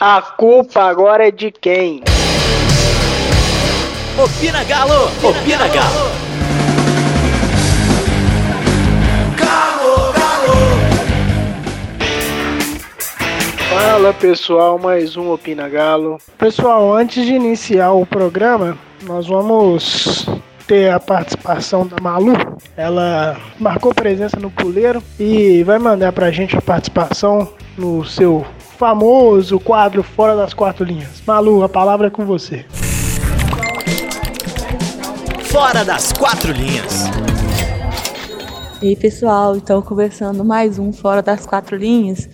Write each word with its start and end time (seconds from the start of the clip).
A 0.00 0.22
culpa 0.22 0.82
agora 0.84 1.26
é 1.26 1.30
de 1.32 1.50
quem? 1.50 2.04
Opina 4.16 4.62
Galo! 4.62 5.06
Opina 5.24 5.66
Galo! 5.66 6.10
Galo, 9.36 10.12
Galo! 10.12 10.54
Fala 13.68 14.14
pessoal, 14.14 14.78
mais 14.78 15.16
um 15.16 15.32
Opina 15.32 15.68
Galo. 15.68 16.18
Pessoal, 16.38 16.94
antes 16.94 17.26
de 17.26 17.34
iniciar 17.34 17.90
o 17.90 18.06
programa, 18.06 18.78
nós 19.02 19.26
vamos 19.26 20.28
ter 20.68 20.92
a 20.92 21.00
participação 21.00 21.84
da 21.84 21.96
Malu. 22.00 22.34
Ela 22.76 23.36
marcou 23.58 23.92
presença 23.92 24.38
no 24.38 24.50
puleiro 24.50 25.02
e 25.18 25.64
vai 25.64 25.80
mandar 25.80 26.12
pra 26.12 26.30
gente 26.30 26.56
a 26.56 26.62
participação 26.62 27.52
no 27.76 28.04
seu 28.04 28.46
famoso 28.78 29.58
quadro 29.58 30.04
Fora 30.04 30.36
das 30.36 30.54
Quatro 30.54 30.84
Linhas. 30.84 31.20
Malu, 31.26 31.64
a 31.64 31.68
palavra 31.68 32.06
é 32.06 32.10
com 32.10 32.24
você. 32.24 32.64
Fora 35.50 35.84
das 35.84 36.12
Quatro 36.12 36.52
Linhas. 36.52 37.06
E 38.80 38.90
aí, 38.90 38.96
pessoal, 38.96 39.56
então 39.56 39.82
conversando 39.82 40.44
mais 40.44 40.78
um 40.78 40.92
Fora 40.92 41.20
das 41.20 41.44
Quatro 41.44 41.76
Linhas 41.76 42.28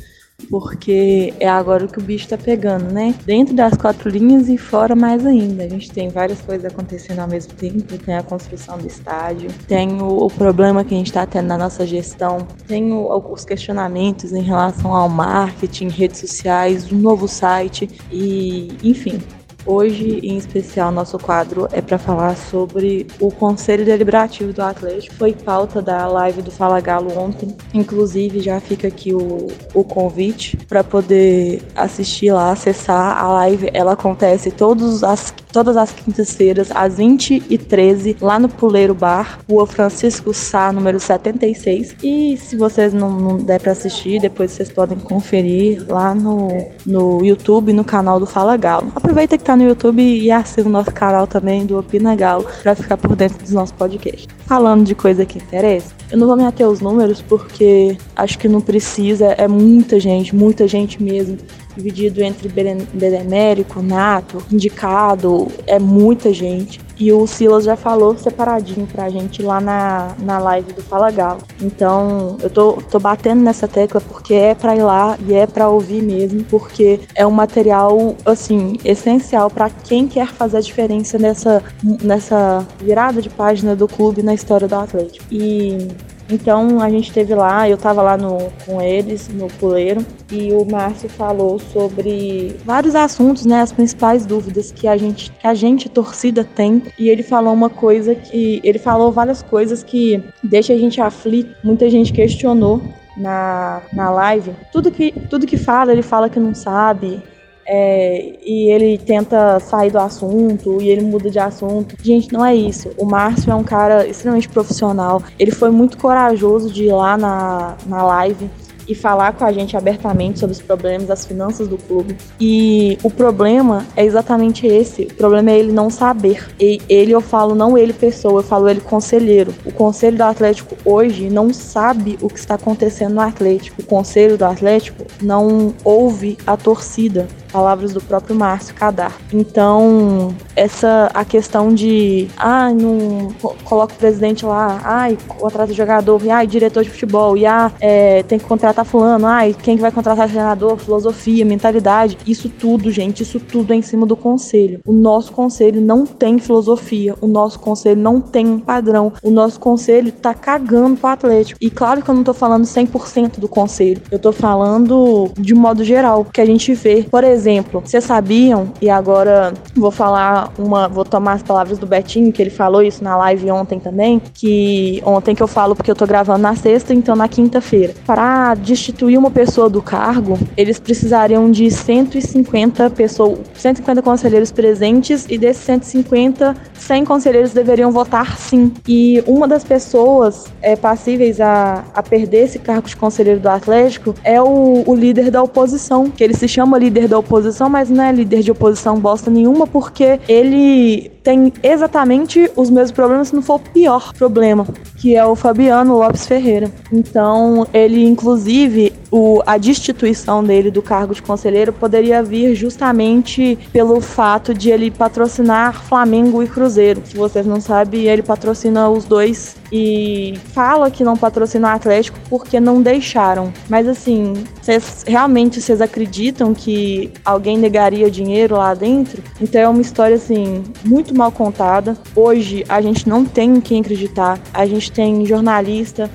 porque 0.49 1.33
é 1.41 1.49
agora 1.49 1.87
que 1.87 1.99
o 1.99 2.03
bicho 2.03 2.29
tá 2.29 2.39
pegando, 2.39 2.93
né? 2.93 3.15
Dentro 3.25 3.55
das 3.55 3.75
quatro 3.75 4.09
linhas 4.09 4.49
e 4.49 4.57
fora 4.57 4.95
mais 4.95 5.25
ainda. 5.27 5.65
A 5.65 5.69
gente 5.69 5.91
tem 5.91 6.09
várias 6.09 6.41
coisas 6.41 6.65
acontecendo 6.65 7.21
ao 7.21 7.29
mesmo 7.29 7.53
tempo, 7.55 7.99
tem 7.99 8.15
a 8.15 8.23
construção 8.23 8.79
do 8.79 8.87
estádio, 8.87 9.51
tem 9.67 10.01
o, 10.01 10.25
o 10.25 10.31
problema 10.31 10.85
que 10.85 10.95
a 10.95 10.99
gente 10.99 11.09
está 11.09 11.27
tendo 11.27 11.47
na 11.47 11.59
nossa 11.59 11.87
gestão, 11.87 12.47
tem 12.67 12.93
o, 12.93 13.33
os 13.33 13.45
questionamentos 13.45 14.33
em 14.33 14.43
relação 14.43 14.95
ao 14.95 15.09
marketing, 15.09 15.89
redes 15.89 16.21
sociais, 16.21 16.91
um 16.93 16.99
novo 16.99 17.27
site 17.29 17.89
e, 18.11 18.69
enfim, 18.83 19.21
Hoje, 19.67 20.21
em 20.23 20.37
especial, 20.37 20.93
nosso 20.93 21.19
quadro 21.19 21.67
é 21.73 21.81
para 21.81 21.97
falar 21.97 22.37
sobre 22.37 23.07
o 23.19 23.31
Conselho 23.31 23.85
Deliberativo 23.85 24.53
do 24.53 24.61
Atlético. 24.61 25.15
Foi 25.15 25.33
pauta 25.33 25.81
da 25.81 26.07
live 26.07 26.43
do 26.43 26.51
Fala 26.51 26.81
Galo 26.81 27.19
ontem. 27.19 27.57
Inclusive, 27.73 28.41
já 28.41 28.61
fica 28.61 28.89
aqui 28.89 29.15
o, 29.15 29.49
o 29.73 29.83
convite 29.83 30.57
para 30.69 30.85
poder 30.85 31.63
assistir 31.75 32.31
lá, 32.31 32.51
acessar 32.51 33.17
a 33.17 33.27
live. 33.29 33.71
Ela 33.73 33.93
acontece 33.93 34.51
todos 34.51 35.03
as, 35.03 35.33
todas 35.51 35.79
as 35.79 35.93
quintas-feiras, 35.93 36.71
às 36.75 36.97
20h13, 36.99 38.17
lá 38.21 38.39
no 38.39 38.51
Puleiro 38.51 38.95
Bar, 38.95 39.39
Rua 39.49 39.67
Francisco 39.67 40.35
Sá, 40.35 40.73
número 40.73 41.01
76. 41.01 41.97
E 42.03 42.37
se 42.37 42.55
vocês 42.57 42.93
não, 42.93 43.11
não 43.11 43.37
der 43.39 43.61
para 43.61 43.73
assistir, 43.73 44.21
depois 44.21 44.51
vocês 44.51 44.71
podem 44.71 44.99
conferir 44.99 45.87
lá 45.89 46.15
no, 46.15 46.49
no 46.85 47.25
YouTube, 47.25 47.73
no 47.73 47.85
canal 47.85 48.21
do 48.21 48.27
Fala 48.27 48.57
Galo. 48.59 48.93
Aproveita 48.95 49.39
que 49.39 49.45
tá 49.45 49.54
no 49.57 49.65
YouTube 49.65 50.03
e 50.03 50.31
assina 50.31 50.69
o 50.69 50.73
nosso 50.73 50.93
canal 50.93 51.27
também 51.27 51.67
do 51.67 51.79
Opina 51.79 52.15
Galo 52.15 52.47
para 52.63 52.75
ficar 52.75 52.97
por 52.97 53.15
dentro 53.17 53.39
dos 53.39 53.51
nossos 53.51 53.73
podcasts. 53.73 54.27
Falando 54.47 54.85
de 54.85 54.95
coisa 54.95 55.25
que 55.25 55.39
interessa, 55.39 55.95
eu 56.11 56.19
não 56.19 56.27
vou 56.27 56.37
me 56.37 56.45
ater 56.45 56.67
aos 56.67 56.81
números 56.81 57.23
porque 57.23 57.97
acho 58.17 58.39
que 58.39 58.49
não 58.49 58.61
precisa, 58.61 59.27
é 59.27 59.49
muita 59.49 59.99
gente, 59.99 60.35
muita 60.35 60.69
gente 60.69 61.03
mesmo 61.03 61.39
dividido 61.77 62.23
entre 62.23 62.49
benemérico, 62.49 63.83
nato, 63.83 64.43
indicado, 64.51 65.49
é 65.67 65.79
muita 65.79 66.33
gente. 66.33 66.81
E 66.99 67.13
o 67.13 67.27
Silas 67.27 67.65
já 67.65 67.77
falou 67.77 68.17
separadinho 68.17 68.87
pra 68.87 69.11
gente 69.11 69.43
lá 69.43 69.61
na, 69.61 70.15
na 70.21 70.39
live 70.39 70.73
do 70.73 70.83
Fala 70.83 71.11
Galo. 71.11 71.41
Então, 71.61 72.37
eu 72.41 72.49
tô, 72.49 72.75
tô 72.89 73.01
batendo 73.01 73.43
nessa 73.43 73.67
tecla 73.67 74.01
porque 74.01 74.35
é 74.35 74.55
pra 74.55 74.77
ir 74.77 74.83
lá 74.83 75.19
e 75.27 75.35
é 75.35 75.47
pra 75.47 75.69
ouvir 75.69 76.03
mesmo, 76.03 76.45
porque 76.45 77.01
é 77.15 77.27
um 77.27 77.33
material, 77.33 78.15
assim, 78.25 78.79
essencial 78.85 79.51
para 79.51 79.69
quem 79.69 80.07
quer 80.07 80.29
fazer 80.29 80.59
a 80.59 80.61
diferença 80.61 81.19
nessa, 81.19 81.63
nessa 81.83 82.65
virada 82.81 83.21
de 83.21 83.29
página 83.29 83.75
do 83.75 83.89
clube 83.89 84.23
na 84.23 84.35
história 84.35 84.69
do 84.69 84.77
Atlético. 84.77 85.25
E 85.33 85.89
então 86.35 86.81
a 86.81 86.91
gente 86.91 87.13
teve 87.13 87.35
lá, 87.35 87.69
eu 87.69 87.79
tava 87.79 88.03
lá 88.03 88.17
no, 88.17 88.39
com 88.67 88.83
eles, 88.83 89.29
no 89.29 89.47
puleiro, 89.47 90.05
e 90.31 90.53
o 90.53 90.65
Márcio 90.65 91.09
falou 91.09 91.59
sobre 91.59 92.57
vários 92.65 92.95
assuntos, 92.95 93.47
né? 93.47 93.61
As 93.61 93.73
principais 93.73 94.27
dúvidas 94.27 94.73
que 94.73 94.89
a 94.89 94.97
gente, 94.97 95.31
que 95.31 95.47
a 95.47 95.55
gente, 95.55 95.89
torcida, 95.89 96.45
tem. 96.45 96.83
E 96.99 97.09
ele 97.09 97.23
falou 97.23 97.55
uma 97.55 97.71
coisa 97.71 98.15
que. 98.15 98.61
Ele 98.65 98.79
falou 98.79 99.13
várias 99.13 99.43
coisas 99.43 99.83
que 99.83 100.23
deixa 100.43 100.73
a 100.73 100.77
gente 100.77 101.01
aflito. 101.01 101.55
Muita 101.63 101.89
gente 101.89 102.13
questionou 102.13 102.83
na, 103.17 103.81
na 103.93 104.11
live. 104.11 104.53
Tudo 104.73 104.91
que, 104.91 105.13
tudo 105.31 105.47
que 105.47 105.57
fala, 105.57 105.93
ele 105.93 106.03
fala 106.03 106.29
que 106.29 106.41
não 106.41 106.55
sabe. 106.55 107.23
É, 107.67 108.35
e 108.45 108.71
ele 108.71 108.99
tenta 108.99 109.59
sair 109.61 109.91
do 109.91 109.99
assunto 109.99 110.81
e 110.81 110.89
ele 110.89 111.03
muda 111.03 111.31
de 111.31 111.39
assunto. 111.39 111.97
Gente, 112.03 112.33
não 112.33 112.45
é 112.45 112.55
isso. 112.55 112.91
O 112.99 113.05
Márcio 113.05 113.51
é 113.51 113.55
um 113.55 113.65
cara 113.65 114.07
extremamente 114.07 114.49
profissional. 114.49 115.23
Ele 115.39 115.51
foi 115.51 115.71
muito 115.71 115.97
corajoso 115.97 116.71
de 116.71 116.85
ir 116.85 116.93
lá 116.93 117.17
na, 117.17 117.77
na 117.87 118.03
live 118.03 118.51
e 118.89 118.95
falar 118.95 119.33
com 119.33 119.45
a 119.45 119.53
gente 119.53 119.77
abertamente 119.77 120.39
sobre 120.39 120.55
os 120.55 120.61
problemas 120.61 121.07
das 121.07 121.25
finanças 121.25 121.69
do 121.69 121.77
clube. 121.77 122.17
E 122.41 122.99
o 123.03 123.11
problema 123.11 123.87
é 123.97 124.05
exatamente 124.05 124.67
esse. 124.67 125.03
O 125.03 125.15
problema 125.15 125.51
é 125.51 125.59
ele 125.59 125.73
não 125.73 125.91
saber. 125.91 126.47
E 126.61 126.81
ele, 126.89 127.13
eu 127.13 127.21
falo 127.21 127.55
não 127.55 127.77
ele 127.77 127.93
pessoa, 127.93 128.41
eu 128.41 128.45
falo 128.45 128.69
ele 128.69 128.81
conselheiro. 128.81 129.55
O 129.65 129.73
conselho 129.73 130.17
do 130.17 130.25
Atlético 130.25 130.77
hoje 130.85 131.31
não 131.31 131.53
sabe 131.53 132.19
o 132.21 132.29
que 132.29 132.39
está 132.39 132.55
acontecendo 132.55 133.15
no 133.15 133.21
Atlético. 133.21 133.83
O 133.83 133.87
conselho 133.87 134.37
do 134.37 134.45
Atlético 134.45 135.05
não 135.23 135.75
ouve 135.85 136.37
a 136.47 136.57
torcida 136.57 137.27
palavras 137.55 137.93
do 137.93 138.01
próprio 138.01 138.35
Márcio 138.35 138.75
Cadar. 138.75 139.17
Então, 139.33 140.35
essa 140.57 141.09
a 141.15 141.25
questão 141.25 141.73
de 141.73 142.27
ah, 142.37 142.73
não 142.73 143.29
coloca 143.63 143.95
o 143.95 143.97
presidente 143.97 144.45
lá, 144.45 144.81
ai, 144.83 145.17
contrata 145.29 145.73
jogador, 145.73 146.21
e 146.25 146.31
ai, 146.31 146.49
diretor 146.49 146.83
de 146.83 146.91
futebol, 146.91 147.37
e 147.37 147.47
ah, 147.47 147.71
é, 147.81 148.25
tem 148.25 148.41
que 148.41 148.45
contratar 148.45 148.85
fulano, 148.85 149.25
ai, 149.27 149.55
quem 149.63 149.77
que 149.77 149.83
vai 149.83 149.93
contratar 149.93 150.29
treinador, 150.29 150.77
filosofia, 150.79 151.45
mentalidade, 151.45 152.19
isso 152.27 152.49
tudo, 152.49 152.91
gente, 152.91 153.23
isso 153.23 153.39
tudo 153.39 153.73
é 153.73 153.77
em 153.77 153.83
cima 153.83 154.05
do 154.05 154.17
conselho. 154.17 154.81
O 154.85 154.93
nosso 154.93 155.31
conselho 155.31 155.81
não 155.81 156.05
tem 156.05 156.41
filosofia, 156.41 157.15
o 157.21 157.29
nosso 157.29 157.61
conselho 157.61 158.01
não 158.01 158.21
tem 158.21 158.47
um 158.49 158.59
padrão, 158.59 159.13
o 159.23 159.31
nosso 159.31 159.61
conselho 159.61 160.11
tá 160.11 160.35
cagando 160.35 160.97
pro 160.97 161.09
Atlético. 161.09 161.59
E 161.61 161.71
claro 161.71 162.03
que 162.03 162.11
eu 162.11 162.15
não 162.17 162.25
tô 162.25 162.35
falando 162.35 162.65
100% 162.65 163.39
do 163.39 163.47
conselho, 163.47 164.03
eu 164.11 164.19
tô 164.19 164.33
falando 164.33 165.31
de 165.39 165.55
modo 165.55 165.85
geral, 165.85 166.25
que 166.25 166.41
a 166.41 166.47
gente 166.47 166.75
vê, 166.75 167.07
por 167.09 167.23
exemplo, 167.23 167.44
exemplo, 167.45 167.83
vocês 167.85 168.03
sabiam, 168.05 168.73
e 168.81 168.89
agora 168.89 169.53
vou 169.77 169.91
falar 169.91 170.51
uma, 170.59 170.89
vou 170.89 171.05
tomar 171.05 171.35
as 171.35 171.43
palavras 171.43 171.79
do 171.79 171.87
Betinho, 171.87 172.33
que 172.33 172.41
ele 172.41 172.51
falou 172.51 172.83
isso 172.83 173.05
na 173.05 173.17
live 173.17 173.51
ontem 173.51 173.79
também, 173.79 174.21
que 174.33 175.03
ontem 175.05 175.35
que 175.35 175.43
eu 175.43 175.47
falo 175.47 175.77
porque 175.77 175.91
eu 175.91 175.95
tô 175.95 176.07
gravando 176.07 176.41
na 176.41 176.57
sexta, 176.57 176.95
então 176.95 177.15
na 177.15 177.29
quinta-feira. 177.29 177.95
Para 178.07 178.55
destituir 178.55 179.19
uma 179.19 179.31
pessoa 179.31 179.69
do 179.69 179.83
cargo, 179.83 180.39
eles 180.57 180.81
precisariam 180.81 181.51
de 181.51 181.71
150 181.71 182.91
pessoas, 182.91 183.39
150 183.55 184.01
conselheiros 184.01 184.51
presentes 184.51 185.27
e 185.29 185.37
desses 185.37 185.65
150, 185.65 186.57
100 186.73 187.05
conselheiros 187.05 187.53
deveriam 187.53 187.91
votar 187.91 188.39
sim. 188.39 188.73
E 188.89 189.23
uma 189.27 189.47
das 189.47 189.65
pessoas 189.65 190.47
é, 190.63 190.77
passíveis 190.77 191.41
a, 191.41 191.85
a 191.95 192.03
perder 192.03 192.45
esse 192.45 192.59
cargo 192.59 192.89
de 192.89 192.97
conselheiro 192.97 193.41
do 193.41 193.49
Atlético 193.49 194.15
é 194.25 194.41
o, 194.41 194.85
o 194.87 194.95
líder 194.95 195.31
da 195.31 195.43
oposição, 195.43 196.11
que 196.11 196.25
ele 196.25 196.35
se 196.35 196.49
chama 196.49 196.79
líder 196.79 197.07
da 197.07 197.19
oposição 197.19 197.34
oposição, 197.35 197.69
mas 197.69 197.91
não 197.91 198.05
é 198.05 198.13
líder 198.13 198.43
de 198.43 198.51
oposição 198.51 198.99
bosta 198.99 199.31
nenhuma, 199.31 199.67
porque 199.67 200.21
ele 200.29 201.11
tem 201.23 201.53
exatamente 201.63 202.51
os 202.55 202.71
mesmos 202.71 202.93
problemas, 202.93 203.29
se 203.29 203.35
não 203.35 203.43
for 203.43 203.57
o 203.57 203.59
pior 203.59 204.13
problema, 204.13 204.67
que 204.99 205.17
é 205.17 205.25
o 205.25 205.35
Fabiano 205.35 205.97
Lopes 205.97 206.27
Ferreira. 206.27 206.71
Então, 206.93 207.67
ele, 207.73 208.05
inclusive, 208.07 208.93
o, 209.17 209.41
a 209.47 209.57
destituição 209.57 210.43
dele 210.43 210.73
do 210.73 210.83
cargo 210.83 211.15
de 211.15 211.23
conselheiro 211.23 211.73
poderia 211.73 212.21
vir 212.21 212.53
justamente 212.57 213.57
pelo 213.73 214.01
fato 214.01 214.53
de 214.53 214.71
ele 214.71 214.91
patrocinar 214.91 215.81
Flamengo 215.85 216.43
e 216.43 216.49
Cruzeiro. 216.49 217.01
Se 217.05 217.17
vocês 217.17 217.47
não 217.47 217.61
sabem, 217.61 218.07
ele 218.07 218.25
patrocina 218.25 218.89
os 218.89 219.05
dois 219.05 219.55
e 219.71 220.35
fala 220.53 220.91
que 220.91 221.05
não 221.05 221.17
patrocina 221.17 221.69
o 221.69 221.77
Atlético 221.77 222.19
porque 222.29 222.59
não 222.59 222.83
deixaram. 222.83 223.53
Mas 223.69 223.87
assim, 223.87 224.33
vocês 224.61 225.05
realmente 225.07 225.61
vocês 225.61 225.81
acreditam 225.81 226.53
que 226.53 227.13
alguém 227.25 227.57
negaria 227.57 228.11
dinheiro 228.11 228.57
lá 228.57 228.75
dentro? 228.75 229.23
Então 229.41 229.61
é 229.61 229.69
uma 229.69 229.81
história 229.81 230.17
assim 230.17 230.65
muito 230.85 231.15
mal 231.15 231.31
contada. 231.31 231.97
Hoje 232.17 232.65
a 232.69 232.81
gente 232.81 233.09
não 233.09 233.25
tem 233.25 233.61
quem 233.61 233.81
acreditar. 233.81 234.41
A 234.53 234.67
gente 234.67 234.91
tem 234.91 235.25
jornalista, 235.25 236.11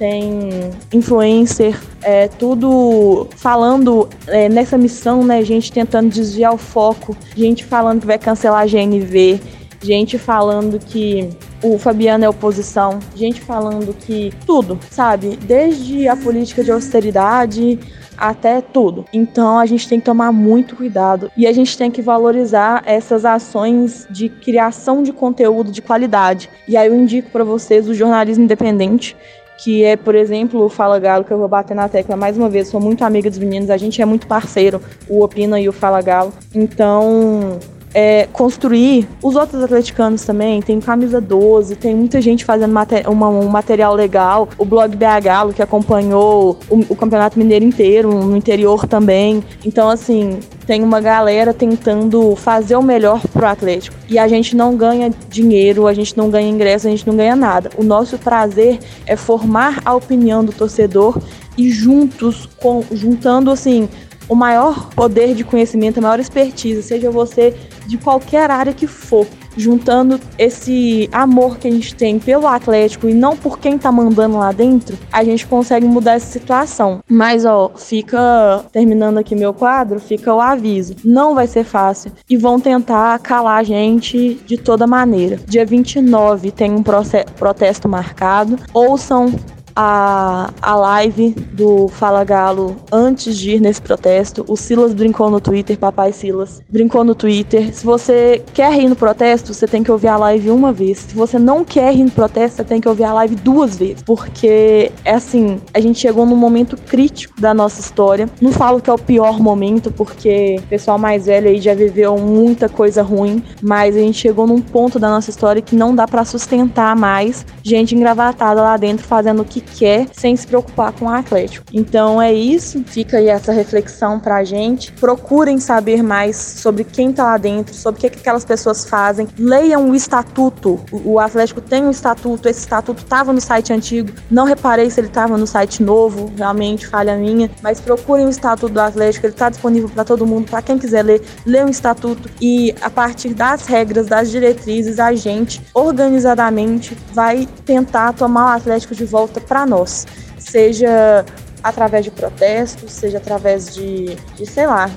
tem 0.00 0.70
influencer, 0.90 1.78
é, 2.00 2.26
tudo 2.26 3.28
falando 3.36 4.08
é, 4.26 4.48
nessa 4.48 4.78
missão, 4.78 5.22
né? 5.22 5.44
Gente 5.44 5.70
tentando 5.70 6.08
desviar 6.08 6.54
o 6.54 6.56
foco, 6.56 7.14
gente 7.36 7.66
falando 7.66 8.00
que 8.00 8.06
vai 8.06 8.18
cancelar 8.18 8.62
a 8.62 8.66
GNV, 8.66 9.38
gente 9.82 10.16
falando 10.16 10.78
que 10.78 11.28
o 11.62 11.78
Fabiano 11.78 12.24
é 12.24 12.28
oposição, 12.30 12.98
gente 13.14 13.42
falando 13.42 13.92
que 13.92 14.32
tudo, 14.46 14.78
sabe? 14.90 15.36
Desde 15.36 16.08
a 16.08 16.16
política 16.16 16.64
de 16.64 16.72
austeridade 16.72 17.78
até 18.16 18.62
tudo. 18.62 19.04
Então 19.12 19.58
a 19.58 19.66
gente 19.66 19.86
tem 19.86 19.98
que 19.98 20.06
tomar 20.06 20.32
muito 20.32 20.76
cuidado 20.76 21.30
e 21.36 21.46
a 21.46 21.52
gente 21.52 21.76
tem 21.76 21.90
que 21.90 22.00
valorizar 22.00 22.82
essas 22.86 23.26
ações 23.26 24.06
de 24.10 24.30
criação 24.30 25.02
de 25.02 25.12
conteúdo 25.12 25.70
de 25.70 25.82
qualidade. 25.82 26.48
E 26.66 26.74
aí 26.74 26.88
eu 26.88 26.94
indico 26.94 27.30
para 27.30 27.44
vocês 27.44 27.86
o 27.86 27.94
jornalismo 27.94 28.44
independente 28.44 29.14
que 29.62 29.84
é, 29.84 29.96
por 29.96 30.14
exemplo, 30.14 30.64
o 30.64 30.68
Fala 30.68 30.98
Galo, 30.98 31.24
que 31.24 31.32
eu 31.32 31.38
vou 31.38 31.48
bater 31.48 31.74
na 31.74 31.88
tecla 31.88 32.16
mais 32.16 32.36
uma 32.36 32.48
vez, 32.48 32.68
sou 32.68 32.80
muito 32.80 33.04
amiga 33.04 33.28
dos 33.28 33.38
meninos, 33.38 33.68
a 33.68 33.76
gente 33.76 34.00
é 34.00 34.04
muito 34.04 34.26
parceiro, 34.26 34.80
o 35.08 35.22
Opina 35.22 35.60
e 35.60 35.68
o 35.68 35.72
Fala 35.72 36.00
Galo. 36.00 36.32
Então, 36.54 37.58
é, 37.92 38.28
construir 38.32 39.08
os 39.22 39.36
outros 39.36 39.62
atleticanos 39.62 40.24
também. 40.24 40.62
Tem 40.62 40.80
camisa 40.80 41.20
12, 41.20 41.76
tem 41.76 41.94
muita 41.94 42.20
gente 42.20 42.44
fazendo 42.44 42.74
uma, 43.08 43.28
um 43.28 43.48
material 43.48 43.94
legal. 43.94 44.48
O 44.56 44.64
blog 44.64 44.96
BH, 44.96 45.54
que 45.54 45.62
acompanhou 45.62 46.58
o, 46.68 46.80
o, 46.88 46.96
Campeonato 46.96 47.38
Mineiro 47.38 47.64
inteiro, 47.64 48.10
no 48.10 48.36
interior 48.36 48.86
também. 48.86 49.42
Então, 49.64 49.88
assim, 49.88 50.38
tem 50.66 50.82
uma 50.82 51.00
galera 51.00 51.52
tentando 51.52 52.36
fazer 52.36 52.76
o 52.76 52.82
melhor 52.82 53.20
pro 53.32 53.46
Atlético. 53.46 53.96
E 54.08 54.18
a 54.18 54.28
gente 54.28 54.54
não 54.54 54.76
ganha 54.76 55.10
dinheiro, 55.28 55.86
a 55.86 55.94
gente 55.94 56.16
não 56.16 56.30
ganha 56.30 56.48
ingresso, 56.48 56.86
a 56.86 56.90
gente 56.90 57.06
não 57.06 57.16
ganha 57.16 57.34
nada. 57.34 57.70
O 57.76 57.82
nosso 57.82 58.18
prazer 58.18 58.78
é 59.06 59.16
formar 59.16 59.80
a 59.84 59.94
opinião 59.94 60.44
do 60.44 60.52
torcedor 60.52 61.18
e 61.58 61.70
juntos, 61.70 62.48
com, 62.58 62.84
juntando 62.92 63.50
assim 63.50 63.88
o 64.30 64.34
maior 64.36 64.88
poder 64.94 65.34
de 65.34 65.42
conhecimento, 65.42 65.98
a 65.98 66.02
maior 66.02 66.20
expertise, 66.20 66.82
seja 66.84 67.10
você 67.10 67.52
de 67.86 67.98
qualquer 67.98 68.48
área 68.48 68.72
que 68.72 68.86
for, 68.86 69.26
juntando 69.56 70.20
esse 70.38 71.08
amor 71.10 71.58
que 71.58 71.66
a 71.66 71.70
gente 71.70 71.96
tem 71.96 72.20
pelo 72.20 72.46
Atlético 72.46 73.08
e 73.08 73.14
não 73.14 73.36
por 73.36 73.58
quem 73.58 73.76
tá 73.76 73.90
mandando 73.90 74.38
lá 74.38 74.52
dentro, 74.52 74.96
a 75.12 75.24
gente 75.24 75.44
consegue 75.44 75.84
mudar 75.84 76.12
essa 76.12 76.30
situação. 76.30 77.00
Mas 77.08 77.44
ó, 77.44 77.72
fica 77.74 78.64
terminando 78.72 79.18
aqui 79.18 79.34
meu 79.34 79.52
quadro, 79.52 79.98
fica 79.98 80.32
o 80.32 80.40
aviso. 80.40 80.94
Não 81.04 81.34
vai 81.34 81.48
ser 81.48 81.64
fácil 81.64 82.12
e 82.28 82.36
vão 82.36 82.60
tentar 82.60 83.18
calar 83.18 83.58
a 83.58 83.64
gente 83.64 84.34
de 84.46 84.56
toda 84.56 84.86
maneira. 84.86 85.40
Dia 85.48 85.66
29 85.66 86.52
tem 86.52 86.70
um 86.70 86.84
protesto 86.84 87.88
marcado. 87.88 88.56
Ouçam 88.72 89.34
a, 89.74 90.52
a 90.60 90.74
live 90.74 91.30
do 91.52 91.88
Fala 91.88 92.24
Galo 92.24 92.76
antes 92.92 93.36
de 93.36 93.52
ir 93.52 93.60
nesse 93.60 93.80
protesto. 93.80 94.44
O 94.48 94.56
Silas 94.56 94.94
brincou 94.94 95.30
no 95.30 95.40
Twitter, 95.40 95.78
papai 95.78 96.12
Silas 96.12 96.62
brincou 96.68 97.04
no 97.04 97.14
Twitter. 97.14 97.74
Se 97.74 97.84
você 97.84 98.42
quer 98.52 98.78
ir 98.80 98.88
no 98.88 98.96
protesto, 98.96 99.54
você 99.54 99.66
tem 99.66 99.82
que 99.82 99.90
ouvir 99.90 100.08
a 100.08 100.16
live 100.16 100.50
uma 100.50 100.72
vez. 100.72 100.98
Se 100.98 101.14
você 101.14 101.38
não 101.38 101.64
quer 101.64 101.94
ir 101.94 102.04
no 102.04 102.10
protesto, 102.10 102.56
você 102.56 102.64
tem 102.64 102.80
que 102.80 102.88
ouvir 102.88 103.04
a 103.04 103.12
live 103.14 103.34
duas 103.36 103.76
vezes. 103.76 104.02
Porque, 104.02 104.92
é 105.04 105.14
assim, 105.14 105.60
a 105.72 105.80
gente 105.80 105.98
chegou 105.98 106.26
num 106.26 106.36
momento 106.36 106.76
crítico 106.76 107.40
da 107.40 107.54
nossa 107.54 107.80
história. 107.80 108.28
Não 108.40 108.52
falo 108.52 108.80
que 108.80 108.90
é 108.90 108.92
o 108.92 108.98
pior 108.98 109.40
momento, 109.40 109.90
porque 109.90 110.56
o 110.58 110.66
pessoal 110.66 110.98
mais 110.98 111.26
velho 111.26 111.48
aí 111.48 111.60
já 111.60 111.74
viveu 111.74 112.16
muita 112.18 112.68
coisa 112.68 113.02
ruim, 113.02 113.42
mas 113.62 113.96
a 113.96 114.00
gente 114.00 114.18
chegou 114.18 114.46
num 114.46 114.60
ponto 114.60 114.98
da 114.98 115.08
nossa 115.08 115.30
história 115.30 115.62
que 115.62 115.74
não 115.74 115.94
dá 115.94 116.06
para 116.06 116.24
sustentar 116.24 116.94
mais 116.96 117.44
gente 117.62 117.94
engravatada 117.94 118.60
lá 118.62 118.76
dentro 118.76 119.06
fazendo 119.06 119.42
o 119.42 119.44
que 119.44 119.60
quer 119.76 120.06
sem 120.12 120.36
se 120.36 120.46
preocupar 120.46 120.92
com 120.92 121.06
o 121.06 121.08
Atlético. 121.08 121.64
Então 121.72 122.20
é 122.20 122.32
isso, 122.32 122.82
fica 122.84 123.18
aí 123.18 123.28
essa 123.28 123.52
reflexão 123.52 124.18
pra 124.18 124.44
gente. 124.44 124.92
Procurem 124.92 125.58
saber 125.58 126.02
mais 126.02 126.36
sobre 126.36 126.84
quem 126.84 127.12
tá 127.12 127.24
lá 127.24 127.36
dentro, 127.36 127.74
sobre 127.74 127.98
o 127.98 128.00
que, 128.02 128.10
que 128.10 128.18
aquelas 128.20 128.44
pessoas 128.44 128.84
fazem. 128.84 129.28
Leiam 129.38 129.90
o 129.90 129.94
estatuto. 129.94 130.80
O 131.04 131.18
Atlético 131.18 131.60
tem 131.60 131.84
um 131.84 131.90
estatuto, 131.90 132.48
esse 132.48 132.60
estatuto 132.60 133.04
tava 133.04 133.32
no 133.32 133.40
site 133.40 133.72
antigo. 133.72 134.10
Não 134.30 134.44
reparei 134.44 134.90
se 134.90 135.00
ele 135.00 135.08
tava 135.08 135.36
no 135.36 135.46
site 135.46 135.82
novo, 135.82 136.32
realmente 136.36 136.86
falha 136.86 137.16
minha, 137.16 137.50
mas 137.62 137.80
procurem 137.80 138.26
o 138.26 138.30
estatuto 138.30 138.72
do 138.72 138.80
Atlético, 138.80 139.26
ele 139.26 139.34
tá 139.34 139.48
disponível 139.48 139.88
para 139.88 140.04
todo 140.04 140.26
mundo, 140.26 140.48
para 140.48 140.62
quem 140.62 140.78
quiser 140.78 141.02
ler, 141.02 141.22
lê 141.46 141.62
o 141.62 141.68
estatuto 141.68 142.28
e 142.40 142.74
a 142.80 142.90
partir 142.90 143.34
das 143.34 143.66
regras, 143.66 144.06
das 144.06 144.30
diretrizes, 144.30 144.98
a 144.98 145.12
gente 145.14 145.60
organizadamente 145.74 146.96
vai 147.12 147.48
tentar 147.64 148.12
tomar 148.12 148.46
o 148.46 148.56
Atlético 148.56 148.94
de 148.94 149.04
volta 149.04 149.40
para 149.50 149.66
nós, 149.66 150.06
seja 150.38 151.26
através 151.60 152.04
de 152.04 152.12
protestos, 152.12 152.92
seja 152.92 153.18
através 153.18 153.74
de, 153.74 154.14
de, 154.36 154.46
sei 154.46 154.64
lá, 154.64 154.88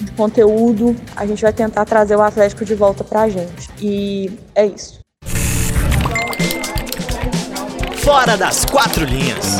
de 0.00 0.10
conteúdo, 0.16 0.96
a 1.14 1.24
gente 1.24 1.40
vai 1.40 1.52
tentar 1.52 1.84
trazer 1.84 2.16
o 2.16 2.20
Atlético 2.20 2.64
de 2.64 2.74
volta 2.74 3.04
pra 3.04 3.28
gente. 3.28 3.70
E 3.80 4.36
é 4.56 4.66
isso. 4.66 4.98
Fora 7.98 8.36
das 8.36 8.64
quatro 8.64 9.04
linhas. 9.04 9.58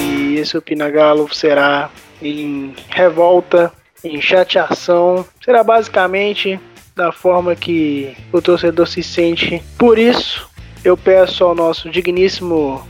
E 0.00 0.36
esse 0.36 0.56
Opina 0.56 0.88
Galo 0.88 1.28
será 1.34 1.90
em 2.22 2.74
revolta, 2.88 3.70
em 4.02 4.22
chateação. 4.22 5.26
Será 5.44 5.62
basicamente 5.62 6.58
da 6.98 7.12
forma 7.12 7.54
que 7.54 8.12
o 8.32 8.42
torcedor 8.42 8.88
se 8.88 9.04
sente. 9.04 9.62
Por 9.78 9.96
isso, 9.96 10.50
eu 10.84 10.96
peço 10.96 11.44
ao 11.44 11.54
nosso 11.54 11.88
digníssimo 11.88 12.86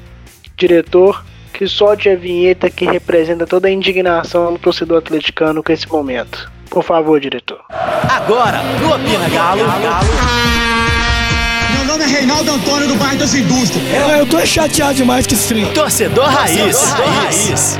diretor 0.56 1.22
que 1.52 1.68
solte 1.68 2.08
a 2.08 2.16
vinheta 2.16 2.70
que 2.70 2.86
representa 2.86 3.46
toda 3.46 3.68
a 3.68 3.70
indignação 3.70 4.54
do 4.54 4.58
torcedor 4.58 4.98
atleticano 4.98 5.62
com 5.62 5.70
esse 5.70 5.86
momento. 5.86 6.50
Por 6.70 6.82
favor, 6.82 7.20
diretor. 7.20 7.60
Agora, 7.68 8.62
no 8.80 8.94
Opina 8.94 9.28
Galo. 9.28 9.64
Galo. 9.66 10.08
Meu 11.76 11.84
nome 11.84 12.04
é 12.04 12.06
Reinaldo 12.06 12.50
Antônio 12.50 12.88
do 12.88 12.94
bairro 12.94 13.18
das 13.18 13.34
Indústrias. 13.34 13.84
Eu, 13.92 14.08
eu 14.20 14.26
tô 14.26 14.40
chateado 14.46 14.94
demais 14.94 15.26
com 15.26 15.34
esse 15.34 15.48
trem. 15.48 15.70
Torcedor 15.74 16.24
raiz. 16.24 16.78
Torcedor 16.78 17.06
raiz. 17.08 17.78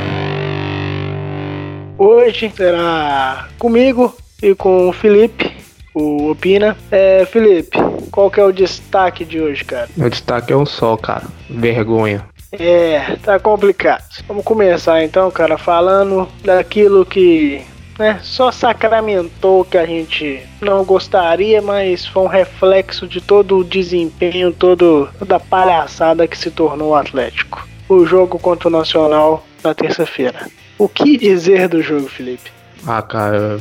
Hoje 1.97 2.51
será 2.55 3.47
comigo 3.57 4.15
e 4.43 4.53
com 4.53 4.89
o 4.89 4.93
Felipe 4.93 5.48
o 5.93 6.31
Opina. 6.31 6.77
É, 6.91 7.25
Felipe, 7.25 7.77
qual 8.11 8.29
que 8.29 8.39
é 8.39 8.43
o 8.43 8.51
destaque 8.51 9.25
de 9.25 9.39
hoje, 9.39 9.63
cara? 9.65 9.89
Meu 9.95 10.09
destaque 10.09 10.53
é 10.53 10.55
um 10.55 10.65
só, 10.65 10.95
cara. 10.97 11.25
Vergonha. 11.49 12.25
É, 12.51 13.15
tá 13.23 13.39
complicado. 13.39 14.03
Vamos 14.27 14.43
começar 14.43 15.03
então, 15.03 15.29
cara, 15.29 15.57
falando 15.57 16.27
daquilo 16.43 17.05
que 17.05 17.61
né, 17.99 18.19
só 18.23 18.51
sacramentou 18.51 19.65
que 19.65 19.77
a 19.77 19.85
gente 19.85 20.41
não 20.61 20.83
gostaria, 20.83 21.61
mas 21.61 22.07
foi 22.07 22.23
um 22.23 22.27
reflexo 22.27 23.07
de 23.07 23.21
todo 23.21 23.57
o 23.57 23.63
desempenho, 23.63 24.51
todo, 24.51 25.09
toda 25.19 25.35
a 25.35 25.39
palhaçada 25.39 26.27
que 26.27 26.37
se 26.37 26.49
tornou 26.49 26.91
o 26.91 26.95
Atlético. 26.95 27.67
O 27.87 28.05
jogo 28.05 28.39
contra 28.39 28.69
o 28.69 28.71
Nacional 28.71 29.45
na 29.63 29.73
terça-feira. 29.73 30.49
O 30.77 30.87
que 30.87 31.17
dizer 31.17 31.67
do 31.67 31.81
jogo, 31.81 32.07
Felipe? 32.07 32.58
Ah, 32.85 33.01
cara, 33.01 33.59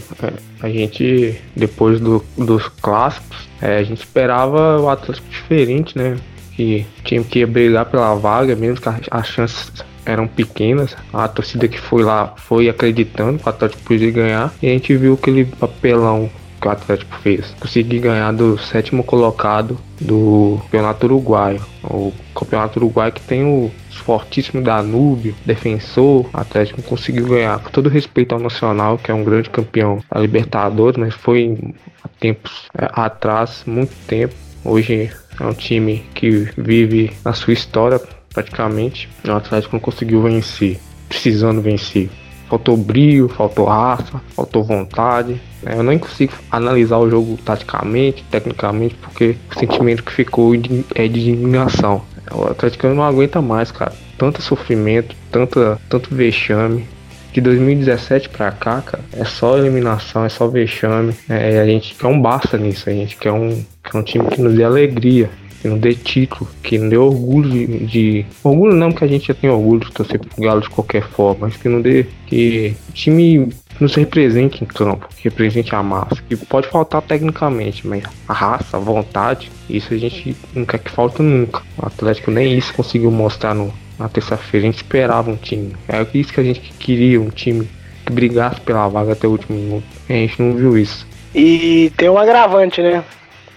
a 0.61 0.69
gente, 0.69 1.41
depois 1.55 2.01
do, 2.01 2.25
dos 2.37 2.69
clássicos, 2.69 3.49
é, 3.61 3.79
a 3.79 3.83
gente 3.83 3.99
esperava 3.99 4.81
o 4.81 4.89
Atlético 4.89 5.29
diferente, 5.29 5.97
né? 5.97 6.17
Que 6.55 6.87
tinha 7.05 7.23
que 7.23 7.45
brigar 7.47 7.87
pela 7.87 8.15
vaga, 8.15 8.55
mesmo 8.57 8.81
que 8.81 8.89
as 9.11 9.27
chances 9.27 9.73
eram 10.05 10.27
pequenas. 10.27 10.97
A 11.13 11.29
torcida 11.29 11.69
que 11.69 11.79
foi 11.79 12.03
lá 12.03 12.35
foi 12.37 12.69
acreditando 12.69 13.39
que 13.39 13.47
o 13.47 13.49
Atlético 13.49 13.83
podia 13.83 14.11
ganhar. 14.11 14.53
E 14.63 14.67
a 14.67 14.71
gente 14.71 14.97
viu 14.97 15.15
aquele 15.15 15.45
papelão 15.45 16.31
que 16.61 16.67
o 16.67 16.71
Atlético 16.71 17.17
fez. 17.19 17.55
Consegui 17.61 17.99
ganhar 17.99 18.33
do 18.33 18.59
sétimo 18.59 19.05
colocado 19.05 19.79
do 20.01 20.59
Campeonato 20.65 21.07
Uruguaio. 21.07 21.61
O 21.85 22.13
Campeonato 22.35 22.79
Uruguaio 22.79 23.13
que 23.13 23.23
tem 23.23 23.45
o 23.45 23.71
fortíssimo 24.09 24.63
Danúbio, 24.63 25.35
defensor, 25.45 26.27
Atlético 26.33 26.81
conseguiu 26.83 27.27
ganhar. 27.27 27.59
Com 27.59 27.71
todo 27.71 27.91
respeito 27.91 28.35
ao 28.35 28.41
Nacional, 28.41 28.97
que 28.97 29.11
é 29.11 29.15
um 29.15 29.23
grande 29.23 29.51
campeão 29.51 30.03
da 30.11 30.19
Libertadores, 30.19 30.97
mas 30.97 31.15
foi 31.15 31.75
há 32.03 32.09
tempos 32.09 32.69
é, 32.77 32.89
atrás, 32.93 33.65
muito 33.67 33.95
tempo. 34.07 34.35
Hoje 34.65 35.11
é 35.39 35.45
um 35.45 35.53
time 35.53 36.05
que 36.15 36.49
vive 36.57 37.13
na 37.25 37.35
sua 37.35 37.53
história 37.53 38.01
praticamente. 38.33 39.09
O 39.27 39.33
Atlético 39.33 39.77
não 39.77 39.81
conseguiu 39.81 40.23
vencer, 40.23 40.79
precisando 41.09 41.61
vencer. 41.61 42.09
Faltou 42.49 42.77
brilho, 42.77 43.29
faltou 43.29 43.67
raça, 43.67 44.21
faltou 44.35 44.65
vontade. 44.65 45.41
Né? 45.63 45.75
Eu 45.77 45.83
nem 45.83 45.99
consigo 45.99 46.33
analisar 46.51 46.99
o 46.99 47.11
jogo 47.11 47.39
taticamente, 47.45 48.25
tecnicamente, 48.31 48.95
porque 48.97 49.37
o 49.55 49.59
sentimento 49.59 50.03
que 50.03 50.13
ficou 50.13 50.55
é 50.55 51.09
de 51.09 51.31
indignação. 51.31 52.03
O 52.33 52.45
Atlético 52.45 52.87
não 52.89 53.03
aguenta 53.03 53.41
mais, 53.41 53.71
cara. 53.71 53.93
Tanto 54.17 54.43
sofrimento, 54.43 55.15
tanta, 55.31 55.79
tanto 55.89 56.15
vexame. 56.15 56.87
De 57.33 57.43
2017 57.43 58.31
pra 58.31 58.51
cá, 58.51 58.81
cara, 58.81 59.05
é 59.13 59.25
só 59.25 59.59
eliminação, 59.59 60.25
é 60.25 60.29
só 60.29 60.49
vexame. 60.49 61.15
É, 61.29 61.61
a 61.61 61.67
gente 61.67 61.95
quer 61.95 62.07
um 62.07 62.21
basta 62.21 62.57
nisso, 62.57 62.89
a 62.89 62.93
gente 62.93 63.17
quer 63.17 63.33
um, 63.33 63.63
quer 63.85 63.99
um 63.99 64.03
time 64.03 64.27
que 64.29 64.41
nos 64.41 64.55
dê 64.55 64.65
alegria, 64.65 65.31
que 65.61 65.69
não 65.69 65.79
dê 65.79 65.95
título, 65.95 66.49
que 66.63 66.79
não 66.79 66.89
dê 66.89 66.97
orgulho 66.97 67.51
de, 67.51 67.87
de, 67.87 68.27
Orgulho 68.43 68.75
não, 68.75 68.91
porque 68.91 69.05
a 69.05 69.09
gente 69.09 69.29
já 69.29 69.35
tem 69.35 69.51
orgulho 69.51 69.81
de 69.81 69.93
torcer 69.93 70.19
pro 70.19 70.43
Galo 70.43 70.61
de 70.61 70.71
qualquer 70.71 71.03
forma, 71.03 71.49
mas 71.49 71.57
que 71.57 71.69
não 71.69 71.81
dê. 71.81 72.07
Que 72.27 72.75
o 72.89 72.93
time 72.93 73.49
nos 73.81 73.95
represente 73.95 74.63
em 74.63 74.67
campo, 74.67 75.09
que 75.17 75.25
represente 75.25 75.75
a 75.75 75.83
massa, 75.83 76.23
que 76.29 76.37
pode 76.37 76.69
faltar 76.69 77.03
tecnicamente, 77.03 77.87
mas 77.87 78.05
a 78.29 78.33
raça, 78.33 78.77
a 78.77 78.81
vontade, 78.81 79.51
isso 79.69 79.95
a 79.95 79.97
gente 79.97 80.37
não 80.55 80.65
quer 80.65 80.79
que 80.79 80.91
falte 80.91 81.23
nunca. 81.23 81.63
O 81.77 81.87
Atlético 81.87 82.31
nem 82.31 82.57
isso 82.57 82.75
conseguiu 82.75 83.11
mostrar 83.11 83.55
no, 83.55 83.73
na 83.99 84.09
terça-feira. 84.09 84.67
A 84.67 84.71
gente 84.71 84.83
esperava 84.83 85.31
um 85.31 85.37
time. 85.37 85.75
É 85.89 86.05
isso 86.15 86.33
que 86.33 86.41
a 86.41 86.45
gente 86.45 86.61
queria, 86.79 87.21
um 87.21 87.31
time 87.31 87.69
que 88.05 88.13
brigasse 88.13 88.61
pela 88.61 88.89
vaga 88.89 89.13
até 89.13 89.27
o 89.27 89.33
último 89.33 89.59
minuto. 89.59 89.85
A 90.09 90.13
gente 90.13 90.41
não 90.41 90.55
viu 90.55 90.77
isso. 90.79 91.07
E 91.35 91.93
tem 91.97 92.09
um 92.09 92.19
agravante, 92.19 92.81
né? 92.81 93.05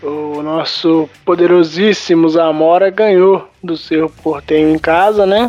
O 0.01 0.41
nosso 0.41 1.07
poderosíssimo 1.23 2.27
Zamora 2.29 2.89
ganhou 2.89 3.47
do 3.63 3.77
seu 3.77 4.09
porteiro 4.09 4.69
em 4.69 4.79
casa, 4.79 5.25
né? 5.25 5.47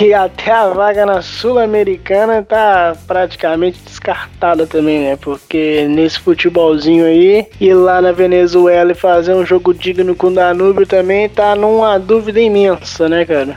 E 0.00 0.12
até 0.12 0.52
a 0.52 0.68
vaga 0.68 1.06
na 1.06 1.22
Sul-Americana 1.22 2.42
tá 2.42 2.94
praticamente 3.06 3.80
descartada 3.82 4.66
também, 4.66 5.00
né? 5.00 5.16
Porque 5.16 5.88
nesse 5.88 6.20
futebolzinho 6.20 7.06
aí, 7.06 7.46
ir 7.58 7.74
lá 7.74 8.00
na 8.00 8.12
Venezuela 8.12 8.92
e 8.92 8.94
fazer 8.94 9.34
um 9.34 9.46
jogo 9.46 9.72
digno 9.72 10.14
com 10.14 10.26
o 10.26 10.34
Danúbio 10.34 10.86
também 10.86 11.28
tá 11.28 11.56
numa 11.56 11.98
dúvida 11.98 12.38
imensa, 12.38 13.08
né, 13.08 13.24
cara? 13.24 13.56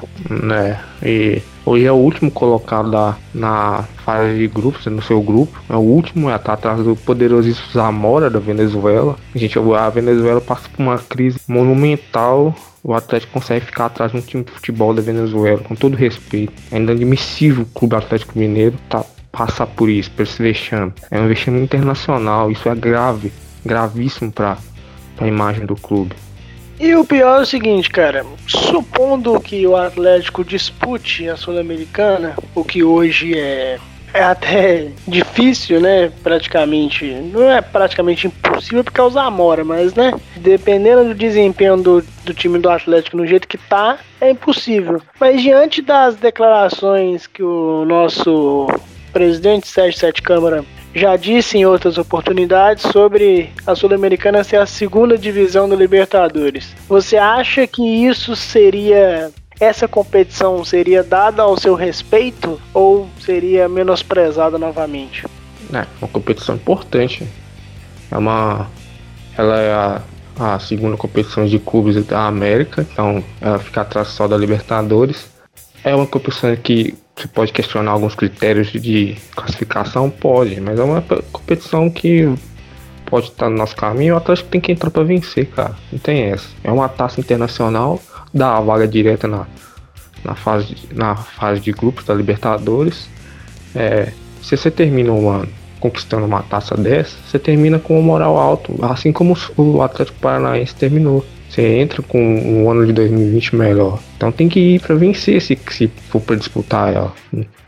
É, 0.55 0.77
e 1.05 1.41
Hoje 1.63 1.85
é 1.85 1.91
o 1.91 1.95
último 1.95 2.31
colocado 2.31 2.89
da, 2.89 3.15
na 3.33 3.83
fase 4.03 4.37
de 4.37 4.47
grupos, 4.47 4.85
no 4.87 5.01
seu 5.01 5.21
grupo. 5.21 5.61
É 5.69 5.75
o 5.75 5.79
último, 5.79 6.29
é 6.29 6.37
tá 6.37 6.53
atrás 6.53 6.83
do 6.83 6.95
poderosíssimo 6.95 7.67
Zamora 7.71 8.29
da 8.29 8.39
Venezuela. 8.39 9.15
A 9.33 9.37
gente, 9.37 9.59
a 9.59 9.89
Venezuela 9.89 10.41
passa 10.41 10.67
por 10.69 10.81
uma 10.81 10.97
crise 10.97 11.39
monumental. 11.47 12.55
O 12.83 12.95
Atlético 12.95 13.33
consegue 13.33 13.63
ficar 13.63 13.85
atrás 13.85 14.11
de 14.11 14.17
um 14.17 14.21
time 14.21 14.43
de 14.43 14.51
futebol 14.51 14.91
da 14.91 15.03
Venezuela, 15.03 15.59
com 15.59 15.75
todo 15.75 15.95
respeito. 15.95 16.53
É 16.71 16.77
inadmissível 16.77 17.63
o 17.63 17.79
Clube 17.79 17.95
Atlético 17.95 18.39
Mineiro 18.39 18.75
tá, 18.89 19.05
passar 19.31 19.67
por 19.67 19.87
isso, 19.87 20.09
por 20.11 20.23
esse 20.23 20.41
vexame. 20.41 20.91
É 21.11 21.19
um 21.19 21.27
vexame 21.27 21.61
internacional, 21.61 22.49
isso 22.49 22.67
é 22.67 22.73
grave, 22.73 23.31
gravíssimo 23.63 24.31
para 24.31 24.57
a 25.19 25.27
imagem 25.27 25.63
do 25.67 25.75
clube. 25.75 26.15
E 26.81 26.95
o 26.95 27.05
pior 27.05 27.37
é 27.37 27.41
o 27.43 27.45
seguinte, 27.45 27.91
cara. 27.91 28.25
Supondo 28.47 29.39
que 29.39 29.67
o 29.67 29.75
Atlético 29.75 30.43
dispute 30.43 31.29
a 31.29 31.37
Sul-Americana, 31.37 32.35
o 32.55 32.63
que 32.63 32.83
hoje 32.83 33.37
é, 33.37 33.77
é 34.11 34.23
até 34.23 34.87
difícil, 35.07 35.79
né? 35.79 36.11
Praticamente. 36.23 37.05
Não 37.05 37.51
é 37.51 37.61
praticamente 37.61 38.25
impossível 38.25 38.83
por 38.83 38.93
causa 38.93 39.21
da 39.21 39.25
Amora, 39.25 39.63
mas, 39.63 39.93
né? 39.93 40.11
Dependendo 40.37 41.09
do 41.09 41.13
desempenho 41.13 41.77
do, 41.77 42.03
do 42.25 42.33
time 42.33 42.57
do 42.57 42.67
Atlético 42.67 43.15
no 43.15 43.27
jeito 43.27 43.47
que 43.47 43.59
tá, 43.59 43.99
é 44.19 44.31
impossível. 44.31 44.99
Mas 45.19 45.39
diante 45.39 45.83
das 45.83 46.15
declarações 46.15 47.27
que 47.27 47.43
o 47.43 47.85
nosso 47.85 48.65
presidente 49.13 49.67
Sérgio 49.67 49.99
Sete 49.99 50.23
Câmara 50.23 50.65
já 50.93 51.15
disse 51.15 51.57
em 51.57 51.65
outras 51.65 51.97
oportunidades 51.97 52.83
sobre 52.91 53.49
a 53.65 53.75
Sul-Americana 53.75 54.43
ser 54.43 54.57
a 54.57 54.65
segunda 54.65 55.17
divisão 55.17 55.67
do 55.67 55.75
Libertadores. 55.75 56.75
Você 56.87 57.17
acha 57.17 57.65
que 57.65 57.83
isso 57.83 58.35
seria 58.35 59.31
essa 59.59 59.87
competição 59.87 60.65
seria 60.65 61.03
dada 61.03 61.43
ao 61.43 61.55
seu 61.55 61.75
respeito 61.75 62.59
ou 62.73 63.07
seria 63.19 63.69
menosprezada 63.69 64.57
novamente? 64.57 65.27
É, 65.71 65.85
uma 66.01 66.07
competição 66.07 66.55
importante. 66.55 67.27
É 68.09 68.17
uma 68.17 68.67
ela 69.37 69.59
é 69.59 69.71
a, 69.71 70.01
a 70.39 70.59
segunda 70.59 70.97
competição 70.97 71.45
de 71.45 71.59
clubes 71.59 72.03
da 72.05 72.25
América, 72.25 72.85
então 72.91 73.23
ela 73.39 73.59
fica 73.59 73.81
atrás 73.81 74.09
só 74.09 74.27
da 74.27 74.35
Libertadores. 74.35 75.29
É 75.83 75.95
uma 75.95 76.07
competição 76.07 76.55
que 76.55 76.95
você 77.21 77.27
pode 77.27 77.53
questionar 77.53 77.91
alguns 77.91 78.15
critérios 78.15 78.71
de 78.71 79.15
classificação? 79.35 80.09
Pode, 80.09 80.59
mas 80.59 80.79
é 80.79 80.83
uma 80.83 81.03
competição 81.31 81.89
que 81.89 82.33
pode 83.05 83.27
estar 83.27 83.49
no 83.49 83.57
nosso 83.57 83.75
caminho. 83.75 84.15
O 84.15 84.17
Atlético 84.17 84.49
tem 84.49 84.59
que 84.59 84.71
entrar 84.71 84.89
para 84.89 85.03
vencer, 85.03 85.45
cara. 85.47 85.75
Não 85.91 85.99
tem 85.99 86.23
essa. 86.23 86.47
É 86.63 86.71
uma 86.71 86.89
taça 86.89 87.19
internacional, 87.19 87.99
dá 88.33 88.57
a 88.57 88.61
vaga 88.61 88.87
direta 88.87 89.27
na, 89.27 89.45
na, 90.23 90.33
fase, 90.33 90.75
na 90.91 91.15
fase 91.15 91.61
de 91.61 91.71
grupos 91.71 92.05
da 92.05 92.13
Libertadores. 92.13 93.07
É, 93.75 94.11
se 94.41 94.57
você 94.57 94.71
termina 94.71 95.11
o 95.11 95.29
ano 95.29 95.47
conquistando 95.79 96.25
uma 96.25 96.43
taça 96.43 96.75
dessa, 96.75 97.15
você 97.27 97.37
termina 97.39 97.79
com 97.79 97.99
um 97.99 98.03
moral 98.03 98.37
alto, 98.37 98.73
assim 98.85 99.11
como 99.11 99.35
o 99.57 99.81
Atlético 99.81 100.19
Paranaense 100.19 100.75
terminou. 100.75 101.25
Você 101.51 101.79
entra 101.79 102.01
com 102.01 102.17
um 102.17 102.71
ano 102.71 102.85
de 102.85 102.93
2020 102.93 103.57
melhor. 103.57 103.99
Então 104.15 104.31
tem 104.31 104.47
que 104.47 104.75
ir 104.75 104.79
para 104.79 104.95
vencer 104.95 105.41
se, 105.41 105.59
se 105.69 105.87
for 106.09 106.21
para 106.21 106.37
disputar 106.37 106.93
ela. 106.93 107.13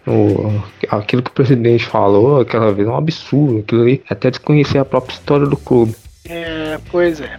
O, 0.08 0.64
aquilo 0.90 1.22
que 1.22 1.30
o 1.30 1.34
presidente 1.34 1.86
falou 1.86 2.40
aquela 2.40 2.72
vez 2.72 2.88
é 2.88 2.92
um 2.92 2.96
absurdo. 2.96 3.60
Aquilo 3.60 3.82
ali 3.82 4.02
é 4.10 4.14
até 4.14 4.32
desconhecer 4.32 4.78
a 4.78 4.86
própria 4.86 5.14
história 5.16 5.46
do 5.46 5.58
clube. 5.58 5.94
É, 6.30 6.80
pois 6.90 7.20
é. 7.20 7.38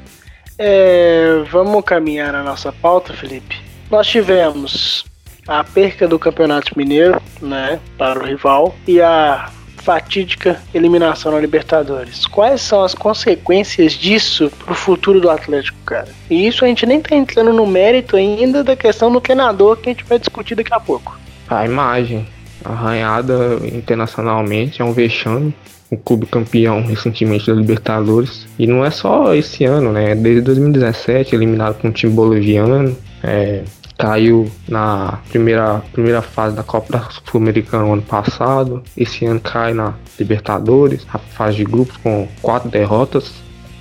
é. 0.58 1.42
Vamos 1.50 1.82
caminhar 1.82 2.30
na 2.30 2.42
nossa 2.42 2.70
pauta, 2.70 3.14
Felipe. 3.14 3.56
Nós 3.90 4.06
tivemos 4.06 5.06
a 5.48 5.64
perca 5.64 6.06
do 6.06 6.18
Campeonato 6.18 6.76
Mineiro, 6.76 7.22
né, 7.40 7.80
para 7.96 8.18
o 8.18 8.26
rival, 8.26 8.74
e 8.86 9.00
a 9.00 9.50
fatídica 9.84 10.60
eliminação 10.72 11.30
na 11.30 11.38
Libertadores. 11.38 12.26
Quais 12.26 12.62
são 12.62 12.82
as 12.82 12.94
consequências 12.94 13.92
disso 13.92 14.50
pro 14.64 14.74
futuro 14.74 15.20
do 15.20 15.30
Atlético, 15.30 15.76
cara? 15.84 16.08
E 16.30 16.46
isso 16.46 16.64
a 16.64 16.68
gente 16.68 16.86
nem 16.86 17.00
tá 17.00 17.14
entrando 17.14 17.52
no 17.52 17.66
mérito 17.66 18.16
ainda 18.16 18.64
da 18.64 18.74
questão 18.74 19.12
do 19.12 19.20
treinador 19.20 19.76
que 19.76 19.90
a 19.90 19.92
gente 19.92 20.04
vai 20.04 20.18
discutir 20.18 20.54
daqui 20.54 20.72
a 20.72 20.80
pouco. 20.80 21.18
A 21.48 21.66
imagem 21.66 22.26
arranhada 22.64 23.58
internacionalmente 23.62 24.80
é 24.80 24.84
um 24.84 24.92
vexame. 24.92 25.54
O 25.90 25.98
clube 25.98 26.26
campeão 26.26 26.82
recentemente 26.82 27.46
da 27.46 27.52
Libertadores. 27.52 28.46
E 28.58 28.66
não 28.66 28.84
é 28.84 28.90
só 28.90 29.34
esse 29.34 29.64
ano, 29.64 29.92
né? 29.92 30.14
Desde 30.14 30.40
2017, 30.40 31.34
eliminado 31.34 31.78
com 31.78 31.88
um 31.88 31.92
time 31.92 32.12
boliviano. 32.12 32.96
É, 33.22 33.62
caiu 33.98 34.50
na 34.68 35.18
primeira, 35.28 35.82
primeira 35.92 36.22
fase 36.22 36.56
da 36.56 36.62
Copa 36.62 37.08
Sul-Americana 37.30 37.84
ano 37.84 38.02
passado. 38.02 38.82
Esse 38.96 39.24
ano 39.24 39.40
cai 39.40 39.72
na 39.72 39.94
Libertadores, 40.18 41.06
a 41.12 41.18
fase 41.18 41.56
de 41.56 41.64
grupos 41.64 41.96
com 41.98 42.28
quatro 42.42 42.68
derrotas. 42.68 43.32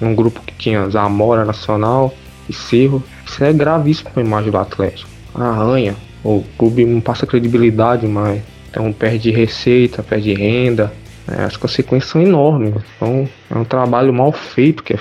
Um 0.02 0.16
grupo 0.16 0.42
que 0.42 0.54
tinha 0.56 0.90
Zamora 0.90 1.46
Nacional 1.46 2.14
e 2.50 2.54
Cerro. 2.54 3.04
Isso 3.26 3.44
é 3.44 3.54
gravíssimo 3.54 4.10
para 4.12 4.22
a 4.22 4.26
imagem 4.26 4.52
do 4.52 4.58
Atlético. 4.58 5.10
Arranha. 5.34 5.96
O 6.24 6.44
clube 6.58 6.86
não 6.86 7.02
passa 7.02 7.26
credibilidade 7.26 8.08
mais. 8.08 8.42
Então 8.70 8.92
perde 8.92 9.30
receita, 9.32 10.02
perde 10.02 10.34
renda. 10.34 10.92
É, 11.28 11.44
as 11.44 11.56
consequências 11.56 12.12
são 12.12 12.22
enormes. 12.22 12.74
Então 12.96 13.28
é 13.50 13.58
um 13.58 13.64
trabalho 13.64 14.14
mal 14.14 14.32
feito 14.32 14.84
que 14.84 14.94
é 14.94 15.00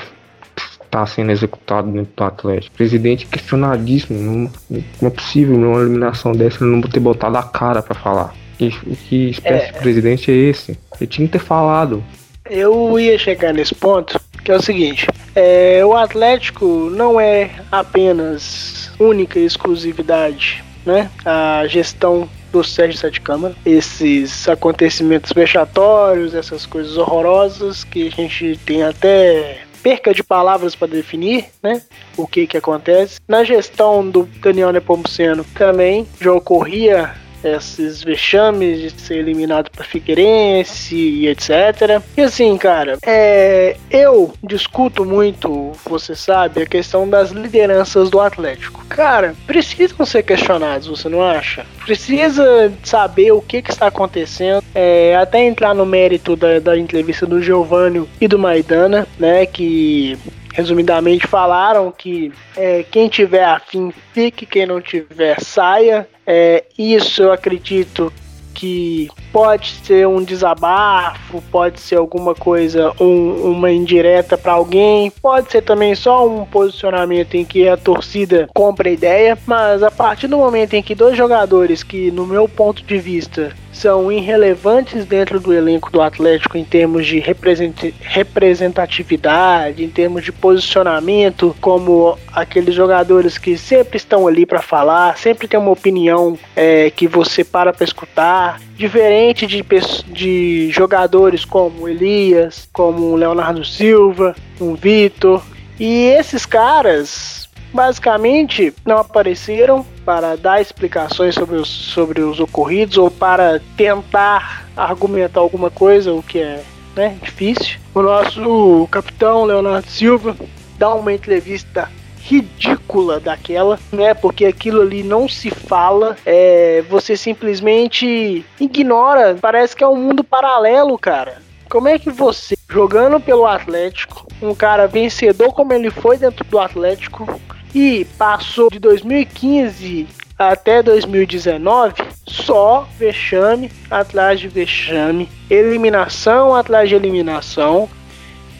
está 0.93 1.07
sendo 1.07 1.33
executado 1.33 1.91
dentro 1.91 2.13
do 2.15 2.25
Atlético. 2.25 2.77
Presidente 2.77 3.27
questionadíssimo, 3.27 4.21
não, 4.21 4.53
não 5.01 5.09
é 5.09 5.11
possível 5.11 5.57
numa 5.57 5.81
eliminação 5.81 6.33
dessa 6.33 6.63
ele 6.63 6.71
não 6.71 6.83
ter 6.83 7.01
botado 7.01 7.39
a 7.39 7.43
cara 7.43 7.81
para 7.83 7.95
falar. 7.95 8.35
Que, 8.59 8.71
que 9.09 9.31
espécie 9.31 9.71
é. 9.71 9.73
de 9.73 9.79
presidente 9.79 10.31
é 10.31 10.35
esse? 10.35 10.79
Ele 11.01 11.07
tinha 11.07 11.27
que 11.27 11.33
ter 11.33 11.39
falado. 11.39 12.05
Eu 12.49 12.99
ia 13.01 13.19
chegar 13.19 13.55
nesse 13.55 13.75
ponto, 13.75 14.21
que 14.45 14.53
é 14.53 14.57
o 14.57 14.63
seguinte: 14.63 15.07
é, 15.35 15.83
o 15.85 15.97
Atlético 15.97 16.91
não 16.95 17.19
é 17.19 17.51
apenas 17.71 18.93
única 19.01 19.41
exclusividade, 19.41 20.63
né? 20.85 21.11
A 21.25 21.65
gestão 21.67 22.29
do 22.53 22.63
Sérgio 22.63 22.99
Sete 22.99 23.21
Câmara, 23.23 23.55
esses 23.65 24.47
acontecimentos 24.47 25.33
vexatórios, 25.33 26.35
essas 26.35 26.67
coisas 26.67 26.99
horrorosas 26.99 27.83
que 27.83 28.09
a 28.09 28.11
gente 28.11 28.61
tem 28.67 28.83
até 28.83 29.63
perca 29.83 30.15
de 30.15 30.23
palavras 30.23 30.75
para 30.75 30.89
definir, 30.89 31.47
né? 31.63 31.83
O 32.17 32.27
que 32.27 32.47
que 32.47 32.57
acontece. 32.57 33.19
Na 33.27 33.45
gestão 33.45 34.09
do 34.09 34.25
Daniel 34.41 34.73
Nepomuceno 34.73 35.45
também 35.55 36.07
já 36.21 36.33
ocorria 36.33 37.15
esses 37.45 38.03
vexames 38.03 38.81
de 38.81 38.91
ser 38.91 39.19
eliminado 39.19 39.71
para 39.71 39.85
Figueirense 39.85 40.95
e 40.95 41.29
etc. 41.29 42.03
E 42.17 42.21
assim, 42.23 42.57
cara, 42.57 42.99
é, 43.05 43.77
eu 43.91 44.33
discuto 44.43 45.05
muito, 45.05 45.73
você 45.85 46.15
sabe, 46.15 46.63
a 46.63 46.67
questão 46.67 47.09
das 47.09 47.31
lideranças 47.31 48.11
do 48.11 48.21
Atlético. 48.21 48.85
Cara, 48.89 49.35
precisam 49.47 50.05
ser 50.05 50.23
questionados, 50.23 50.89
você 50.89 51.09
não 51.09 51.23
acha? 51.23 51.67
Precisa 51.85 52.73
saber 52.83 53.33
o 53.33 53.41
que, 53.41 53.63
que 53.63 53.71
está 53.71 53.89
acontecendo, 53.89 54.63
é, 54.75 55.17
até 55.17 55.45
entrar 55.45 55.75
no 55.75 55.85
mérito 55.85 56.37
da, 56.37 56.59
da 56.59 56.79
entrevista 56.79 57.27
do 57.27 57.43
Giovanni 57.43 58.07
e 58.21 58.29
do 58.29 58.39
Maidana, 58.39 59.07
né, 59.19 59.47
que 59.47 60.17
resumidamente 60.53 61.27
falaram 61.27 61.91
que 61.91 62.33
é, 62.57 62.85
quem 62.85 63.09
tiver 63.09 63.45
afim 63.45 63.93
fique, 64.13 64.47
quem 64.47 64.67
não 64.67 64.81
tiver 64.81 65.41
saia. 65.41 66.09
É, 66.27 66.65
isso 66.79 67.23
eu 67.23 67.33
acredito 67.33 68.13
que 68.53 69.09
pode 69.33 69.71
ser 69.85 70.07
um 70.07 70.23
desabafo, 70.23 71.43
pode 71.51 71.81
ser 71.81 71.97
alguma 71.97 72.35
coisa, 72.35 72.93
um, 73.01 73.51
uma 73.51 73.73
indireta 73.73 74.39
para 74.39 74.53
alguém, 74.53 75.11
pode 75.23 75.51
ser 75.51 75.63
também 75.63 75.95
só 75.95 76.29
um 76.29 76.45
posicionamento 76.45 77.35
em 77.35 77.45
que 77.45 77.69
a 77.69 77.77
torcida 77.77 78.49
compra 78.55 78.91
ideia, 78.91 79.37
mas 79.47 79.83
a 79.83 79.91
partir 79.91 80.29
do 80.29 80.37
momento 80.37 80.75
em 80.75 80.83
que 80.83 80.95
dois 80.95 81.17
jogadores 81.17 81.83
que, 81.83 82.11
no 82.11 82.27
meu 82.27 82.49
ponto 82.49 82.85
de 82.85 82.99
vista, 82.99 83.53
são 83.73 84.13
irrelevantes 84.13 85.07
dentro 85.07 85.41
do 85.41 85.53
elenco 85.53 85.91
do 85.91 86.01
Atlético 86.03 86.57
em 86.59 86.65
termos 86.65 87.07
de 87.07 87.19
representatividade, 87.19 89.83
em 89.83 89.89
termos 89.89 90.25
de 90.25 90.31
posicionamento, 90.31 91.57
como 91.61 92.17
aqueles 92.33 92.73
jogadores 92.75 93.39
que 93.39 93.57
sempre 93.57 93.97
estão 93.97 94.29
ali 94.29 94.45
para 94.45 94.61
falar, 94.61 95.17
sempre 95.17 95.49
tem 95.49 95.59
uma 95.59 95.71
opinião 95.71 96.39
é, 96.55 96.91
que 96.91 97.09
você 97.09 97.43
para 97.43 97.73
para 97.73 97.85
escutar, 97.85 98.61
diferente 98.77 99.47
de, 99.47 99.65
de 100.09 100.69
jogadores 100.71 101.43
como 101.45 101.89
Elias, 101.89 102.69
como 102.73 103.17
Leonardo 103.17 103.65
Silva, 103.65 104.37
o 104.61 104.75
Vitor. 104.75 105.43
E 105.81 106.05
esses 106.05 106.45
caras 106.45 107.42
basicamente 107.73 108.75
não 108.85 108.99
apareceram 108.99 109.85
para 110.05 110.37
dar 110.37 110.61
explicações 110.61 111.35
sobre 111.35 111.57
os, 111.57 111.69
sobre 111.69 112.21
os 112.21 112.41
ocorridos 112.41 112.99
ou 112.99 113.11
para 113.11 113.61
tentar 113.77 114.67
argumentar 114.77 115.41
alguma 115.41 115.71
coisa, 115.71 116.13
o 116.13 116.23
que 116.23 116.39
é 116.39 116.63
né, 116.95 117.17
difícil. 117.23 117.79
O 117.95 118.03
nosso 118.03 118.89
capitão 118.91 119.45
Leonardo 119.45 119.89
Silva 119.89 120.37
dá 120.79 120.95
uma 120.95 121.13
entrevista 121.13 121.89
ridícula 122.23 123.19
daquela, 123.19 123.79
né? 123.91 124.15
Porque 124.15 124.45
aquilo 124.45 124.83
ali 124.83 125.03
não 125.03 125.29
se 125.29 125.51
fala, 125.51 126.17
é, 126.25 126.83
você 126.89 127.17
simplesmente 127.17 128.45
ignora. 128.61 129.37
Parece 129.41 129.75
que 129.75 129.83
é 129.83 129.89
um 129.89 129.97
mundo 129.97 130.23
paralelo, 130.23 130.97
cara. 130.97 131.43
Como 131.69 131.89
é 131.89 131.99
que 131.99 132.11
você, 132.11 132.55
jogando 132.69 133.19
pelo 133.19 133.47
Atlético, 133.47 134.27
um 134.41 134.55
cara 134.55 134.87
vencedor 134.87 135.53
como 135.53 135.73
ele 135.73 135.91
foi 135.91 136.19
dentro 136.19 136.45
do 136.45 136.59
Atlético, 136.59 137.41
e 137.75 138.05
passou 138.19 138.71
de 138.71 138.79
2015 138.79 140.07
até 140.39 140.83
2019 140.83 141.95
só 142.27 142.89
vexame 142.99 143.71
atrás 143.91 144.41
de 144.41 144.49
vexame, 144.49 145.29
eliminação 145.49 146.55
atrás 146.55 146.89
de 146.89 146.95
eliminação. 146.95 147.89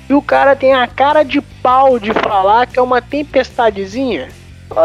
E 0.09 0.15
o 0.15 0.23
cara 0.23 0.55
tem 0.55 0.75
a 0.75 0.87
cara 0.87 1.23
de 1.23 1.41
pau 1.41 1.99
de 1.99 2.13
falar 2.13 2.67
que 2.67 2.79
é 2.79 2.83
uma 2.83 3.01
tempestadezinha. 3.01 4.29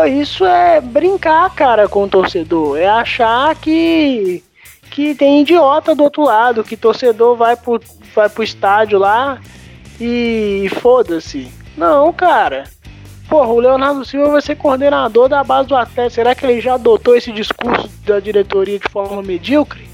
Isso 0.10 0.46
é 0.46 0.82
brincar, 0.82 1.54
cara, 1.54 1.88
com 1.88 2.04
o 2.04 2.08
torcedor. 2.08 2.78
É 2.78 2.88
achar 2.88 3.56
que 3.56 4.44
que 4.90 5.14
tem 5.14 5.42
idiota 5.42 5.94
do 5.94 6.04
outro 6.04 6.24
lado, 6.24 6.64
que 6.64 6.78
torcedor 6.78 7.36
vai 7.36 7.56
pro, 7.56 7.80
vai 8.16 8.30
pro 8.30 8.44
estádio 8.44 8.98
lá 8.98 9.40
e 10.00 10.70
foda-se. 10.82 11.52
Não, 11.78 12.12
cara. 12.12 12.64
Porra, 13.28 13.48
o 13.48 13.60
Leonardo 13.60 14.06
Silva 14.06 14.32
vai 14.32 14.42
ser 14.42 14.56
coordenador 14.56 15.28
da 15.28 15.44
base 15.44 15.68
do 15.68 15.76
Atlético. 15.76 16.16
Será 16.16 16.34
que 16.34 16.46
ele 16.46 16.62
já 16.62 16.76
adotou 16.76 17.16
esse 17.16 17.32
discurso 17.32 17.90
da 18.06 18.20
diretoria 18.20 18.80
de 18.80 18.90
forma 18.90 19.22
medíocre? 19.22 19.86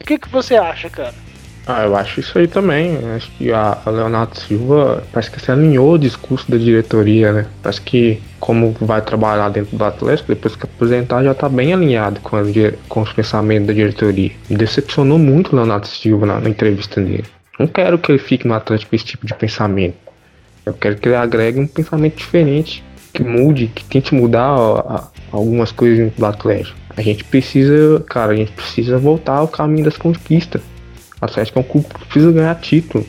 O 0.00 0.04
que, 0.04 0.18
que 0.18 0.28
você 0.28 0.56
acha, 0.56 0.90
cara? 0.90 1.14
Ah, 1.66 1.84
eu 1.84 1.96
acho 1.96 2.20
isso 2.20 2.38
aí 2.38 2.46
também. 2.46 2.96
Acho 3.16 3.30
que 3.32 3.52
a, 3.52 3.78
Leonardo 3.86 4.38
Silva 4.38 5.02
parece 5.12 5.30
que 5.30 5.40
se 5.40 5.50
alinhou 5.50 5.94
o 5.94 5.98
discurso 5.98 6.48
da 6.50 6.56
diretoria, 6.56 7.32
né? 7.32 7.46
Parece 7.60 7.80
que, 7.80 8.22
como 8.38 8.70
vai 8.80 9.00
trabalhar 9.00 9.48
dentro 9.48 9.76
do 9.76 9.84
Atlético, 9.84 10.28
depois 10.28 10.54
que 10.54 10.64
aposentar, 10.64 11.24
já 11.24 11.34
tá 11.34 11.48
bem 11.48 11.72
alinhado 11.72 12.20
com, 12.20 12.36
as, 12.36 12.48
com 12.88 13.00
os 13.00 13.12
pensamentos 13.12 13.66
da 13.66 13.72
diretoria. 13.72 14.30
Me 14.48 14.56
decepcionou 14.56 15.18
muito 15.18 15.52
o 15.52 15.56
Leonardo 15.56 15.88
Silva 15.88 16.24
na, 16.24 16.40
na 16.40 16.48
entrevista 16.48 17.00
dele. 17.00 17.24
Não 17.58 17.66
quero 17.66 17.98
que 17.98 18.12
ele 18.12 18.18
fique 18.18 18.46
no 18.46 18.54
Atlético 18.54 18.90
com 18.90 18.96
esse 18.96 19.04
tipo 19.04 19.26
de 19.26 19.34
pensamento. 19.34 20.05
Eu 20.66 20.74
quero 20.74 20.96
que 20.96 21.08
ele 21.08 21.14
agregue 21.14 21.60
um 21.60 21.66
pensamento 21.66 22.16
diferente, 22.16 22.82
que 23.12 23.22
mude, 23.22 23.68
que 23.68 23.84
tente 23.84 24.12
mudar 24.12 24.52
ó, 24.52 25.10
algumas 25.30 25.70
coisas 25.70 26.12
do 26.12 26.26
Atlético. 26.26 26.76
A 26.96 27.02
gente 27.02 27.22
precisa, 27.22 28.04
cara, 28.08 28.32
a 28.32 28.36
gente 28.36 28.50
precisa 28.50 28.98
voltar 28.98 29.36
ao 29.36 29.46
caminho 29.46 29.84
das 29.84 29.96
conquistas. 29.96 30.60
O 31.22 31.24
Atlético 31.24 31.60
é 31.60 31.62
um 31.62 31.64
clube 31.64 31.86
que 31.86 32.04
precisa 32.06 32.32
ganhar 32.32 32.54
título. 32.56 33.06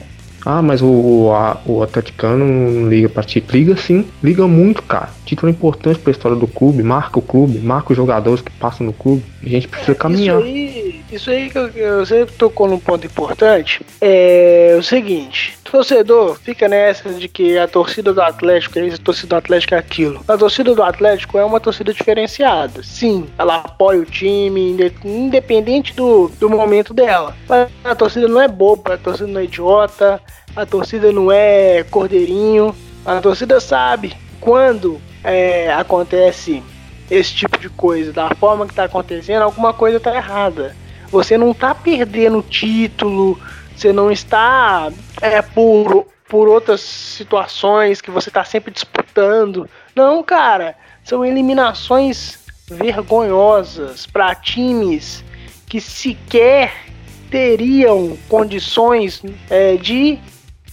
Ah, 0.49 0.61
mas 0.61 0.81
o, 0.81 0.87
o, 0.87 1.33
a, 1.33 1.57
o 1.65 1.83
atleticano 1.83 2.45
não 2.45 2.87
liga 2.87 3.09
pra 3.09 3.21
título. 3.21 3.59
Liga 3.59 3.75
sim, 3.75 4.07
liga 4.23 4.47
muito, 4.47 4.81
cara. 4.81 5.09
Título 5.25 5.49
é 5.49 5.51
importante 5.51 5.99
pra 5.99 6.09
história 6.09 6.37
do 6.37 6.47
clube, 6.47 6.81
marca 6.83 7.19
o 7.19 7.21
clube, 7.21 7.59
marca 7.59 7.91
os 7.91 7.97
jogadores 7.97 8.41
que 8.41 8.51
passam 8.51 8.85
no 8.85 8.93
clube. 8.93 9.25
A 9.43 9.49
gente 9.49 9.67
precisa 9.67 9.93
caminhar. 9.93 10.37
Isso 10.37 10.47
aí, 10.47 11.01
isso 11.11 11.29
aí 11.29 11.49
que 11.49 11.57
eu, 11.57 12.05
você 12.05 12.25
tocou 12.25 12.65
num 12.65 12.79
ponto 12.79 13.05
importante. 13.05 13.81
É 13.99 14.77
o 14.79 14.81
seguinte: 14.81 15.57
torcedor 15.69 16.39
fica 16.39 16.67
nessa 16.67 17.09
de 17.09 17.27
que 17.27 17.57
a 17.57 17.67
torcida 17.67 18.13
do 18.13 18.21
Atlético 18.21 18.79
é 18.79 18.87
isso, 18.87 18.95
a 18.95 19.03
torcida 19.03 19.27
do 19.27 19.35
Atlético 19.35 19.75
é 19.75 19.77
aquilo. 19.77 20.21
A 20.27 20.37
torcida 20.37 20.73
do 20.73 20.83
Atlético 20.83 21.37
é 21.37 21.45
uma 21.45 21.59
torcida 21.59 21.93
diferenciada. 21.93 22.81
Sim, 22.83 23.27
ela 23.37 23.57
apoia 23.57 23.99
o 23.99 24.05
time, 24.05 24.75
independente 25.03 25.93
do, 25.93 26.31
do 26.39 26.49
momento 26.49 26.93
dela. 26.93 27.35
Mas 27.47 27.69
a 27.83 27.95
torcida 27.95 28.27
não 28.27 28.41
é 28.41 28.47
boba, 28.47 28.93
a 28.93 28.97
torcida 28.97 29.27
não 29.27 29.41
é 29.41 29.43
idiota, 29.43 30.21
a 30.55 30.65
torcida 30.65 31.11
não 31.11 31.31
é 31.31 31.83
cordeirinho. 31.83 32.75
A 33.05 33.21
torcida 33.21 33.59
sabe 33.59 34.15
quando 34.39 34.99
é, 35.23 35.71
acontece 35.73 36.63
esse 37.09 37.33
tipo 37.33 37.57
de 37.57 37.69
coisa, 37.69 38.11
da 38.11 38.33
forma 38.35 38.65
que 38.65 38.71
está 38.71 38.83
acontecendo, 38.83 39.43
alguma 39.43 39.73
coisa 39.73 39.97
está 39.97 40.15
errada. 40.15 40.75
Você 41.09 41.37
não 41.37 41.51
está 41.51 41.73
perdendo 41.73 42.41
título, 42.41 43.39
você 43.75 43.93
não 43.93 44.11
está 44.11 44.91
é, 45.21 45.41
por, 45.41 46.07
por 46.27 46.49
outras 46.49 46.81
situações 46.81 48.01
que 48.01 48.11
você 48.11 48.29
está 48.29 48.43
sempre 48.43 48.71
disputando. 48.71 49.69
Não, 49.95 50.21
cara, 50.21 50.75
são 51.03 51.23
eliminações 51.23 52.39
vergonhosas 52.69 54.05
para 54.05 54.35
times 54.35 55.23
que 55.65 55.79
sequer 55.79 56.86
teriam 57.29 58.17
condições 58.27 59.21
é, 59.49 59.77
de 59.77 60.19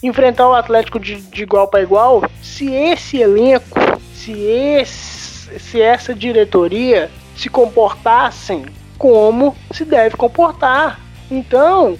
enfrentar 0.03 0.49
o 0.49 0.55
Atlético 0.55 1.01
de, 1.01 1.17
de 1.17 1.43
igual 1.43 1.69
para 1.69 1.83
igual 1.83 2.23
se 2.43 2.71
esse 2.73 3.19
elenco, 3.19 3.79
se, 4.15 4.33
esse, 4.33 5.59
se 5.59 5.81
essa 5.81 6.15
diretoria 6.15 7.11
se 7.37 7.49
comportassem 7.49 8.67
como 8.99 9.57
se 9.73 9.85
deve 9.85 10.17
comportar. 10.17 11.01
Então, 11.31 11.99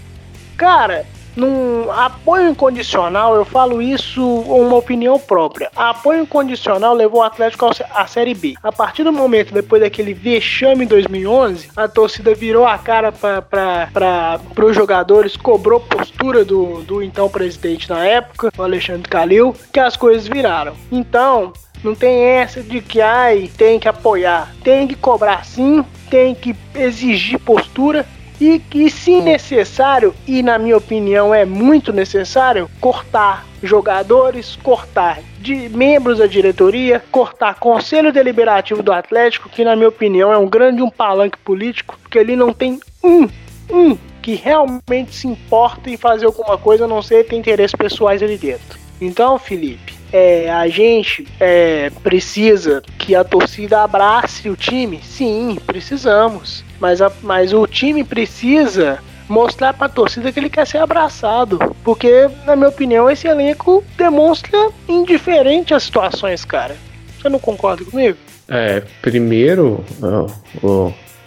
cara, 0.57 1.07
num 1.37 1.91
apoio 1.91 2.49
incondicional, 2.49 3.35
eu 3.35 3.45
falo 3.45 3.83
isso 3.83 4.25
uma 4.25 4.77
opinião 4.77 5.19
própria. 5.19 5.71
Apoio 5.75 6.23
incondicional 6.23 6.95
levou 6.95 7.21
o 7.21 7.25
Atlético 7.25 7.71
à 7.93 8.07
Série 8.07 8.35
B. 8.35 8.55
A 8.63 8.73
partir 8.73 9.05
do 9.05 9.13
momento, 9.13 9.53
depois 9.53 9.83
daquele 9.83 10.15
vexame 10.15 10.85
em 10.85 10.89
2011, 10.89 11.71
a 11.77 11.89
torcida 11.89 12.35
virou 12.35 12.67
a 12.67 12.79
cara 12.79 13.13
para 13.13 14.41
os 14.65 14.75
jogadores, 14.75 15.37
cobrou 15.37 15.81
postura 15.81 16.45
do, 16.45 16.83
do 16.83 17.03
então 17.03 17.29
presidente 17.29 17.89
na 17.89 18.05
época, 18.05 18.51
o 18.57 18.63
Alexandre 18.63 19.09
Calil, 19.09 19.55
que 19.73 19.81
as 19.81 19.97
coisas 19.97 20.27
viraram. 20.27 20.75
Então, 20.91 21.53
não 21.83 21.95
tem 21.95 22.23
essa 22.23 22.63
de 22.63 22.81
que 22.81 23.01
ai, 23.01 23.51
tem 23.57 23.79
que 23.79 23.89
apoiar, 23.89 24.55
tem 24.63 24.87
que 24.87 24.95
cobrar 24.95 25.45
sim, 25.45 25.85
tem 26.09 26.35
que 26.35 26.57
exigir 26.75 27.39
postura 27.39 28.07
e 28.41 28.59
que, 28.59 28.91
se 28.91 29.21
necessário, 29.21 30.15
e 30.27 30.43
na 30.43 30.59
minha 30.59 30.77
opinião 30.77 31.35
é 31.35 31.45
muito 31.45 31.93
necessário, 31.93 32.69
cortar 32.81 33.47
jogadores, 33.63 34.57
cortar 34.63 35.21
de 35.39 35.69
membros 35.69 36.19
da 36.19 36.27
diretoria, 36.27 37.03
cortar 37.11 37.55
conselho 37.55 38.13
deliberativo 38.13 38.83
do 38.83 38.93
Atlético, 38.93 39.49
que 39.49 39.65
na 39.65 39.77
minha 39.77 39.89
opinião 39.89 40.33
é 40.33 40.39
um 40.39 40.49
grande 40.49 40.83
um 40.83 40.91
palanque 40.91 41.39
político, 41.39 41.99
porque 42.03 42.19
ele 42.19 42.37
não 42.37 42.53
tem 42.53 42.81
um, 43.03 43.29
um 43.71 43.97
que 44.21 44.35
realmente 44.35 45.15
se 45.15 45.27
importa 45.27 45.91
em 45.91 45.97
fazer 45.97 46.27
alguma 46.27 46.57
coisa, 46.57 46.85
a 46.85 46.89
não 46.89 47.03
ser 47.03 47.25
ter 47.25 47.37
interesses 47.37 47.75
pessoais 47.75 48.23
ali 48.23 48.39
dentro. 48.39 48.79
Então, 49.01 49.39
Felipe, 49.39 49.94
é, 50.15 50.49
a 50.49 50.69
gente 50.69 51.27
é, 51.41 51.91
precisa 52.05 52.81
que 52.97 53.17
a 53.17 53.25
torcida 53.25 53.83
abrace 53.83 54.49
o 54.49 54.55
time? 54.55 55.01
Sim, 55.03 55.59
precisamos. 55.67 56.65
Mas, 56.79 57.03
a, 57.03 57.11
mas 57.21 57.53
o 57.53 57.67
time 57.67 58.05
precisa 58.05 59.01
mostrar 59.29 59.75
para 59.75 59.87
a 59.87 59.89
torcida 59.89 60.31
que 60.31 60.39
ele 60.39 60.49
quer 60.49 60.69
ser 60.69 60.79
abraçado. 60.79 61.59
Porque, 61.83 62.31
na 62.47 62.55
minha 62.55 62.69
opinião, 62.69 63.11
esse 63.11 63.27
elenco 63.27 63.83
demonstra 63.99 64.71
indiferente 64.89 65.75
às 65.75 65.83
situações, 65.83 66.45
cara. 66.45 66.77
Você 67.21 67.29
não 67.29 67.41
concorda 67.41 67.85
comigo? 67.85 68.17
É, 68.49 68.85
primeiro, 69.03 69.85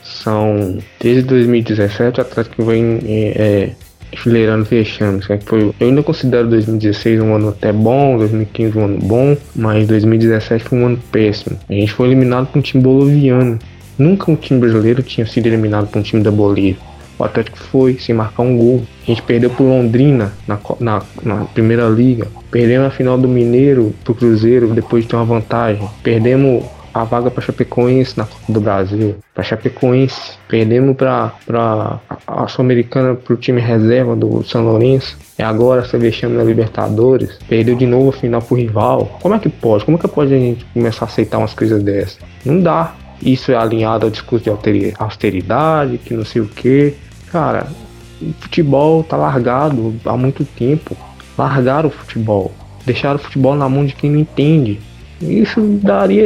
são 0.01 0.77
desde 0.97 1.23
2017 1.23 2.19
o 2.19 2.21
Atlético 2.21 2.63
vem 2.63 2.99
é, 3.35 3.71
enfileirando 4.17 4.65
vexames. 4.65 5.27
Né? 5.27 5.39
Foi, 5.45 5.73
eu 5.79 5.87
ainda 5.87 6.01
considero 6.01 6.47
2016 6.49 7.21
um 7.21 7.35
ano 7.35 7.49
até 7.49 7.71
bom, 7.71 8.17
2015 8.17 8.77
um 8.77 8.85
ano 8.85 8.99
bom, 8.99 9.37
mas 9.55 9.87
2017 9.87 10.63
foi 10.63 10.79
um 10.79 10.85
ano 10.87 10.99
péssimo. 11.11 11.57
A 11.69 11.73
gente 11.73 11.93
foi 11.93 12.07
eliminado 12.07 12.47
por 12.47 12.59
um 12.59 12.61
time 12.61 12.83
boliviano. 12.83 13.59
Nunca 13.97 14.31
um 14.31 14.35
time 14.35 14.59
brasileiro 14.59 15.01
tinha 15.01 15.25
sido 15.25 15.47
eliminado 15.47 15.87
por 15.87 15.99
um 15.99 16.01
time 16.01 16.21
da 16.21 16.31
Bolívia. 16.31 16.77
O 17.19 17.23
Atlético 17.23 17.57
foi 17.57 17.97
sem 17.97 18.13
marcar 18.13 18.43
um 18.43 18.55
gol. 18.55 18.83
A 19.03 19.05
gente 19.07 19.23
perdeu 19.23 19.49
por 19.49 19.63
Londrina 19.63 20.31
na, 20.47 20.59
na, 20.79 21.01
na 21.23 21.45
primeira 21.45 21.87
liga. 21.87 22.27
Perdemos 22.51 22.87
a 22.87 22.91
final 22.91 23.17
do 23.17 23.27
Mineiro 23.27 23.93
pro 24.03 24.13
Cruzeiro 24.13 24.67
depois 24.67 25.03
de 25.03 25.09
ter 25.09 25.15
uma 25.15 25.25
vantagem. 25.25 25.89
Perdemos 26.03 26.63
a 27.01 27.03
vaga 27.03 27.29
para 27.31 27.43
Chapecoense 27.43 28.17
na 28.17 28.25
Copa 28.25 28.51
do 28.51 28.61
Brasil. 28.61 29.15
Para 29.33 29.43
Chapecoense, 29.43 30.37
perdemos 30.47 30.95
para 30.95 31.31
a 32.25 32.47
Sul-Americana 32.47 33.15
para 33.15 33.33
o 33.33 33.37
time 33.37 33.61
reserva 33.61 34.15
do 34.15 34.43
São 34.43 34.63
Lourenço. 34.63 35.17
E 35.37 35.43
agora 35.43 35.85
você 35.85 35.97
vexame 35.97 36.35
na 36.35 36.43
Libertadores, 36.43 37.37
perdeu 37.47 37.75
de 37.75 37.85
novo 37.85 38.09
a 38.09 38.13
final 38.13 38.41
pro 38.41 38.55
rival. 38.55 39.17
Como 39.21 39.35
é 39.35 39.39
que 39.39 39.49
pode? 39.49 39.85
Como 39.85 39.97
é 39.97 39.99
que 39.99 40.07
pode 40.07 40.33
a 40.33 40.37
gente 40.37 40.65
começar 40.73 41.05
a 41.05 41.07
aceitar 41.07 41.37
umas 41.37 41.53
coisas 41.53 41.83
dessas? 41.83 42.19
Não 42.43 42.59
dá. 42.61 42.95
Isso 43.21 43.51
é 43.51 43.55
alinhado 43.55 44.05
ao 44.05 44.11
discurso 44.11 44.43
de 44.43 44.93
austeridade, 44.97 45.97
que 45.97 46.13
não 46.13 46.23
sei 46.23 46.41
o 46.41 46.47
que. 46.47 46.93
Cara, 47.31 47.67
o 48.21 48.33
futebol 48.39 49.03
tá 49.03 49.17
largado 49.17 49.95
há 50.05 50.15
muito 50.15 50.45
tempo. 50.45 50.95
Largaram 51.37 51.89
o 51.89 51.91
futebol. 51.91 52.51
Deixaram 52.85 53.15
o 53.15 53.19
futebol 53.19 53.55
na 53.55 53.67
mão 53.67 53.85
de 53.85 53.93
quem 53.93 54.09
não 54.09 54.19
entende. 54.19 54.79
Isso 55.21 55.61
daria. 55.81 56.25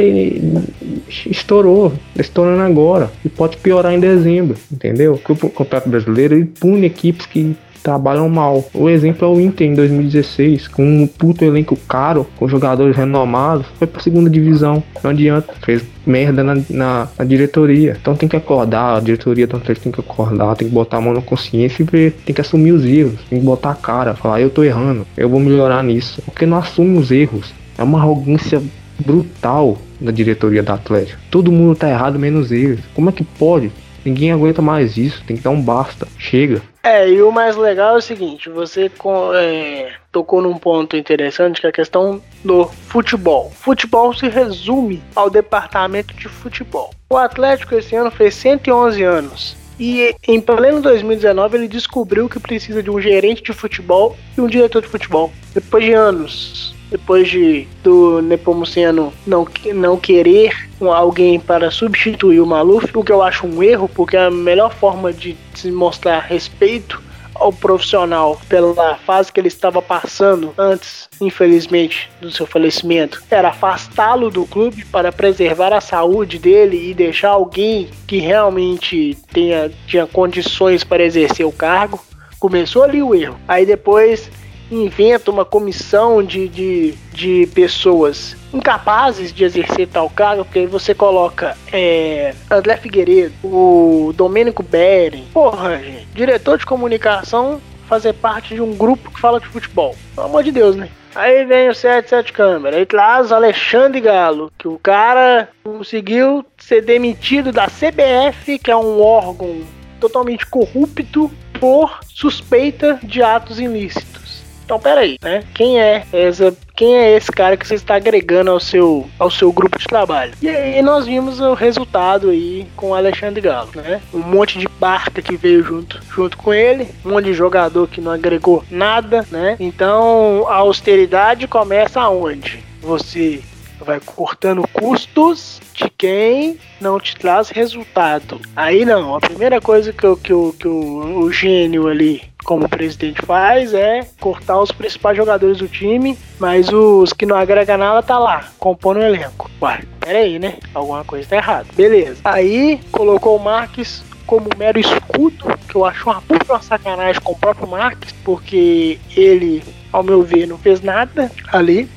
Estourou, 1.08 1.92
estourando 2.16 2.62
agora. 2.62 3.10
E 3.24 3.28
pode 3.28 3.56
piorar 3.56 3.92
em 3.92 4.00
dezembro, 4.00 4.56
entendeu? 4.70 5.18
Porque 5.24 5.46
o 5.46 5.50
Campeonato 5.50 5.88
Brasileiro 5.88 6.34
ele 6.34 6.44
pune 6.46 6.86
equipes 6.86 7.26
que 7.26 7.56
trabalham 7.82 8.28
mal. 8.28 8.64
O 8.72 8.88
exemplo 8.88 9.26
é 9.26 9.30
o 9.30 9.40
Inter 9.40 9.66
em 9.66 9.74
2016, 9.74 10.68
com 10.68 10.84
um 10.84 11.06
puto 11.06 11.44
elenco 11.44 11.76
caro, 11.88 12.26
com 12.36 12.48
jogadores 12.48 12.96
renomados, 12.96 13.66
foi 13.78 13.86
pra 13.86 14.00
segunda 14.00 14.30
divisão. 14.30 14.82
Não 15.02 15.10
adianta, 15.10 15.52
fez 15.64 15.82
merda 16.06 16.42
na, 16.44 16.54
na, 16.70 17.08
na 17.18 17.24
diretoria. 17.24 17.96
Então 18.00 18.14
tem 18.14 18.28
que 18.28 18.36
acordar, 18.36 18.96
a 18.96 19.00
diretoria 19.00 19.46
do 19.46 19.56
Atlético 19.56 19.84
tem 19.84 19.92
que 19.92 20.00
acordar, 20.00 20.54
tem 20.56 20.68
que 20.68 20.74
botar 20.74 20.98
a 20.98 21.00
mão 21.00 21.12
na 21.12 21.20
consciência 21.20 21.82
e 21.82 21.86
ver, 21.86 22.12
tem 22.24 22.34
que 22.34 22.40
assumir 22.40 22.72
os 22.72 22.84
erros, 22.84 23.18
tem 23.28 23.40
que 23.40 23.44
botar 23.44 23.70
a 23.70 23.74
cara, 23.74 24.14
falar 24.14 24.40
eu 24.40 24.50
tô 24.50 24.62
errando, 24.62 25.06
eu 25.16 25.28
vou 25.28 25.40
melhorar 25.40 25.82
nisso. 25.82 26.22
Porque 26.24 26.46
não 26.46 26.58
assume 26.58 26.98
os 26.98 27.10
erros. 27.10 27.52
É 27.76 27.82
uma 27.82 27.98
arrogância 27.98 28.62
brutal 28.98 29.78
da 30.00 30.10
diretoria 30.10 30.62
da 30.62 30.74
Atlético. 30.74 31.20
Todo 31.30 31.52
mundo 31.52 31.76
tá 31.76 31.88
errado 31.88 32.18
menos 32.18 32.50
eles. 32.50 32.80
Como 32.94 33.08
é 33.08 33.12
que 33.12 33.24
pode? 33.24 33.72
Ninguém 34.04 34.32
aguenta 34.32 34.60
mais 34.60 34.96
isso, 34.96 35.22
tem 35.24 35.36
que 35.36 35.42
dar 35.42 35.50
um 35.50 35.62
basta. 35.62 36.08
Chega. 36.18 36.60
É, 36.82 37.08
e 37.08 37.22
o 37.22 37.30
mais 37.30 37.56
legal 37.56 37.94
é 37.94 37.98
o 37.98 38.02
seguinte, 38.02 38.50
você 38.50 38.90
é, 39.36 39.92
tocou 40.10 40.42
num 40.42 40.58
ponto 40.58 40.96
interessante 40.96 41.60
que 41.60 41.66
é 41.66 41.70
a 41.70 41.72
questão 41.72 42.20
do 42.44 42.64
futebol. 42.64 43.52
Futebol 43.54 44.12
se 44.12 44.28
resume 44.28 45.00
ao 45.14 45.30
departamento 45.30 46.12
de 46.14 46.28
futebol. 46.28 46.90
O 47.08 47.16
Atlético 47.16 47.76
esse 47.76 47.94
ano 47.94 48.10
fez 48.10 48.34
111 48.34 49.02
anos. 49.04 49.56
E 49.78 50.14
em 50.26 50.40
pleno 50.40 50.82
2019 50.82 51.56
ele 51.56 51.68
descobriu 51.68 52.28
que 52.28 52.40
precisa 52.40 52.82
de 52.82 52.90
um 52.90 53.00
gerente 53.00 53.42
de 53.42 53.52
futebol 53.52 54.16
e 54.36 54.40
um 54.40 54.46
diretor 54.48 54.82
de 54.82 54.88
futebol. 54.88 55.32
Depois 55.54 55.84
de 55.84 55.92
anos 55.92 56.74
depois 56.92 57.28
de 57.28 57.66
do 57.82 58.20
Nepomuceno 58.20 59.12
não, 59.26 59.48
não 59.74 59.96
querer 59.96 60.52
alguém 60.80 61.40
para 61.40 61.70
substituir 61.70 62.38
o 62.40 62.46
Maluf, 62.46 62.90
o 62.94 63.02
que 63.02 63.10
eu 63.10 63.22
acho 63.22 63.46
um 63.46 63.62
erro, 63.62 63.88
porque 63.88 64.16
a 64.16 64.30
melhor 64.30 64.72
forma 64.74 65.12
de 65.12 65.36
se 65.54 65.70
mostrar 65.70 66.20
respeito 66.20 67.02
ao 67.34 67.50
profissional 67.50 68.38
pela 68.46 68.96
fase 68.96 69.32
que 69.32 69.40
ele 69.40 69.48
estava 69.48 69.80
passando 69.80 70.52
antes, 70.58 71.08
infelizmente, 71.20 72.10
do 72.20 72.30
seu 72.30 72.46
falecimento, 72.46 73.22
era 73.30 73.48
afastá-lo 73.48 74.30
do 74.30 74.44
clube 74.44 74.84
para 74.84 75.10
preservar 75.10 75.72
a 75.72 75.80
saúde 75.80 76.38
dele 76.38 76.90
e 76.90 76.94
deixar 76.94 77.30
alguém 77.30 77.88
que 78.06 78.18
realmente 78.18 79.16
tenha, 79.32 79.70
tinha 79.86 80.06
condições 80.06 80.84
para 80.84 81.02
exercer 81.02 81.46
o 81.46 81.52
cargo. 81.52 81.98
Começou 82.38 82.82
ali 82.82 83.02
o 83.02 83.14
erro. 83.14 83.38
Aí 83.48 83.64
depois 83.64 84.30
inventa 84.74 85.30
uma 85.30 85.44
comissão 85.44 86.22
de, 86.22 86.48
de, 86.48 86.94
de 87.12 87.48
pessoas 87.54 88.36
incapazes 88.52 89.32
de 89.32 89.44
exercer 89.44 89.88
tal 89.88 90.08
cargo, 90.10 90.44
porque 90.44 90.60
aí 90.60 90.66
você 90.66 90.94
coloca 90.94 91.56
é, 91.72 92.34
André 92.50 92.76
Figueiredo, 92.76 93.34
o 93.42 94.12
Domênico 94.14 94.62
Beren, 94.62 95.24
porra, 95.32 95.78
gente, 95.78 96.06
diretor 96.14 96.58
de 96.58 96.66
comunicação 96.66 97.60
fazer 97.86 98.14
parte 98.14 98.54
de 98.54 98.60
um 98.60 98.74
grupo 98.74 99.10
que 99.10 99.20
fala 99.20 99.38
de 99.38 99.46
futebol. 99.46 99.94
Pelo 100.14 100.26
amor 100.26 100.42
de 100.42 100.50
Deus, 100.50 100.76
né? 100.76 100.88
Aí 101.14 101.44
vem 101.44 101.68
o 101.68 101.74
77 101.74 102.32
câmera, 102.32 102.78
aí 102.78 102.86
traz 102.86 103.30
Alexandre 103.30 104.00
Galo, 104.00 104.50
que 104.56 104.66
o 104.66 104.78
cara 104.78 105.50
conseguiu 105.62 106.42
ser 106.56 106.80
demitido 106.80 107.52
da 107.52 107.66
CBF, 107.66 108.58
que 108.58 108.70
é 108.70 108.76
um 108.76 108.98
órgão 109.02 109.60
totalmente 110.00 110.46
corrupto 110.46 111.30
por 111.60 112.00
suspeita 112.08 112.98
de 113.02 113.22
atos 113.22 113.60
ilícitos. 113.60 114.21
Então, 114.64 114.78
peraí, 114.78 115.16
né? 115.22 115.44
Quem 115.54 115.80
é 115.80 116.04
essa, 116.12 116.56
quem 116.74 116.96
é 116.96 117.16
esse 117.16 117.30
cara 117.30 117.56
que 117.56 117.66
você 117.66 117.74
está 117.74 117.96
agregando 117.96 118.50
ao 118.50 118.60
seu, 118.60 119.08
ao 119.18 119.30
seu 119.30 119.52
grupo 119.52 119.78
de 119.78 119.86
trabalho? 119.86 120.32
E 120.40 120.48
aí 120.48 120.82
nós 120.82 121.06
vimos 121.06 121.40
o 121.40 121.54
resultado 121.54 122.30
aí 122.30 122.66
com 122.76 122.90
o 122.90 122.94
Alexandre 122.94 123.40
Galo, 123.40 123.70
né? 123.74 124.00
Um 124.12 124.20
monte 124.20 124.58
de 124.58 124.68
barca 124.68 125.20
que 125.20 125.36
veio 125.36 125.62
junto, 125.62 126.00
junto 126.14 126.36
com 126.36 126.54
ele, 126.54 126.88
um 127.04 127.10
monte 127.10 127.26
de 127.26 127.34
jogador 127.34 127.88
que 127.88 128.00
não 128.00 128.12
agregou 128.12 128.64
nada, 128.70 129.26
né? 129.30 129.56
Então, 129.60 130.46
a 130.48 130.56
austeridade 130.56 131.46
começa 131.46 132.00
aonde? 132.00 132.62
Você 132.80 133.42
vai 133.84 134.00
cortando 134.00 134.66
custos 134.72 135.60
de 135.74 135.90
quem 135.90 136.58
não 136.80 136.98
te 137.00 137.16
traz 137.16 137.50
resultado. 137.50 138.40
Aí 138.54 138.84
não, 138.84 139.16
a 139.16 139.20
primeira 139.20 139.60
coisa 139.60 139.92
que, 139.92 140.16
que, 140.16 140.52
que 140.58 140.68
o, 140.68 141.18
o 141.18 141.32
gênio 141.32 141.88
ali 141.88 142.31
como 142.44 142.66
o 142.66 142.68
presidente 142.68 143.22
faz, 143.22 143.72
é 143.74 144.06
cortar 144.20 144.60
os 144.60 144.72
principais 144.72 145.16
jogadores 145.16 145.58
do 145.58 145.68
time, 145.68 146.18
mas 146.38 146.68
os 146.72 147.12
que 147.12 147.26
não 147.26 147.36
agregam 147.36 147.78
nada 147.78 148.02
tá 148.02 148.18
lá, 148.18 148.48
compondo 148.58 148.98
o 148.98 149.02
elenco. 149.02 149.50
Uai, 149.60 149.82
peraí, 150.00 150.38
né? 150.38 150.56
Alguma 150.74 151.04
coisa 151.04 151.28
tá 151.28 151.36
errada. 151.36 151.66
Beleza. 151.74 152.20
Aí 152.24 152.80
colocou 152.90 153.36
o 153.36 153.42
Marques 153.42 154.02
como 154.26 154.48
mero 154.56 154.78
escudo, 154.78 155.58
que 155.68 155.74
eu 155.74 155.84
acho 155.84 156.08
uma 156.08 156.22
puta 156.22 156.58
sacanagem 156.60 157.20
com 157.20 157.32
o 157.32 157.38
próprio 157.38 157.68
Marques, 157.68 158.12
porque 158.24 158.98
ele, 159.16 159.62
ao 159.92 160.02
meu 160.02 160.22
ver, 160.22 160.46
não 160.46 160.58
fez 160.58 160.80
nada 160.80 161.30
ali, 161.52 161.88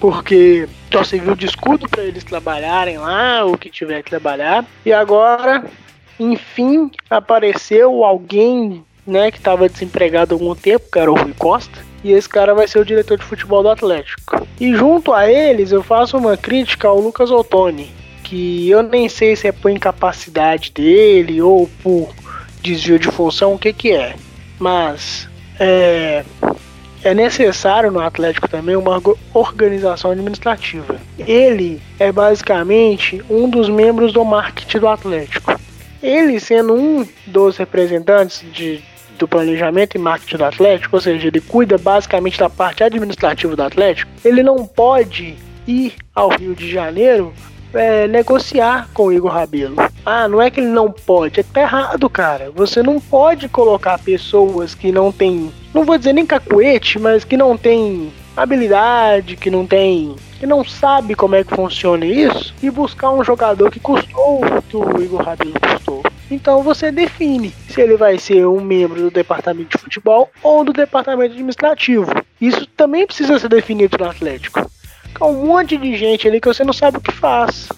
porque 0.00 0.68
só 0.92 1.04
serviu 1.04 1.34
de 1.34 1.46
escudo 1.46 1.88
para 1.88 2.02
eles 2.02 2.24
trabalharem 2.24 2.98
lá, 2.98 3.44
o 3.44 3.56
que 3.56 3.70
tiver 3.70 4.02
que 4.02 4.10
trabalhar. 4.10 4.64
E 4.84 4.92
agora, 4.92 5.64
enfim, 6.18 6.90
apareceu 7.10 8.04
alguém 8.04 8.84
né, 9.08 9.30
que 9.30 9.38
estava 9.38 9.68
desempregado 9.68 10.34
há 10.34 10.36
algum 10.36 10.54
tempo, 10.54 10.84
que 10.92 10.98
era 10.98 11.10
o 11.10 11.14
Rui 11.14 11.32
Costa, 11.36 11.78
e 12.04 12.12
esse 12.12 12.28
cara 12.28 12.54
vai 12.54 12.68
ser 12.68 12.78
o 12.78 12.84
diretor 12.84 13.16
de 13.16 13.24
futebol 13.24 13.62
do 13.62 13.70
Atlético. 13.70 14.46
E 14.60 14.74
junto 14.74 15.12
a 15.12 15.30
eles 15.30 15.72
eu 15.72 15.82
faço 15.82 16.18
uma 16.18 16.36
crítica 16.36 16.86
ao 16.86 17.00
Lucas 17.00 17.30
Ottoni, 17.30 17.90
que 18.22 18.68
eu 18.68 18.82
nem 18.82 19.08
sei 19.08 19.34
se 19.34 19.48
é 19.48 19.52
por 19.52 19.70
incapacidade 19.70 20.70
dele 20.70 21.40
ou 21.40 21.68
por 21.82 22.14
desvio 22.60 22.98
de 22.98 23.08
função, 23.08 23.54
o 23.54 23.58
que 23.58 23.72
que 23.72 23.92
é. 23.92 24.14
Mas 24.58 25.26
é, 25.58 26.22
é 27.02 27.14
necessário 27.14 27.90
no 27.90 28.00
Atlético 28.00 28.46
também 28.46 28.76
uma 28.76 29.00
organização 29.32 30.10
administrativa. 30.10 30.96
Ele 31.18 31.80
é 31.98 32.12
basicamente 32.12 33.24
um 33.30 33.48
dos 33.48 33.70
membros 33.70 34.12
do 34.12 34.22
marketing 34.22 34.78
do 34.78 34.88
Atlético. 34.88 35.58
Ele 36.02 36.38
sendo 36.38 36.74
um 36.74 37.08
dos 37.26 37.56
representantes 37.56 38.44
de 38.52 38.82
do 39.18 39.28
planejamento 39.28 39.96
e 39.96 39.98
marketing 39.98 40.36
do 40.36 40.44
Atlético, 40.44 40.96
ou 40.96 41.00
seja, 41.00 41.28
ele 41.28 41.40
cuida 41.40 41.76
basicamente 41.76 42.38
da 42.38 42.48
parte 42.48 42.82
administrativa 42.82 43.54
do 43.54 43.62
Atlético, 43.62 44.10
ele 44.24 44.42
não 44.42 44.66
pode 44.66 45.36
ir 45.66 45.94
ao 46.14 46.30
Rio 46.30 46.54
de 46.54 46.70
Janeiro 46.70 47.32
é, 47.74 48.06
negociar 48.08 48.88
com 48.94 49.04
o 49.04 49.12
Igor 49.12 49.30
Rabelo. 49.30 49.76
Ah, 50.04 50.26
não 50.28 50.40
é 50.40 50.50
que 50.50 50.60
ele 50.60 50.68
não 50.68 50.90
pode, 50.90 51.40
é 51.40 51.42
que 51.42 51.50
tá 51.50 51.60
errado, 51.60 52.08
cara. 52.08 52.50
Você 52.54 52.82
não 52.82 53.00
pode 53.00 53.48
colocar 53.48 53.98
pessoas 53.98 54.74
que 54.74 54.90
não 54.90 55.12
têm, 55.12 55.52
não 55.74 55.84
vou 55.84 55.98
dizer 55.98 56.12
nem 56.12 56.24
cacuete, 56.24 56.98
mas 56.98 57.24
que 57.24 57.36
não 57.36 57.56
tem 57.56 58.12
habilidade, 58.36 59.36
que 59.36 59.50
não 59.50 59.66
tem, 59.66 60.14
que 60.38 60.46
não 60.46 60.64
sabe 60.64 61.14
como 61.14 61.34
é 61.34 61.42
que 61.42 61.54
funciona 61.54 62.04
isso 62.04 62.54
e 62.62 62.70
buscar 62.70 63.10
um 63.10 63.24
jogador 63.24 63.70
que 63.70 63.80
custou 63.80 64.44
o 64.44 64.62
que 64.62 64.76
o 64.76 65.02
Igor 65.02 65.22
Rabelo 65.22 65.54
custou. 65.60 66.02
Então 66.30 66.62
você 66.62 66.92
define 66.92 67.54
se 67.68 67.80
ele 67.80 67.96
vai 67.96 68.18
ser 68.18 68.46
um 68.46 68.60
membro 68.60 69.02
do 69.02 69.10
departamento 69.10 69.76
de 69.76 69.82
futebol 69.82 70.30
ou 70.42 70.64
do 70.64 70.72
departamento 70.72 71.32
administrativo. 71.32 72.10
Isso 72.40 72.66
também 72.66 73.06
precisa 73.06 73.38
ser 73.38 73.48
definido 73.48 73.96
no 73.98 74.10
Atlético. 74.10 74.70
É 75.20 75.24
um 75.24 75.46
monte 75.46 75.76
de 75.76 75.96
gente 75.96 76.28
ali 76.28 76.40
que 76.40 76.48
você 76.48 76.62
não 76.62 76.72
sabe 76.72 76.98
o 76.98 77.00
que 77.00 77.12
faz. 77.12 77.68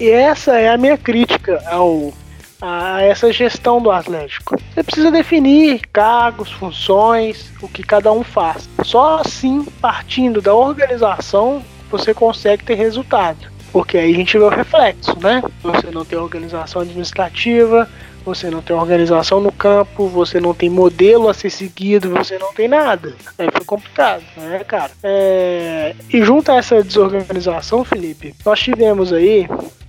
E 0.00 0.08
essa 0.08 0.58
é 0.58 0.70
a 0.70 0.78
minha 0.78 0.98
crítica 0.98 1.62
ao 1.66 2.12
a 2.60 3.02
essa 3.02 3.30
gestão 3.30 3.80
do 3.80 3.90
Atlético. 3.90 4.56
Você 4.72 4.82
precisa 4.82 5.10
definir 5.10 5.82
cargos, 5.92 6.50
funções, 6.50 7.52
o 7.60 7.68
que 7.68 7.82
cada 7.82 8.10
um 8.10 8.24
faz. 8.24 8.68
Só 8.82 9.18
assim, 9.18 9.66
partindo 9.82 10.40
da 10.40 10.54
organização, 10.54 11.62
você 11.90 12.14
consegue 12.14 12.64
ter 12.64 12.74
resultado. 12.74 13.52
Porque 13.72 13.98
aí 13.98 14.12
a 14.12 14.16
gente 14.16 14.38
vê 14.38 14.44
o 14.44 14.48
reflexo, 14.48 15.18
né? 15.20 15.42
Você 15.62 15.90
não 15.90 16.04
tem 16.04 16.16
organização 16.16 16.82
administrativa, 16.82 17.88
você 18.24 18.48
não 18.48 18.62
tem 18.62 18.74
organização 18.74 19.40
no 19.40 19.50
campo, 19.50 20.06
você 20.08 20.40
não 20.40 20.54
tem 20.54 20.70
modelo 20.70 21.28
a 21.28 21.34
ser 21.34 21.50
seguido, 21.50 22.10
você 22.10 22.38
não 22.38 22.54
tem 22.54 22.68
nada. 22.68 23.14
Aí 23.36 23.48
foi 23.52 23.64
complicado, 23.64 24.22
né, 24.36 24.62
cara? 24.64 24.92
É... 25.02 25.94
E 26.08 26.22
junto 26.22 26.52
a 26.52 26.56
essa 26.56 26.82
desorganização, 26.82 27.84
Felipe, 27.84 28.34
nós 28.44 28.60
tivemos 28.60 29.12
aí 29.12 29.48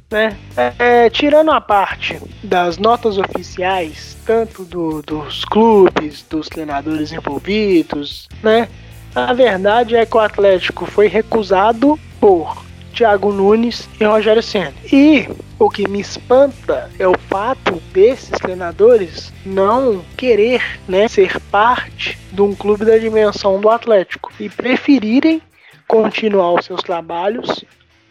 né? 0.09 0.37
É, 0.55 1.09
tirando 1.09 1.51
a 1.51 1.59
parte 1.59 2.21
das 2.43 2.77
notas 2.77 3.17
oficiais, 3.17 4.15
tanto 4.25 4.63
do, 4.63 5.01
dos 5.01 5.43
clubes, 5.45 6.23
dos 6.29 6.47
treinadores 6.47 7.11
envolvidos, 7.11 8.27
né? 8.41 8.69
A 9.15 9.31
verdade 9.31 9.95
é 9.95 10.05
que 10.05 10.17
o 10.17 10.19
Atlético 10.19 10.85
foi 10.85 11.07
recusado 11.07 11.97
por 12.19 12.65
Thiago 12.93 13.31
Nunes 13.31 13.87
e 13.97 14.03
Rogério 14.03 14.43
Senna. 14.43 14.73
E 14.91 15.25
o 15.57 15.69
que 15.69 15.87
me 15.87 16.01
espanta 16.01 16.91
é 16.99 17.07
o 17.07 17.17
fato 17.17 17.81
desses 17.93 18.31
treinadores 18.31 19.31
não 19.45 20.03
querer 20.17 20.61
né, 20.85 21.07
ser 21.07 21.39
parte 21.49 22.17
de 22.29 22.41
um 22.41 22.53
clube 22.53 22.83
da 22.83 22.97
dimensão 22.97 23.61
do 23.61 23.69
Atlético 23.69 24.33
e 24.37 24.49
preferirem 24.49 25.41
continuar 25.87 26.53
os 26.53 26.65
seus 26.65 26.81
trabalhos 26.81 27.63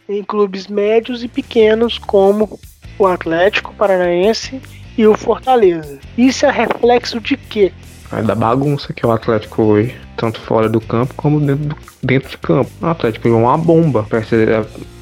em 0.09 0.23
clubes 0.23 0.69
médios 0.69 1.23
e 1.23 1.29
pequenos 1.29 1.99
como 1.99 2.59
o 2.99 3.07
Atlético 3.07 3.75
Paranaense 3.75 4.59
e 4.97 5.07
o 5.07 5.15
Fortaleza. 5.15 5.99
Isso 6.17 6.47
é 6.47 6.51
reflexo 6.51 7.21
de 7.21 7.37
quê? 7.37 7.73
É 8.11 8.23
da 8.23 8.35
bagunça 8.35 8.93
que 8.93 9.05
é 9.05 9.09
o 9.09 9.13
Atlético 9.13 9.63
hoje, 9.63 10.04
tanto 10.17 10.41
fora 10.41 10.69
do 10.69 10.81
campo 10.81 11.15
como 11.17 11.41
dentro, 11.41 11.77
dentro 12.03 12.31
de 12.31 12.39
campo. 12.39 12.71
O 12.81 12.87
Atlético 12.87 13.29
é 13.29 13.33
uma 13.33 13.59
bomba, 13.59 14.07
parece 14.09 14.35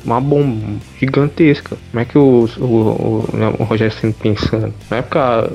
uma 0.04 0.20
bomba 0.20 0.78
gigantesca. 0.98 1.76
Como 1.90 2.00
é 2.00 2.04
que 2.04 2.18
o, 2.18 2.48
o, 2.58 2.64
o, 2.64 3.28
né, 3.32 3.52
o 3.58 3.64
Rogério 3.64 3.94
Senna 3.94 4.14
pensando? 4.20 4.74
Na 4.90 4.98
época 4.98 5.50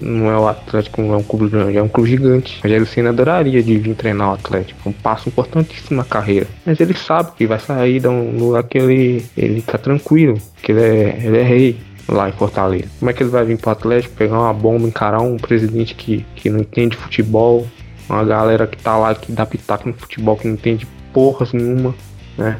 não 0.00 0.30
é 0.30 0.38
o 0.38 0.48
Atlético, 0.48 1.02
não 1.02 1.14
é 1.14 1.16
um 1.16 1.22
clube 1.22 1.48
grande, 1.48 1.76
é 1.76 1.82
um 1.82 1.88
clube 1.88 2.10
gigante. 2.10 2.58
O 2.60 2.62
Rogério 2.62 2.86
Senna 2.86 3.10
adoraria 3.10 3.62
de 3.62 3.78
vir 3.78 3.94
treinar 3.94 4.30
o 4.30 4.34
Atlético, 4.34 4.88
um 4.88 4.92
passo 4.92 5.28
importantíssimo 5.28 5.96
na 5.96 6.04
carreira. 6.04 6.46
Mas 6.64 6.80
ele 6.80 6.94
sabe 6.94 7.32
que 7.36 7.46
vai 7.46 7.58
sair 7.58 8.00
de 8.00 8.08
um 8.08 8.38
lugar 8.38 8.62
que 8.64 8.78
ele, 8.78 9.24
ele 9.36 9.62
tá 9.62 9.78
tranquilo, 9.78 10.38
que 10.62 10.72
ele 10.72 10.80
é, 10.80 11.20
ele 11.24 11.38
é 11.38 11.42
rei 11.42 11.76
lá 12.08 12.28
em 12.28 12.32
Fortaleza. 12.32 12.88
Como 12.98 13.10
é 13.10 13.14
que 13.14 13.22
ele 13.22 13.30
vai 13.30 13.44
vir 13.44 13.58
pro 13.58 13.70
Atlético, 13.70 14.14
pegar 14.16 14.38
uma 14.38 14.52
bomba, 14.52 14.86
encarar 14.86 15.20
um 15.20 15.36
presidente 15.36 15.94
que, 15.94 16.24
que 16.34 16.50
não 16.50 16.60
entende 16.60 16.96
futebol, 16.96 17.66
uma 18.10 18.24
galera 18.24 18.66
que 18.66 18.76
tá 18.76 18.96
lá 18.96 19.14
que 19.14 19.32
dá 19.32 19.46
pitaco 19.46 19.88
no 19.88 19.94
futebol, 19.94 20.36
que 20.36 20.46
não 20.46 20.54
entende 20.54 20.86
porras 21.12 21.52
nenhuma, 21.52 21.94
né? 22.36 22.58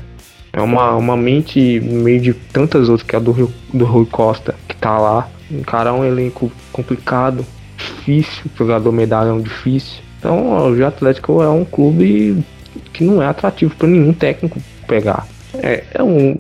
É 0.53 0.61
uma, 0.61 0.97
uma 0.97 1.17
mente 1.17 1.81
meio 1.81 2.21
de 2.21 2.35
tantas 2.35 2.89
outras 2.89 3.07
que 3.07 3.15
é 3.15 3.19
a 3.19 3.23
do, 3.23 3.31
Rio, 3.31 3.53
do 3.73 3.85
Rui 3.85 4.07
Costa, 4.07 4.55
que 4.67 4.75
tá 4.77 4.99
lá. 4.99 5.29
Encarar 5.51 5.95
um 5.95 6.05
elenco 6.05 6.51
complicado, 6.73 7.45
difícil, 7.77 8.45
jogador 8.57 8.91
medalhão 8.93 9.41
difícil. 9.41 10.03
Então 10.19 10.71
o 10.73 10.85
Atlético 10.85 11.43
é 11.43 11.49
um 11.49 11.65
clube 11.65 12.45
que 12.93 13.05
não 13.05 13.23
é 13.23 13.27
atrativo 13.27 13.75
para 13.77 13.89
nenhum 13.89 14.13
técnico 14.13 14.61
pegar. 14.87 15.27
É, 15.55 15.85
é 15.95 16.03
um 16.03 16.37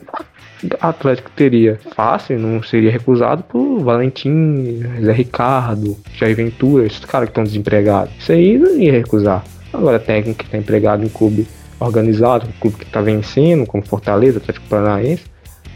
Atlético 0.80 1.30
teria 1.34 1.78
fácil, 1.94 2.38
não 2.38 2.62
seria 2.62 2.90
recusado 2.90 3.42
por 3.42 3.80
Valentim, 3.80 4.82
Zé 5.02 5.12
Ricardo, 5.12 5.96
Jair 6.14 6.36
Ventura, 6.36 6.86
esses 6.86 7.04
caras 7.04 7.28
que 7.28 7.30
estão 7.30 7.44
desempregados. 7.44 8.12
Isso 8.18 8.32
aí 8.32 8.58
não 8.58 8.76
ia 8.78 8.92
recusar. 8.92 9.44
Agora 9.72 9.98
técnico 9.98 10.38
que 10.38 10.44
está 10.44 10.58
empregado 10.58 11.04
em 11.04 11.08
clube 11.08 11.46
organizado, 11.78 12.46
um 12.46 12.60
clube 12.60 12.76
que 12.76 12.84
está 12.84 13.00
vencendo, 13.00 13.66
como 13.66 13.84
Fortaleza, 13.84 14.38
Atlético 14.38 14.66
Paranaense, 14.68 15.24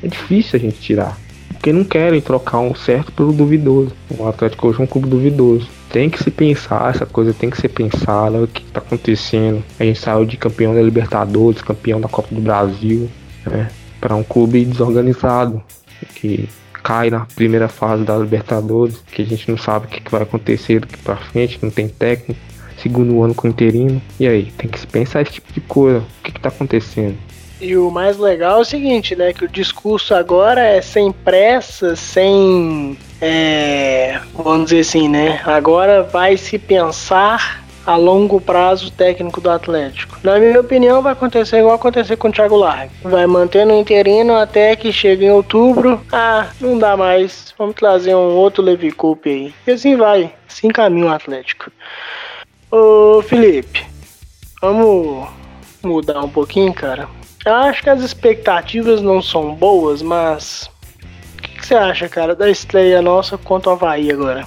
é 0.02 0.08
difícil 0.08 0.58
a 0.58 0.60
gente 0.60 0.78
tirar. 0.80 1.18
Porque 1.48 1.72
não 1.72 1.84
querem 1.84 2.20
trocar 2.20 2.58
um 2.58 2.74
certo 2.74 3.10
pelo 3.12 3.32
duvidoso. 3.32 3.92
O 4.18 4.26
Atlético 4.26 4.68
hoje 4.68 4.80
é 4.80 4.84
um 4.84 4.86
clube 4.86 5.08
duvidoso. 5.08 5.66
Tem 5.90 6.10
que 6.10 6.22
se 6.22 6.30
pensar, 6.30 6.90
essa 6.90 7.06
coisa 7.06 7.32
tem 7.32 7.48
que 7.48 7.56
ser 7.56 7.68
pensada, 7.68 8.42
o 8.42 8.48
que 8.48 8.62
está 8.62 8.80
acontecendo. 8.80 9.62
A 9.80 9.84
gente 9.84 9.98
saiu 9.98 10.26
de 10.26 10.36
campeão 10.36 10.74
da 10.74 10.82
Libertadores, 10.82 11.62
campeão 11.62 12.00
da 12.00 12.08
Copa 12.08 12.34
do 12.34 12.40
Brasil, 12.40 13.08
né? 13.46 13.70
Para 14.04 14.16
um 14.16 14.22
clube 14.22 14.66
desorganizado, 14.66 15.62
que 16.14 16.46
cai 16.82 17.08
na 17.08 17.20
primeira 17.34 17.68
fase 17.68 18.04
da 18.04 18.14
Libertadores, 18.18 19.02
que 19.10 19.22
a 19.22 19.24
gente 19.24 19.50
não 19.50 19.56
sabe 19.56 19.86
o 19.86 19.88
que 19.88 20.10
vai 20.10 20.20
acontecer 20.20 20.80
daqui 20.80 20.98
para 20.98 21.16
frente, 21.16 21.58
não 21.62 21.70
tem 21.70 21.88
técnico 21.88 22.38
segundo 22.76 23.22
ano 23.22 23.34
com 23.34 23.48
interino. 23.48 24.02
E 24.20 24.28
aí, 24.28 24.52
tem 24.58 24.68
que 24.68 24.78
se 24.78 24.86
pensar 24.86 25.22
esse 25.22 25.32
tipo 25.32 25.50
de 25.54 25.60
coisa. 25.62 26.00
O 26.00 26.22
que, 26.22 26.32
que 26.32 26.40
tá 26.40 26.50
acontecendo? 26.50 27.16
E 27.58 27.78
o 27.78 27.90
mais 27.90 28.18
legal 28.18 28.58
é 28.58 28.60
o 28.60 28.64
seguinte, 28.64 29.16
né? 29.16 29.32
Que 29.32 29.46
o 29.46 29.48
discurso 29.48 30.14
agora 30.14 30.60
é 30.60 30.82
sem 30.82 31.10
pressa, 31.10 31.96
sem. 31.96 32.98
É, 33.22 34.20
vamos 34.34 34.66
dizer 34.66 34.80
assim, 34.80 35.08
né? 35.08 35.40
Agora 35.46 36.02
vai 36.02 36.36
se 36.36 36.58
pensar 36.58 37.63
a 37.86 37.96
longo 37.96 38.40
prazo 38.40 38.90
técnico 38.90 39.40
do 39.40 39.50
Atlético. 39.50 40.18
Na 40.22 40.38
minha 40.38 40.60
opinião, 40.60 41.02
vai 41.02 41.12
acontecer 41.12 41.58
igual 41.58 41.74
acontecer 41.74 42.16
com 42.16 42.28
o 42.28 42.32
Thiago 42.32 42.56
Largue. 42.56 42.92
Vai 43.02 43.26
mantendo 43.26 43.72
o 43.72 43.78
interino 43.78 44.34
até 44.36 44.74
que 44.76 44.92
chegue 44.92 45.26
em 45.26 45.30
outubro. 45.30 46.00
Ah, 46.12 46.48
não 46.60 46.78
dá 46.78 46.96
mais. 46.96 47.54
Vamos 47.58 47.74
trazer 47.74 48.14
um 48.14 48.36
outro 48.36 48.62
Levi 48.62 48.90
Coupe 48.90 49.30
aí. 49.30 49.54
E 49.66 49.72
assim 49.72 49.96
vai. 49.96 50.32
Assim 50.48 50.68
caminha 50.68 51.06
o 51.06 51.12
Atlético. 51.12 51.70
Ô 52.70 53.22
Felipe, 53.22 53.84
vamos 54.60 55.28
mudar 55.82 56.20
um 56.20 56.28
pouquinho, 56.28 56.72
cara. 56.72 57.08
Eu 57.44 57.54
acho 57.54 57.82
que 57.82 57.90
as 57.90 58.00
expectativas 58.00 59.02
não 59.02 59.20
são 59.20 59.54
boas, 59.54 60.00
mas 60.00 60.70
o 61.38 61.42
que, 61.42 61.56
que, 61.56 61.66
você 61.66 61.74
acha, 61.74 62.08
cara, 62.08 62.34
da 62.34 62.48
estreia 62.48 63.02
nossa 63.02 63.36
contra 63.36 63.70
o 63.70 63.72
Havaí 63.74 64.10
agora? 64.10 64.46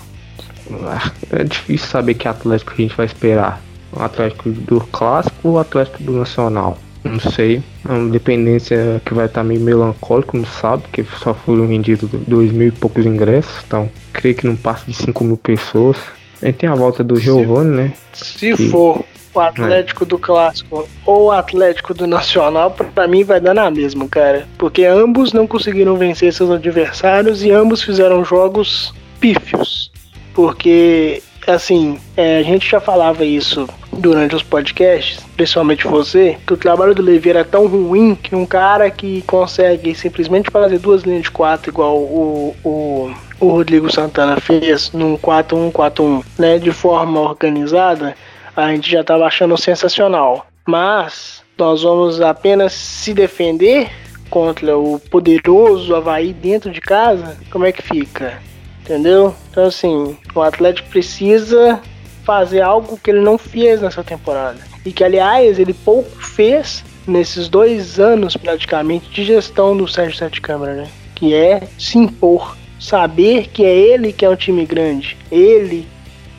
É 1.32 1.44
difícil 1.44 1.88
saber 1.88 2.14
que 2.14 2.28
Atlético 2.28 2.74
a 2.74 2.76
gente 2.76 2.96
vai 2.96 3.06
esperar. 3.06 3.62
O 3.92 4.02
Atlético 4.02 4.50
do 4.50 4.82
Clássico 4.82 5.48
ou 5.48 5.54
o 5.56 5.60
Atlético 5.60 6.04
do 6.04 6.12
Nacional? 6.12 6.78
Não 7.04 7.20
sei. 7.20 7.64
É 7.88 7.92
uma 7.92 8.10
dependência 8.10 9.02
que 9.06 9.14
vai 9.14 9.28
estar 9.28 9.44
meio 9.44 9.62
melancólico, 9.62 10.38
não 10.38 10.46
sabe, 10.46 10.84
porque 10.84 11.06
só 11.24 11.34
foram 11.34 11.68
vendidos 11.68 12.10
dois 12.28 12.52
mil 12.52 12.68
e 12.68 12.72
poucos 12.72 13.06
ingressos, 13.06 13.64
então 13.66 13.90
creio 14.12 14.36
que 14.36 14.48
não 14.48 14.56
passa 14.56 14.86
de 14.86 14.94
5 14.94 15.24
mil 15.24 15.38
pessoas. 15.38 15.98
Aí 16.42 16.54
tem 16.54 16.70
a 16.70 16.76
volta 16.76 17.04
do 17.04 17.18
Giovanni, 17.18 17.76
né? 17.76 17.94
Se 18.14 18.54
que... 18.56 18.70
for 18.70 19.04
o 19.34 19.40
Atlético 19.40 20.04
é. 20.04 20.08
do 20.08 20.18
Clássico 20.18 20.88
ou 21.06 21.26
o 21.26 21.32
Atlético 21.32 21.94
do 21.94 22.08
Nacional, 22.08 22.72
para 22.72 23.08
mim 23.08 23.24
vai 23.24 23.40
dar 23.40 23.54
na 23.54 23.70
mesma, 23.72 24.08
cara. 24.08 24.48
Porque 24.58 24.84
ambos 24.84 25.32
não 25.32 25.48
conseguiram 25.48 25.96
vencer 25.96 26.34
seus 26.34 26.50
adversários 26.50 27.44
e 27.44 27.52
ambos 27.52 27.82
fizeram 27.82 28.24
jogos 28.24 28.94
pífios. 29.20 29.92
Porque, 30.38 31.24
assim, 31.48 32.00
é, 32.16 32.38
a 32.38 32.44
gente 32.44 32.70
já 32.70 32.80
falava 32.80 33.26
isso 33.26 33.68
durante 33.92 34.36
os 34.36 34.44
podcasts, 34.44 35.20
principalmente 35.36 35.88
você, 35.88 36.38
que 36.46 36.54
o 36.54 36.58
trabalho 36.58 36.94
do 36.94 37.02
Levi 37.02 37.32
era 37.32 37.44
tão 37.44 37.66
ruim 37.66 38.14
que 38.14 38.36
um 38.36 38.46
cara 38.46 38.92
que 38.92 39.24
consegue 39.24 39.96
simplesmente 39.96 40.52
fazer 40.52 40.78
duas 40.78 41.02
linhas 41.02 41.24
de 41.24 41.32
quatro 41.32 41.72
igual 41.72 41.98
o, 41.98 42.56
o 42.64 43.12
o 43.40 43.50
Rodrigo 43.50 43.92
Santana 43.92 44.40
fez 44.40 44.92
num 44.92 45.18
4-1-4-1, 45.18 46.24
né, 46.38 46.60
de 46.60 46.72
forma 46.72 47.20
organizada, 47.20 48.16
a 48.56 48.70
gente 48.70 48.92
já 48.92 49.02
estava 49.02 49.26
achando 49.26 49.58
sensacional. 49.58 50.46
Mas 50.68 51.44
nós 51.58 51.82
vamos 51.82 52.22
apenas 52.22 52.74
se 52.74 53.12
defender 53.12 53.90
contra 54.30 54.78
o 54.78 55.00
poderoso 55.00 55.96
Havaí 55.96 56.32
dentro 56.32 56.72
de 56.72 56.82
casa, 56.82 57.38
como 57.52 57.66
é 57.66 57.72
que 57.72 57.82
fica? 57.82 58.40
Entendeu? 58.88 59.36
Então 59.52 59.66
assim, 59.66 60.18
o 60.34 60.42
Atlético 60.42 60.88
precisa 60.88 61.82
fazer 62.24 62.62
algo 62.62 62.98
que 62.98 63.12
ele 63.12 63.20
não 63.20 63.38
fez 63.38 63.82
nessa 63.82 64.02
temporada. 64.02 64.60
E 64.86 64.94
que 64.94 65.04
aliás 65.04 65.60
ele 65.60 65.74
pouco 65.74 66.10
fez 66.24 66.86
nesses 67.06 67.50
dois 67.50 68.00
anos 68.00 68.38
praticamente 68.38 69.10
de 69.10 69.26
gestão 69.26 69.76
do 69.76 69.90
Sérgio 69.90 70.18
Sete 70.18 70.40
Câmara, 70.40 70.74
né? 70.74 70.88
Que 71.16 71.34
é 71.36 71.68
se 71.78 71.98
impor 71.98 72.56
saber 72.80 73.50
que 73.50 73.66
é 73.66 73.76
ele 73.76 74.14
que 74.14 74.24
é 74.24 74.30
um 74.30 74.36
time 74.38 74.66
grande, 74.66 75.18
ele 75.30 75.86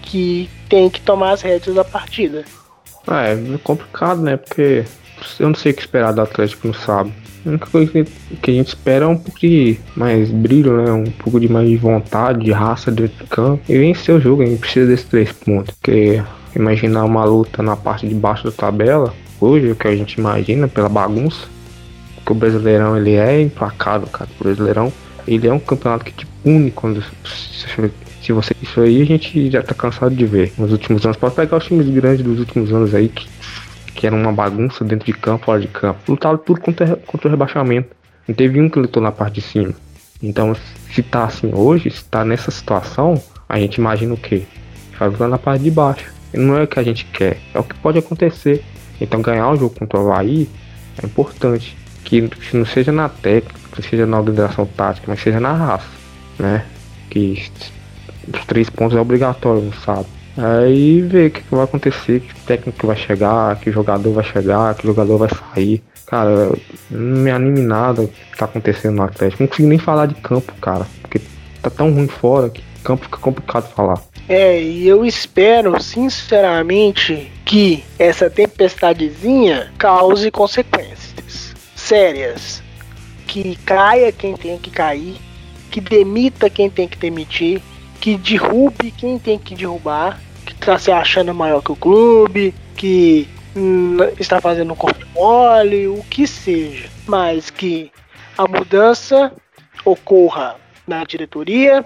que 0.00 0.48
tem 0.70 0.88
que 0.88 1.02
tomar 1.02 1.32
as 1.32 1.42
rédeas 1.42 1.76
da 1.76 1.84
partida. 1.84 2.46
É, 3.06 3.32
é 3.32 3.58
complicado, 3.62 4.22
né? 4.22 4.38
Porque 4.38 4.86
eu 5.38 5.48
não 5.48 5.54
sei 5.54 5.72
o 5.72 5.74
que 5.74 5.82
esperar 5.82 6.14
do 6.14 6.22
Atlético, 6.22 6.66
não 6.66 6.74
sabe. 6.74 7.12
A 7.48 7.52
única 7.52 7.66
coisa 7.66 7.90
que 8.42 8.50
a 8.50 8.54
gente 8.54 8.68
espera 8.68 9.06
é 9.06 9.08
um 9.08 9.16
pouco 9.16 9.40
de 9.40 9.78
mais 9.96 10.30
brilho, 10.30 10.76
né? 10.76 10.92
Um 10.92 11.10
pouco 11.10 11.40
de 11.40 11.50
mais 11.50 11.80
vontade, 11.80 12.44
de 12.44 12.52
raça 12.52 12.92
dentro 12.92 13.24
do 13.24 13.26
campo. 13.26 13.62
E 13.66 13.78
vencer 13.78 14.14
o 14.14 14.20
jogo, 14.20 14.42
a 14.42 14.46
gente 14.46 14.58
precisa 14.58 14.86
desses 14.86 15.06
três 15.06 15.32
pontos. 15.32 15.74
Porque 15.76 16.22
imaginar 16.54 17.04
uma 17.04 17.24
luta 17.24 17.62
na 17.62 17.74
parte 17.74 18.06
de 18.06 18.14
baixo 18.14 18.44
da 18.44 18.50
tabela, 18.50 19.14
hoje, 19.40 19.70
o 19.70 19.74
que 19.74 19.88
a 19.88 19.96
gente 19.96 20.14
imagina 20.14 20.68
pela 20.68 20.90
bagunça, 20.90 21.46
que 22.24 22.32
o 22.32 22.34
Brasileirão 22.34 22.98
ele 22.98 23.14
é 23.14 23.40
implacável, 23.40 24.08
cara. 24.08 24.28
O 24.38 24.44
Brasileirão 24.44 24.92
ele 25.26 25.46
é 25.48 25.52
um 25.52 25.58
campeonato 25.58 26.04
que 26.04 26.12
te 26.12 26.26
pune 26.42 26.70
quando. 26.70 27.02
Se 27.24 28.32
você. 28.32 28.54
Isso 28.60 28.78
aí 28.82 29.00
a 29.00 29.06
gente 29.06 29.50
já 29.50 29.62
tá 29.62 29.74
cansado 29.74 30.14
de 30.14 30.26
ver 30.26 30.52
nos 30.58 30.70
últimos 30.70 31.02
anos. 31.06 31.16
Pode 31.16 31.34
pegar 31.34 31.56
os 31.56 31.64
times 31.64 31.88
grandes 31.88 32.22
dos 32.22 32.38
últimos 32.38 32.70
anos 32.70 32.94
aí 32.94 33.08
que, 33.08 33.26
que 33.98 34.06
eram 34.06 34.16
uma 34.16 34.32
bagunça 34.32 34.84
dentro 34.84 35.06
de 35.06 35.12
campo, 35.12 35.46
fora 35.46 35.60
de 35.60 35.66
campo. 35.66 35.98
Lutaram 36.06 36.38
tudo 36.38 36.60
contra, 36.60 36.94
contra 36.94 37.26
o 37.26 37.30
rebaixamento. 37.32 37.88
Não 38.28 38.34
teve 38.34 38.60
um 38.60 38.70
que 38.70 38.78
lutou 38.78 39.02
na 39.02 39.10
parte 39.10 39.34
de 39.34 39.40
cima. 39.40 39.74
Então, 40.22 40.54
se 40.94 41.02
tá 41.02 41.24
assim 41.24 41.50
hoje, 41.52 41.90
se 41.90 42.04
tá 42.04 42.24
nessa 42.24 42.52
situação, 42.52 43.20
a 43.48 43.58
gente 43.58 43.74
imagina 43.78 44.14
o 44.14 44.16
quê? 44.16 44.44
Vai 44.96 45.10
lá 45.18 45.26
na 45.26 45.38
parte 45.38 45.64
de 45.64 45.70
baixo. 45.72 46.12
E 46.32 46.38
não 46.38 46.56
é 46.56 46.62
o 46.62 46.68
que 46.68 46.78
a 46.78 46.82
gente 46.84 47.06
quer, 47.06 47.38
é 47.52 47.58
o 47.58 47.64
que 47.64 47.74
pode 47.74 47.98
acontecer. 47.98 48.64
Então 49.00 49.20
ganhar 49.20 49.50
o 49.50 49.56
jogo 49.56 49.74
contra 49.74 49.98
o 49.98 50.12
Havaí 50.12 50.48
é 51.02 51.04
importante. 51.04 51.76
Que, 52.04 52.30
não 52.54 52.64
seja 52.64 52.92
na 52.92 53.08
técnica, 53.08 53.58
que 53.72 53.82
seja 53.82 54.06
na 54.06 54.18
organização 54.18 54.64
tática, 54.64 55.06
mas 55.08 55.20
seja 55.20 55.40
na 55.40 55.52
raça, 55.52 55.88
né? 56.38 56.64
Que 57.10 57.42
os 58.32 58.44
três 58.46 58.70
pontos 58.70 58.96
é 58.96 59.00
obrigatório 59.00 59.60
no 59.60 59.74
sábado. 59.74 60.17
Aí 60.38 61.00
ver 61.00 61.26
o 61.26 61.30
que, 61.32 61.40
que, 61.42 61.54
vai 61.54 61.64
acontecer, 61.64 62.20
que 62.20 62.32
técnico 62.42 62.86
vai 62.86 62.96
chegar, 62.96 63.58
que 63.58 63.72
jogador 63.72 64.12
vai 64.12 64.24
chegar, 64.24 64.72
que 64.76 64.86
jogador 64.86 65.18
vai 65.18 65.28
sair. 65.28 65.82
Cara, 66.06 66.52
não 66.88 67.22
me 67.22 67.30
anime 67.30 67.60
nada 67.60 68.02
o 68.02 68.08
que 68.08 68.36
tá 68.36 68.44
acontecendo 68.44 68.94
no 68.94 69.02
Atlético. 69.02 69.42
Não 69.42 69.48
consigo 69.48 69.68
nem 69.68 69.78
falar 69.78 70.06
de 70.06 70.14
campo, 70.14 70.54
cara. 70.60 70.86
Porque 71.02 71.20
tá 71.60 71.68
tão 71.68 71.92
ruim 71.92 72.06
fora 72.06 72.48
que 72.48 72.62
campo 72.84 73.04
fica 73.04 73.18
complicado 73.18 73.68
falar. 73.74 74.00
É, 74.28 74.62
e 74.62 74.86
eu 74.86 75.04
espero, 75.04 75.82
sinceramente, 75.82 77.32
que 77.44 77.82
essa 77.98 78.30
tempestadezinha 78.30 79.72
cause 79.76 80.30
consequências 80.30 81.54
sérias. 81.74 82.62
Que 83.26 83.56
caia 83.56 84.12
quem 84.12 84.36
tem 84.36 84.56
que 84.56 84.70
cair, 84.70 85.16
que 85.70 85.80
demita 85.80 86.48
quem 86.48 86.70
tem 86.70 86.86
que 86.86 86.96
demitir, 86.96 87.60
que 88.00 88.16
derrube 88.16 88.90
quem 88.90 89.18
tem 89.18 89.38
que 89.38 89.54
derrubar, 89.54 90.18
que 90.58 90.66
tá 90.66 90.78
se 90.78 90.90
achando 90.90 91.34
maior 91.34 91.62
que 91.62 91.72
o 91.72 91.76
clube, 91.76 92.54
que 92.76 93.28
hum, 93.56 93.96
está 94.18 94.40
fazendo 94.40 94.72
um 94.72 94.76
corpo 94.76 95.04
mole, 95.14 95.88
o 95.88 96.02
que 96.10 96.26
seja. 96.26 96.88
Mas 97.06 97.50
que 97.50 97.90
a 98.36 98.46
mudança 98.46 99.32
ocorra 99.84 100.56
na 100.86 101.04
diretoria, 101.04 101.84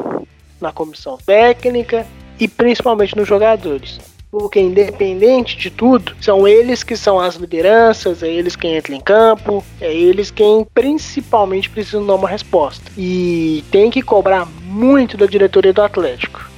na 0.61 0.73
comissão 0.73 1.19
técnica 1.19 2.07
e 2.39 2.49
principalmente 2.49 3.17
nos 3.17 3.29
jogadores. 3.29 3.99
Porque 4.31 4.59
independente 4.59 5.59
de 5.59 5.69
tudo, 5.69 6.17
são 6.19 6.49
eles 6.49 6.83
que 6.83 6.97
são 6.97 7.21
as 7.21 7.35
lideranças, 7.35 8.23
é 8.23 8.29
eles 8.29 8.57
quem 8.57 8.77
entra 8.77 8.95
em 8.95 9.01
campo, 9.01 9.63
é 9.79 9.93
eles 9.93 10.31
quem 10.31 10.67
principalmente 10.73 11.69
precisam 11.69 12.07
dar 12.07 12.15
uma 12.15 12.29
resposta. 12.29 12.91
E 12.97 13.63
tem 13.71 13.91
que 13.91 14.01
cobrar 14.01 14.47
muito 14.65 15.19
da 15.19 15.27
diretoria 15.27 15.75
do 15.75 15.83
Atlético. 15.83 16.51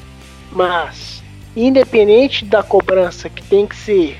Mas, 0.52 1.03
independente 1.56 2.44
da 2.44 2.62
cobrança 2.62 3.28
que 3.28 3.42
tem 3.42 3.66
que 3.66 3.76
ser 3.76 4.16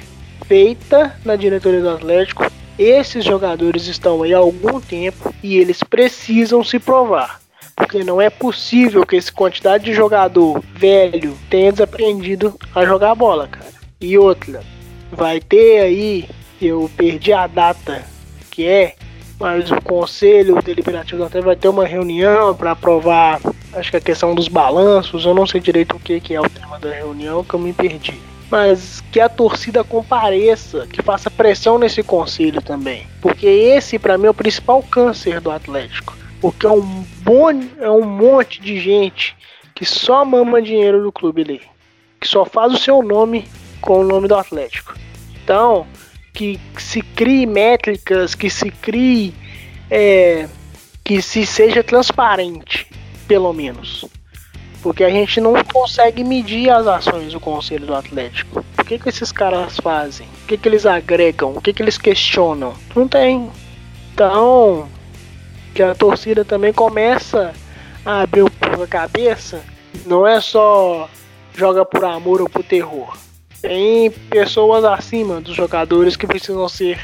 feita 0.46 1.16
na 1.24 1.36
diretoria 1.36 1.80
do 1.80 1.90
Atlético, 1.90 2.50
esses 2.78 3.24
jogadores 3.24 3.86
estão 3.86 4.22
aí 4.22 4.34
há 4.34 4.38
algum 4.38 4.80
tempo 4.80 5.34
e 5.42 5.58
eles 5.58 5.82
precisam 5.82 6.62
se 6.64 6.78
provar. 6.78 7.40
Porque 7.76 8.04
não 8.04 8.20
é 8.20 8.30
possível 8.30 9.04
que 9.04 9.16
essa 9.16 9.32
quantidade 9.32 9.84
de 9.84 9.92
jogador 9.92 10.62
velho 10.74 11.36
tenha 11.50 11.72
desaprendido 11.72 12.56
a 12.74 12.84
jogar 12.84 13.14
bola, 13.14 13.48
cara. 13.48 13.72
E 14.00 14.16
outra, 14.16 14.62
vai 15.10 15.40
ter 15.40 15.80
aí, 15.80 16.28
eu 16.60 16.90
perdi 16.96 17.32
a 17.32 17.46
data 17.46 18.04
que 18.50 18.66
é, 18.66 18.94
mas 19.38 19.70
o 19.70 19.80
conselho 19.80 20.60
deliberativo 20.62 21.24
Atlético 21.24 21.46
vai 21.46 21.56
ter 21.56 21.68
uma 21.68 21.84
reunião 21.84 22.54
para 22.54 22.72
aprovar, 22.72 23.40
acho 23.72 23.90
que 23.90 23.96
a 23.96 24.00
questão 24.00 24.34
dos 24.34 24.48
balanços, 24.48 25.24
eu 25.24 25.34
não 25.34 25.46
sei 25.46 25.60
direito 25.60 25.96
o 25.96 26.00
que, 26.00 26.20
que 26.20 26.34
é 26.34 26.40
o 26.40 26.48
tema 26.48 26.78
da 26.78 26.90
reunião, 26.90 27.44
que 27.44 27.54
eu 27.54 27.60
me 27.60 27.72
perdi. 27.72 28.18
Mas 28.50 29.02
que 29.10 29.18
a 29.18 29.28
torcida 29.28 29.82
compareça, 29.82 30.86
que 30.86 31.02
faça 31.02 31.30
pressão 31.30 31.78
nesse 31.78 32.02
conselho 32.02 32.62
também. 32.62 33.06
Porque 33.20 33.46
esse, 33.46 33.98
para 33.98 34.16
mim, 34.16 34.26
é 34.26 34.30
o 34.30 34.34
principal 34.34 34.82
câncer 34.82 35.40
do 35.40 35.50
Atlético 35.50 36.14
porque 36.44 36.66
é 36.66 36.70
um, 36.70 37.06
bom, 37.22 37.48
é 37.80 37.88
um 37.88 38.04
monte 38.04 38.60
de 38.60 38.78
gente 38.78 39.34
que 39.74 39.86
só 39.86 40.26
mama 40.26 40.60
dinheiro 40.60 41.02
do 41.02 41.10
clube 41.10 41.40
ali. 41.40 41.62
Que 42.20 42.28
só 42.28 42.44
faz 42.44 42.74
o 42.74 42.76
seu 42.76 43.02
nome 43.02 43.48
com 43.80 44.00
o 44.00 44.04
nome 44.04 44.28
do 44.28 44.34
Atlético. 44.34 44.94
Então, 45.42 45.86
que 46.34 46.60
se 46.76 47.00
crie 47.00 47.46
métricas, 47.46 48.34
que 48.34 48.50
se 48.50 48.70
crie. 48.70 49.32
É, 49.90 50.48
que 51.04 51.20
se 51.20 51.44
seja 51.44 51.84
transparente, 51.84 52.86
pelo 53.28 53.52
menos. 53.52 54.06
Porque 54.82 55.04
a 55.04 55.10
gente 55.10 55.40
não 55.40 55.54
consegue 55.64 56.24
medir 56.24 56.70
as 56.70 56.86
ações 56.86 57.32
do 57.32 57.40
Conselho 57.40 57.86
do 57.86 57.94
Atlético. 57.94 58.64
O 58.78 58.84
que, 58.84 58.98
que 58.98 59.08
esses 59.08 59.30
caras 59.30 59.76
fazem? 59.78 60.26
O 60.42 60.46
que, 60.46 60.56
que 60.56 60.68
eles 60.68 60.84
agregam? 60.84 61.52
O 61.54 61.60
que, 61.60 61.72
que 61.72 61.82
eles 61.82 61.98
questionam? 61.98 62.74
Não 62.94 63.06
tem. 63.06 63.50
Então, 64.12 64.88
que 65.74 65.82
a 65.82 65.94
torcida 65.94 66.44
também 66.44 66.72
começa 66.72 67.54
a 68.04 68.22
abrir 68.22 68.50
pouco 68.50 68.82
a 68.82 68.86
cabeça. 68.86 69.62
Não 70.06 70.26
é 70.26 70.40
só 70.40 71.08
joga 71.54 71.84
por 71.84 72.04
amor 72.04 72.40
ou 72.40 72.48
por 72.48 72.62
terror. 72.62 73.16
Tem 73.66 74.10
pessoas 74.28 74.84
acima 74.84 75.40
dos 75.40 75.56
jogadores 75.56 76.16
que 76.16 76.26
precisam 76.26 76.68
ser 76.68 77.00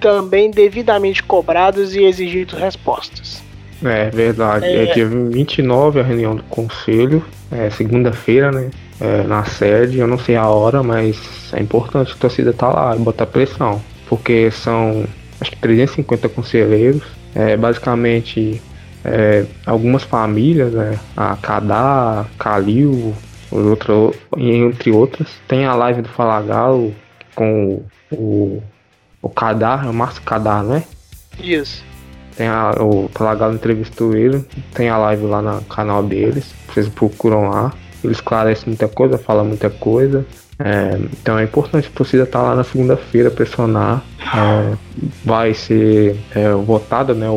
também 0.00 0.48
devidamente 0.48 1.24
cobrados 1.24 1.96
e 1.96 2.04
exigidos 2.04 2.56
respostas. 2.56 3.42
É 3.82 4.08
verdade. 4.10 4.64
É, 4.64 4.84
é 4.84 4.94
dia 4.94 5.08
29 5.08 5.98
a 5.98 6.04
reunião 6.04 6.36
do 6.36 6.42
conselho, 6.44 7.24
é 7.50 7.68
segunda-feira, 7.68 8.52
né? 8.52 8.70
É, 9.00 9.24
na 9.24 9.44
sede, 9.44 9.98
eu 9.98 10.06
não 10.06 10.18
sei 10.18 10.36
a 10.36 10.46
hora, 10.46 10.84
mas 10.84 11.18
é 11.52 11.60
importante 11.60 12.12
a 12.12 12.16
torcida 12.16 12.50
estar 12.50 12.70
tá 12.70 12.72
lá 12.72 12.96
e 12.96 13.00
botar 13.00 13.26
pressão. 13.26 13.82
Porque 14.08 14.52
são 14.52 15.04
acho 15.40 15.50
que 15.50 15.56
350 15.56 16.28
conselheiros 16.28 17.02
é, 17.34 17.56
basicamente 17.56 18.62
é, 19.04 19.44
algumas 19.66 20.04
famílias, 20.04 20.72
né, 20.72 20.96
a 21.16 21.36
Cadá, 21.36 22.24
Calil, 22.38 23.12
outro, 23.52 24.14
entre 24.36 24.90
outras. 24.90 25.28
Tem 25.46 25.64
a 25.64 25.74
live 25.74 26.02
do 26.02 26.08
Falagalo 26.08 26.94
com 27.34 27.82
o, 28.10 28.62
o 29.20 29.28
Cadar, 29.28 29.86
é 29.86 29.90
o 29.90 29.94
Márcio 29.94 30.22
Cadar, 30.22 30.62
né? 30.62 30.84
Isso. 31.38 31.84
Tem 32.36 32.48
a, 32.48 32.72
o 32.80 33.08
Falagalo 33.12 33.54
entrevistou 33.54 34.16
ele, 34.16 34.44
tem 34.74 34.88
a 34.88 34.96
live 34.96 35.24
lá 35.26 35.42
no 35.42 35.62
canal 35.64 36.02
deles, 36.02 36.54
vocês 36.68 36.88
procuram 36.88 37.50
lá. 37.50 37.72
Ele 38.02 38.12
esclarece 38.12 38.66
muita 38.66 38.88
coisa, 38.88 39.16
fala 39.16 39.44
muita 39.44 39.70
coisa. 39.70 40.26
É, 40.58 40.98
então 41.12 41.38
é 41.38 41.44
importante 41.44 41.88
a 41.88 41.96
torcida 41.96 42.24
estar 42.24 42.40
tá 42.40 42.44
lá 42.46 42.54
na 42.54 42.64
segunda-feira, 42.64 43.30
pressionar. 43.30 44.02
É, 44.20 44.76
vai 45.24 45.54
ser 45.54 46.16
é, 46.34 46.52
votada 46.52 47.14
né, 47.14 47.26
é, 47.26 47.30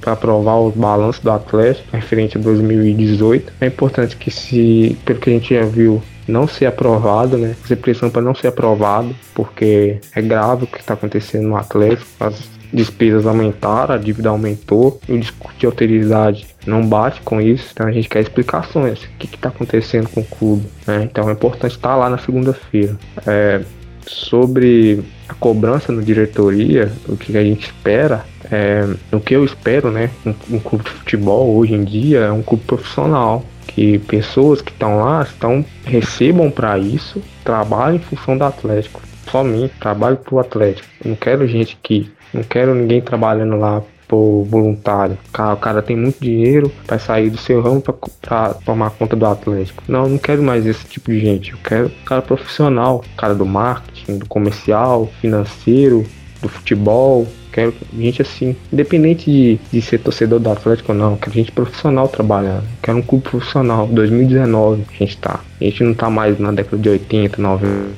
para 0.00 0.12
aprovar 0.12 0.58
os 0.60 0.74
balanços 0.74 1.22
do 1.22 1.30
Atlético 1.30 1.88
referente 1.92 2.36
a 2.36 2.40
2018. 2.40 3.52
É 3.60 3.66
importante 3.66 4.16
que, 4.16 4.30
se, 4.30 4.96
pelo 5.04 5.20
que 5.20 5.30
a 5.30 5.32
gente 5.32 5.54
já 5.54 5.64
viu, 5.64 6.02
não 6.26 6.46
ser 6.46 6.66
aprovado, 6.66 7.36
né? 7.36 7.54
Fazer 7.60 7.76
pressão 7.76 8.10
para 8.10 8.22
não 8.22 8.34
ser 8.34 8.48
aprovado, 8.48 9.14
porque 9.34 9.98
é 10.14 10.22
grave 10.22 10.64
o 10.64 10.66
que 10.66 10.78
está 10.78 10.94
acontecendo 10.94 11.48
no 11.48 11.56
Atlético. 11.56 12.06
As 12.20 12.50
despesas 12.72 13.26
aumentaram, 13.26 13.94
a 13.94 13.98
dívida 13.98 14.30
aumentou, 14.30 15.00
o 15.08 15.18
discurso 15.18 15.58
de 15.58 15.66
autoridade 15.66 16.46
não 16.66 16.86
bate 16.86 17.20
com 17.20 17.40
isso, 17.40 17.68
então 17.72 17.86
a 17.86 17.92
gente 17.92 18.08
quer 18.08 18.20
explicações. 18.20 19.02
O 19.04 19.08
que 19.18 19.34
está 19.34 19.50
acontecendo 19.50 20.08
com 20.08 20.20
o 20.20 20.24
clube? 20.24 20.66
Né? 20.86 21.02
Então 21.10 21.28
é 21.28 21.32
importante 21.32 21.76
estar 21.76 21.96
lá 21.96 22.08
na 22.08 22.18
segunda-feira. 22.18 22.96
É, 23.26 23.60
sobre 24.06 25.02
a 25.28 25.34
cobrança 25.34 25.92
na 25.92 26.02
diretoria, 26.02 26.92
o 27.08 27.16
que 27.16 27.36
a 27.36 27.42
gente 27.42 27.66
espera, 27.66 28.24
é, 28.50 28.86
o 29.12 29.20
que 29.20 29.34
eu 29.34 29.44
espero, 29.44 29.90
né? 29.90 30.10
Um, 30.26 30.56
um 30.56 30.60
clube 30.60 30.84
de 30.84 30.90
futebol 30.90 31.54
hoje 31.56 31.74
em 31.74 31.84
dia 31.84 32.20
é 32.20 32.32
um 32.32 32.42
clube 32.42 32.64
profissional. 32.64 33.44
Que 33.66 33.98
pessoas 34.00 34.60
que 34.60 34.70
estão 34.70 34.98
lá 34.98 35.22
estão 35.22 35.64
recebam 35.84 36.50
para 36.50 36.78
isso, 36.78 37.22
trabalhem 37.42 37.96
em 37.96 38.00
função 38.00 38.36
do 38.36 38.44
Atlético. 38.44 39.00
Somente 39.30 39.72
trabalho 39.80 40.18
para 40.18 40.34
o 40.34 40.38
Atlético. 40.40 40.88
Não 41.02 41.14
quero 41.14 41.46
gente 41.46 41.78
que 41.82 42.10
não 42.34 42.42
quero 42.42 42.74
ninguém 42.74 43.00
trabalhando 43.00 43.56
lá 43.56 43.82
por 44.12 44.44
voluntário. 44.44 45.16
O 45.26 45.56
cara 45.56 45.80
tem 45.80 45.96
muito 45.96 46.20
dinheiro 46.20 46.70
para 46.86 46.98
sair 46.98 47.30
do 47.30 47.38
seu 47.38 47.62
ramo 47.62 47.82
para 48.20 48.52
tomar 48.52 48.90
conta 48.90 49.16
do 49.16 49.24
Atlético. 49.24 49.82
Não, 49.88 50.06
não 50.06 50.18
quero 50.18 50.42
mais 50.42 50.66
esse 50.66 50.84
tipo 50.84 51.10
de 51.10 51.18
gente. 51.18 51.52
Eu 51.52 51.58
quero 51.64 51.90
cara 52.04 52.20
profissional, 52.20 53.02
cara 53.16 53.34
do 53.34 53.46
marketing, 53.46 54.18
do 54.18 54.26
comercial, 54.26 55.10
financeiro, 55.22 56.04
do 56.42 56.48
futebol. 56.50 57.26
Quero 57.50 57.72
gente 57.96 58.20
assim, 58.20 58.54
independente 58.70 59.30
de, 59.30 59.58
de 59.72 59.80
ser 59.80 59.96
torcedor 59.96 60.38
do 60.38 60.50
Atlético 60.50 60.92
ou 60.92 60.98
não, 60.98 61.16
quero 61.16 61.32
gente 61.32 61.50
profissional 61.50 62.06
trabalhando. 62.06 62.64
Quero 62.82 62.98
um 62.98 63.02
clube 63.02 63.24
profissional. 63.24 63.86
2019 63.86 64.84
a 64.90 64.98
gente 64.98 65.16
tá. 65.16 65.40
A 65.58 65.64
gente 65.64 65.82
não 65.84 65.94
tá 65.94 66.10
mais 66.10 66.38
na 66.38 66.52
década 66.52 66.76
de 66.76 66.88
80, 66.90 67.40
90. 67.40 67.90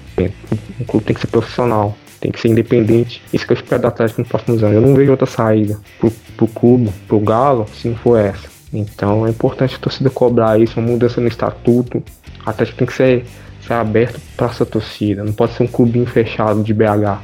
O 0.79 0.85
clube 0.85 1.07
tem 1.07 1.14
que 1.14 1.20
ser 1.20 1.27
profissional 1.27 1.96
tem 2.24 2.32
que 2.32 2.40
ser 2.40 2.48
independente. 2.48 3.22
Isso 3.30 3.46
que 3.46 3.52
eu 3.52 3.56
espero 3.56 3.82
do 3.82 3.88
Atlético 3.88 4.22
nos 4.22 4.28
próximos 4.28 4.64
anos. 4.64 4.76
Eu 4.76 4.80
não 4.80 4.94
vejo 4.94 5.10
outra 5.10 5.26
saída 5.26 5.78
pro, 6.00 6.10
pro 6.10 6.46
clube, 6.46 6.90
pro 7.06 7.20
Galo, 7.20 7.66
se 7.75 7.87
não 7.87 7.96
for 7.96 8.18
essa. 8.18 8.48
Então 8.72 9.27
é 9.27 9.31
importante 9.31 9.75
a 9.75 9.79
torcida 9.79 10.08
cobrar 10.08 10.58
isso, 10.58 10.81
uma 10.81 10.88
mudança 10.88 11.20
no 11.20 11.29
estatuto. 11.29 11.98
O 11.98 12.48
Atlético 12.48 12.79
tem 12.79 12.87
que 12.87 12.94
ser, 12.94 13.27
ser 13.60 13.75
aberto 13.75 14.18
para 14.38 14.46
essa 14.46 14.64
torcida. 14.64 15.22
Não 15.22 15.35
pode 15.35 15.52
ser 15.52 15.64
um 15.64 15.66
clubinho 15.66 16.06
fechado 16.06 16.62
de 16.62 16.72
BH. 16.72 17.20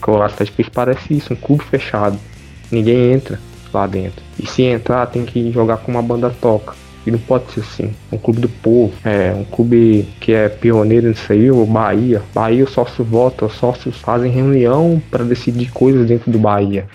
Porque 0.00 0.10
o 0.10 0.20
Atlético 0.20 0.68
parece 0.72 1.14
isso, 1.14 1.32
um 1.32 1.36
clube 1.36 1.62
fechado. 1.62 2.18
Ninguém 2.72 3.12
entra 3.12 3.38
lá 3.72 3.86
dentro. 3.86 4.20
E 4.36 4.48
se 4.48 4.62
entrar, 4.62 5.06
tem 5.06 5.24
que 5.24 5.52
jogar 5.52 5.76
como 5.76 5.96
a 5.96 6.02
banda 6.02 6.34
toca. 6.40 6.74
E 7.06 7.10
não 7.10 7.18
pode 7.18 7.50
ser 7.52 7.60
assim. 7.60 7.94
Um 8.12 8.18
clube 8.18 8.40
do 8.40 8.48
povo, 8.48 8.92
é 9.04 9.32
um 9.32 9.44
clube 9.44 10.06
que 10.20 10.32
é 10.32 10.48
pioneiro 10.48 11.08
nisso 11.08 11.32
aí, 11.32 11.50
o 11.50 11.64
Bahia. 11.64 12.22
Bahia, 12.34 12.64
os 12.64 12.70
sócios 12.70 13.06
votam, 13.06 13.48
os 13.48 13.54
sócios 13.54 13.98
fazem 13.98 14.30
reunião 14.30 15.02
para 15.10 15.24
decidir 15.24 15.70
coisas 15.72 16.06
dentro 16.06 16.30
do 16.30 16.38
Bahia. 16.38 16.86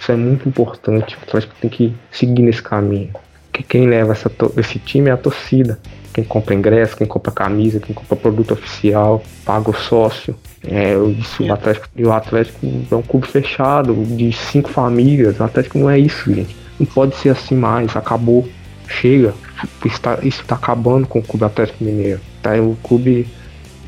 Isso 0.00 0.10
é 0.10 0.16
muito 0.16 0.48
importante. 0.48 1.16
O 1.16 1.22
Atlético 1.22 1.54
tem 1.60 1.70
que 1.70 1.94
seguir 2.10 2.42
nesse 2.42 2.60
caminho. 2.60 3.10
Que 3.52 3.62
quem 3.62 3.86
leva 3.86 4.12
essa, 4.12 4.30
esse 4.56 4.80
time 4.80 5.10
é 5.10 5.12
a 5.12 5.16
torcida. 5.16 5.78
Quem 6.12 6.24
compra 6.24 6.54
ingresso, 6.54 6.96
quem 6.96 7.06
compra 7.06 7.30
camisa, 7.30 7.78
quem 7.78 7.94
compra 7.94 8.16
produto 8.16 8.52
oficial, 8.52 9.22
paga 9.44 9.70
o 9.70 9.74
sócio. 9.74 10.34
É, 10.66 10.94
isso, 11.18 11.44
o 11.44 11.52
Atlético, 11.52 11.88
o 11.98 12.12
Atlético 12.12 12.58
é 12.90 12.94
um 12.94 13.02
clube 13.02 13.28
fechado, 13.28 13.94
de 13.94 14.32
cinco 14.32 14.70
famílias. 14.70 15.38
O 15.38 15.44
Atlético 15.44 15.78
não 15.78 15.88
é 15.88 15.98
isso, 15.98 16.34
gente. 16.34 16.56
Não 16.80 16.86
pode 16.86 17.14
ser 17.16 17.28
assim 17.28 17.54
mais. 17.54 17.96
Acabou. 17.96 18.48
Chega. 18.88 19.32
Está, 19.84 20.18
isso 20.22 20.42
está 20.42 20.54
acabando 20.54 21.06
com 21.06 21.18
o 21.18 21.22
Clube 21.22 21.44
Atlético 21.44 21.84
Mineiro. 21.84 22.20
Tá? 22.42 22.54
O 22.60 22.76
clube 22.82 23.26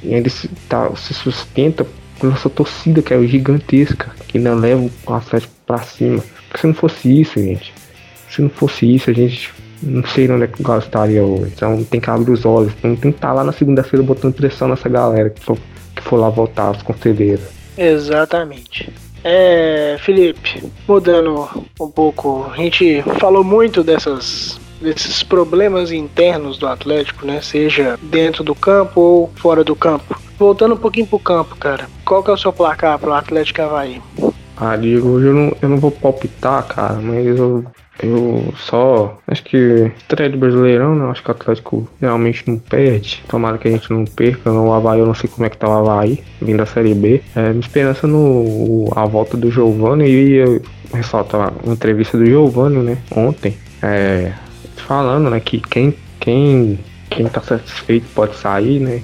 ainda 0.02 0.28
se, 0.28 0.48
tá, 0.68 0.94
se 0.96 1.14
sustenta 1.14 1.86
por 2.18 2.30
nossa 2.30 2.48
torcida, 2.48 3.02
que 3.02 3.12
é 3.12 3.22
gigantesca, 3.26 4.10
que 4.28 4.38
não 4.38 4.54
leva 4.54 4.88
o 5.06 5.12
Atlético 5.12 5.52
para 5.66 5.78
cima. 5.78 6.22
Porque 6.48 6.60
se 6.60 6.66
não 6.66 6.74
fosse 6.74 7.20
isso, 7.20 7.40
gente, 7.40 7.72
se 8.30 8.42
não 8.42 8.50
fosse 8.50 8.94
isso, 8.94 9.10
a 9.10 9.12
gente 9.12 9.52
não 9.82 10.04
sei 10.06 10.30
onde 10.30 10.44
é 10.44 10.46
que 10.46 10.60
o 10.60 10.64
Galo 10.64 10.80
estaria 10.80 11.22
hoje. 11.22 11.52
Então 11.54 11.84
tem 11.84 12.00
que 12.00 12.10
abrir 12.10 12.32
os 12.32 12.44
olhos. 12.44 12.74
Tem 12.74 12.96
que 12.96 13.08
estar 13.08 13.32
lá 13.32 13.44
na 13.44 13.52
segunda-feira 13.52 14.04
botando 14.04 14.34
pressão 14.34 14.68
nessa 14.68 14.88
galera 14.88 15.30
que 15.30 15.44
for, 15.44 15.58
que 15.94 16.02
for 16.02 16.16
lá 16.16 16.28
votar, 16.28 16.70
os 16.70 16.82
conselheiros. 16.82 17.44
Exatamente. 17.76 18.92
É, 19.22 19.96
Felipe, 20.00 20.62
mudando 20.86 21.48
um 21.80 21.88
pouco, 21.88 22.46
a 22.52 22.56
gente 22.56 23.02
falou 23.18 23.42
muito 23.42 23.82
dessas 23.82 24.60
desses 24.80 25.22
problemas 25.22 25.92
internos 25.92 26.58
do 26.58 26.66
Atlético, 26.66 27.26
né? 27.26 27.40
Seja 27.40 27.98
dentro 28.02 28.44
do 28.44 28.54
campo 28.54 29.00
ou 29.00 29.32
fora 29.36 29.64
do 29.64 29.74
campo. 29.74 30.18
Voltando 30.38 30.74
um 30.74 30.78
pouquinho 30.78 31.06
pro 31.06 31.18
campo, 31.18 31.56
cara. 31.56 31.88
Qual 32.04 32.22
que 32.22 32.30
é 32.30 32.34
o 32.34 32.38
seu 32.38 32.52
placar 32.52 32.98
pro 32.98 33.12
Atlético 33.12 33.62
Havaí? 33.62 34.00
Ah, 34.56 34.76
Diego, 34.76 35.08
hoje 35.08 35.26
eu 35.26 35.34
não, 35.34 35.56
eu 35.60 35.68
não 35.68 35.76
vou 35.78 35.90
palpitar, 35.90 36.64
cara, 36.66 36.94
mas 36.94 37.26
eu, 37.26 37.64
eu 38.00 38.52
só. 38.56 39.18
Acho 39.26 39.42
que 39.42 39.92
estreia 39.96 40.30
do 40.30 40.38
Brasileirão, 40.38 40.94
né? 40.94 41.10
Acho 41.10 41.22
que 41.22 41.28
o 41.28 41.32
Atlético 41.32 41.88
realmente 42.00 42.48
não 42.48 42.58
perde. 42.58 43.22
Tomara 43.28 43.58
que 43.58 43.66
a 43.66 43.70
gente 43.70 43.90
não 43.92 44.04
perca. 44.04 44.50
No 44.50 44.72
Havaí 44.72 45.00
eu 45.00 45.06
não 45.06 45.14
sei 45.14 45.28
como 45.28 45.46
é 45.46 45.50
que 45.50 45.56
tá 45.56 45.68
o 45.68 45.72
Havaí, 45.72 46.22
vindo 46.40 46.58
da 46.58 46.66
Série 46.66 46.94
B. 46.94 47.20
É, 47.34 47.48
minha 47.50 47.60
esperança 47.60 48.06
no 48.06 48.92
a 48.94 49.04
volta 49.06 49.36
do 49.36 49.50
Giovanni 49.50 50.08
e 50.08 50.34
eu 50.34 50.62
ressaltar 50.92 51.52
uma 51.64 51.74
entrevista 51.74 52.16
do 52.16 52.24
Giovanni, 52.24 52.78
né? 52.78 52.98
Ontem. 53.16 53.56
É, 53.82 54.32
falando, 54.84 55.30
né? 55.30 55.40
Que 55.40 55.60
quem, 55.60 55.94
quem, 56.20 56.78
quem 57.10 57.26
tá 57.26 57.40
satisfeito 57.40 58.06
pode 58.14 58.36
sair, 58.36 58.80
né? 58.80 59.02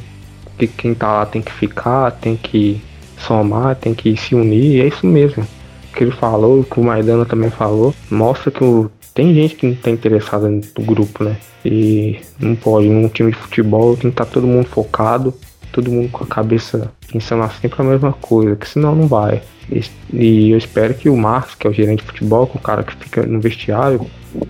Que 0.59 0.67
quem 0.67 0.95
tá 0.95 1.13
lá 1.13 1.27
tem 1.27 1.43
que 1.43 1.53
ficar, 1.53 2.11
tem 2.13 2.37
que 2.37 2.81
somar, 3.19 3.77
tem 3.77 3.95
que 3.95 4.17
se 4.17 4.35
unir, 4.35 4.83
é 4.83 4.89
isso 4.89 5.07
mesmo. 5.07 5.47
Que 5.95 6.05
ele 6.05 6.13
falou, 6.13 6.63
que 6.65 6.79
o 6.79 6.85
Maidana 6.85 7.25
também 7.25 7.51
falou, 7.51 7.95
mostra 8.11 8.51
que 8.51 8.63
o, 8.63 8.91
tem 9.15 9.35
gente 9.35 9.57
que 9.57 9.67
não 9.67 9.75
tá 9.75 9.91
interessada 9.91 10.49
no 10.49 10.85
grupo, 10.85 11.25
né? 11.25 11.37
E 11.65 12.21
não 12.39 12.55
pode, 12.55 12.89
num 12.89 13.09
time 13.09 13.33
de 13.33 13.39
futebol 13.39 13.95
tem 13.95 14.03
que 14.03 14.09
estar 14.09 14.25
tá 14.25 14.31
todo 14.31 14.47
mundo 14.47 14.67
focado, 14.67 15.35
todo 15.71 15.91
mundo 15.91 16.11
com 16.11 16.25
a 16.25 16.27
cabeça 16.27 16.93
pensando 17.11 17.49
sempre 17.61 17.81
a 17.83 17.85
mesma 17.85 18.13
coisa, 18.13 18.57
que 18.57 18.69
senão 18.69 18.95
não 18.95 19.07
vai. 19.07 19.43
E, 19.71 19.83
e 20.13 20.51
eu 20.51 20.59
espero 20.59 20.95
que 20.95 21.09
o 21.09 21.17
Marcos, 21.17 21.55
que 21.55 21.67
é 21.67 21.71
o 21.71 21.73
gerente 21.73 22.01
de 22.01 22.07
futebol, 22.07 22.47
que 22.47 22.57
é 22.57 22.61
o 22.61 22.63
cara 22.63 22.83
que 22.83 22.95
fica 22.97 23.23
no 23.25 23.41
vestiário, 23.41 24.07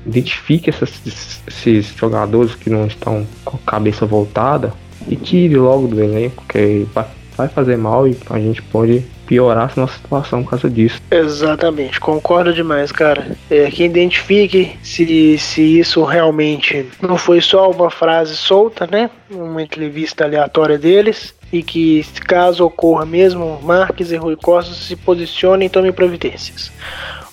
identifique 0.06 0.70
essas, 0.70 1.00
esses 1.46 1.94
jogadores 1.96 2.54
que 2.54 2.70
não 2.70 2.86
estão 2.86 3.26
com 3.44 3.56
a 3.56 3.70
cabeça 3.70 4.04
voltada 4.06 4.72
e 5.08 5.16
tire 5.16 5.56
logo 5.56 5.88
do 5.88 6.02
elenco, 6.02 6.44
que 6.48 6.86
vai 6.94 7.06
vai 7.40 7.48
fazer 7.48 7.76
mal 7.76 8.06
e 8.06 8.16
a 8.28 8.38
gente 8.38 8.60
pode 8.62 9.04
piorar 9.30 9.70
a 9.76 9.80
nossa 9.80 9.96
situação 9.96 10.42
por 10.42 10.50
causa 10.50 10.68
disso. 10.68 11.00
Exatamente, 11.08 12.00
concordo 12.00 12.52
demais, 12.52 12.90
cara. 12.90 13.28
É, 13.48 13.70
que 13.70 13.84
identifique 13.84 14.76
se, 14.82 15.38
se 15.38 15.78
isso 15.78 16.02
realmente 16.02 16.84
não 17.00 17.16
foi 17.16 17.40
só 17.40 17.70
uma 17.70 17.92
frase 17.92 18.36
solta, 18.36 18.88
né? 18.90 19.08
Uma 19.30 19.62
entrevista 19.62 20.24
aleatória 20.24 20.76
deles. 20.76 21.32
E 21.52 21.62
que, 21.62 22.04
caso 22.26 22.64
ocorra 22.64 23.04
mesmo, 23.04 23.60
Marques 23.62 24.10
e 24.10 24.16
Rui 24.16 24.36
Costa 24.36 24.72
se 24.74 24.96
posicionem 24.96 25.66
e 25.66 25.70
tomem 25.70 25.92
providências. 25.92 26.72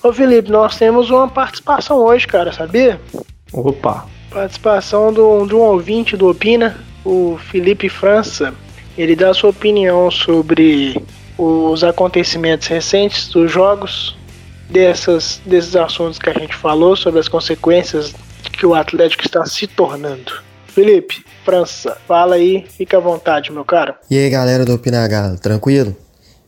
Ô 0.04 0.14
Felipe, 0.14 0.52
nós 0.52 0.78
temos 0.78 1.10
uma 1.10 1.28
participação 1.28 1.98
hoje, 1.98 2.28
cara, 2.28 2.52
sabia? 2.52 3.00
Opa! 3.52 4.06
Participação 4.30 5.12
do, 5.12 5.46
de 5.48 5.56
um 5.56 5.60
ouvinte 5.60 6.16
do 6.16 6.30
Opina, 6.30 6.78
o 7.04 7.40
Felipe 7.50 7.90
França. 7.90 8.54
Ele 8.98 9.16
dá 9.16 9.34
sua 9.34 9.52
opinião 9.52 10.10
sobre 10.10 11.00
os 11.38 11.84
acontecimentos 11.84 12.68
recentes 12.68 13.30
dos 13.30 13.52
jogos, 13.52 14.18
dessas, 14.70 15.40
desses 15.46 15.76
assuntos 15.76 16.18
que 16.18 16.30
a 16.30 16.34
gente 16.34 16.56
falou, 16.56 16.96
sobre 16.96 17.20
as 17.20 17.28
consequências 17.28 18.14
que 18.52 18.66
o 18.66 18.74
Atlético 18.74 19.26
está 19.26 19.46
se 19.46 19.68
tornando. 19.68 20.32
Felipe, 20.68 21.24
França, 21.44 21.98
fala 22.08 22.36
aí, 22.36 22.66
fica 22.70 22.98
à 22.98 23.00
vontade, 23.00 23.52
meu 23.52 23.66
cara. 23.66 23.98
E 24.10 24.18
aí, 24.18 24.30
galera 24.30 24.66
do 24.66 24.78
Pinagalo, 24.78 25.38
tranquilo? 25.38 25.96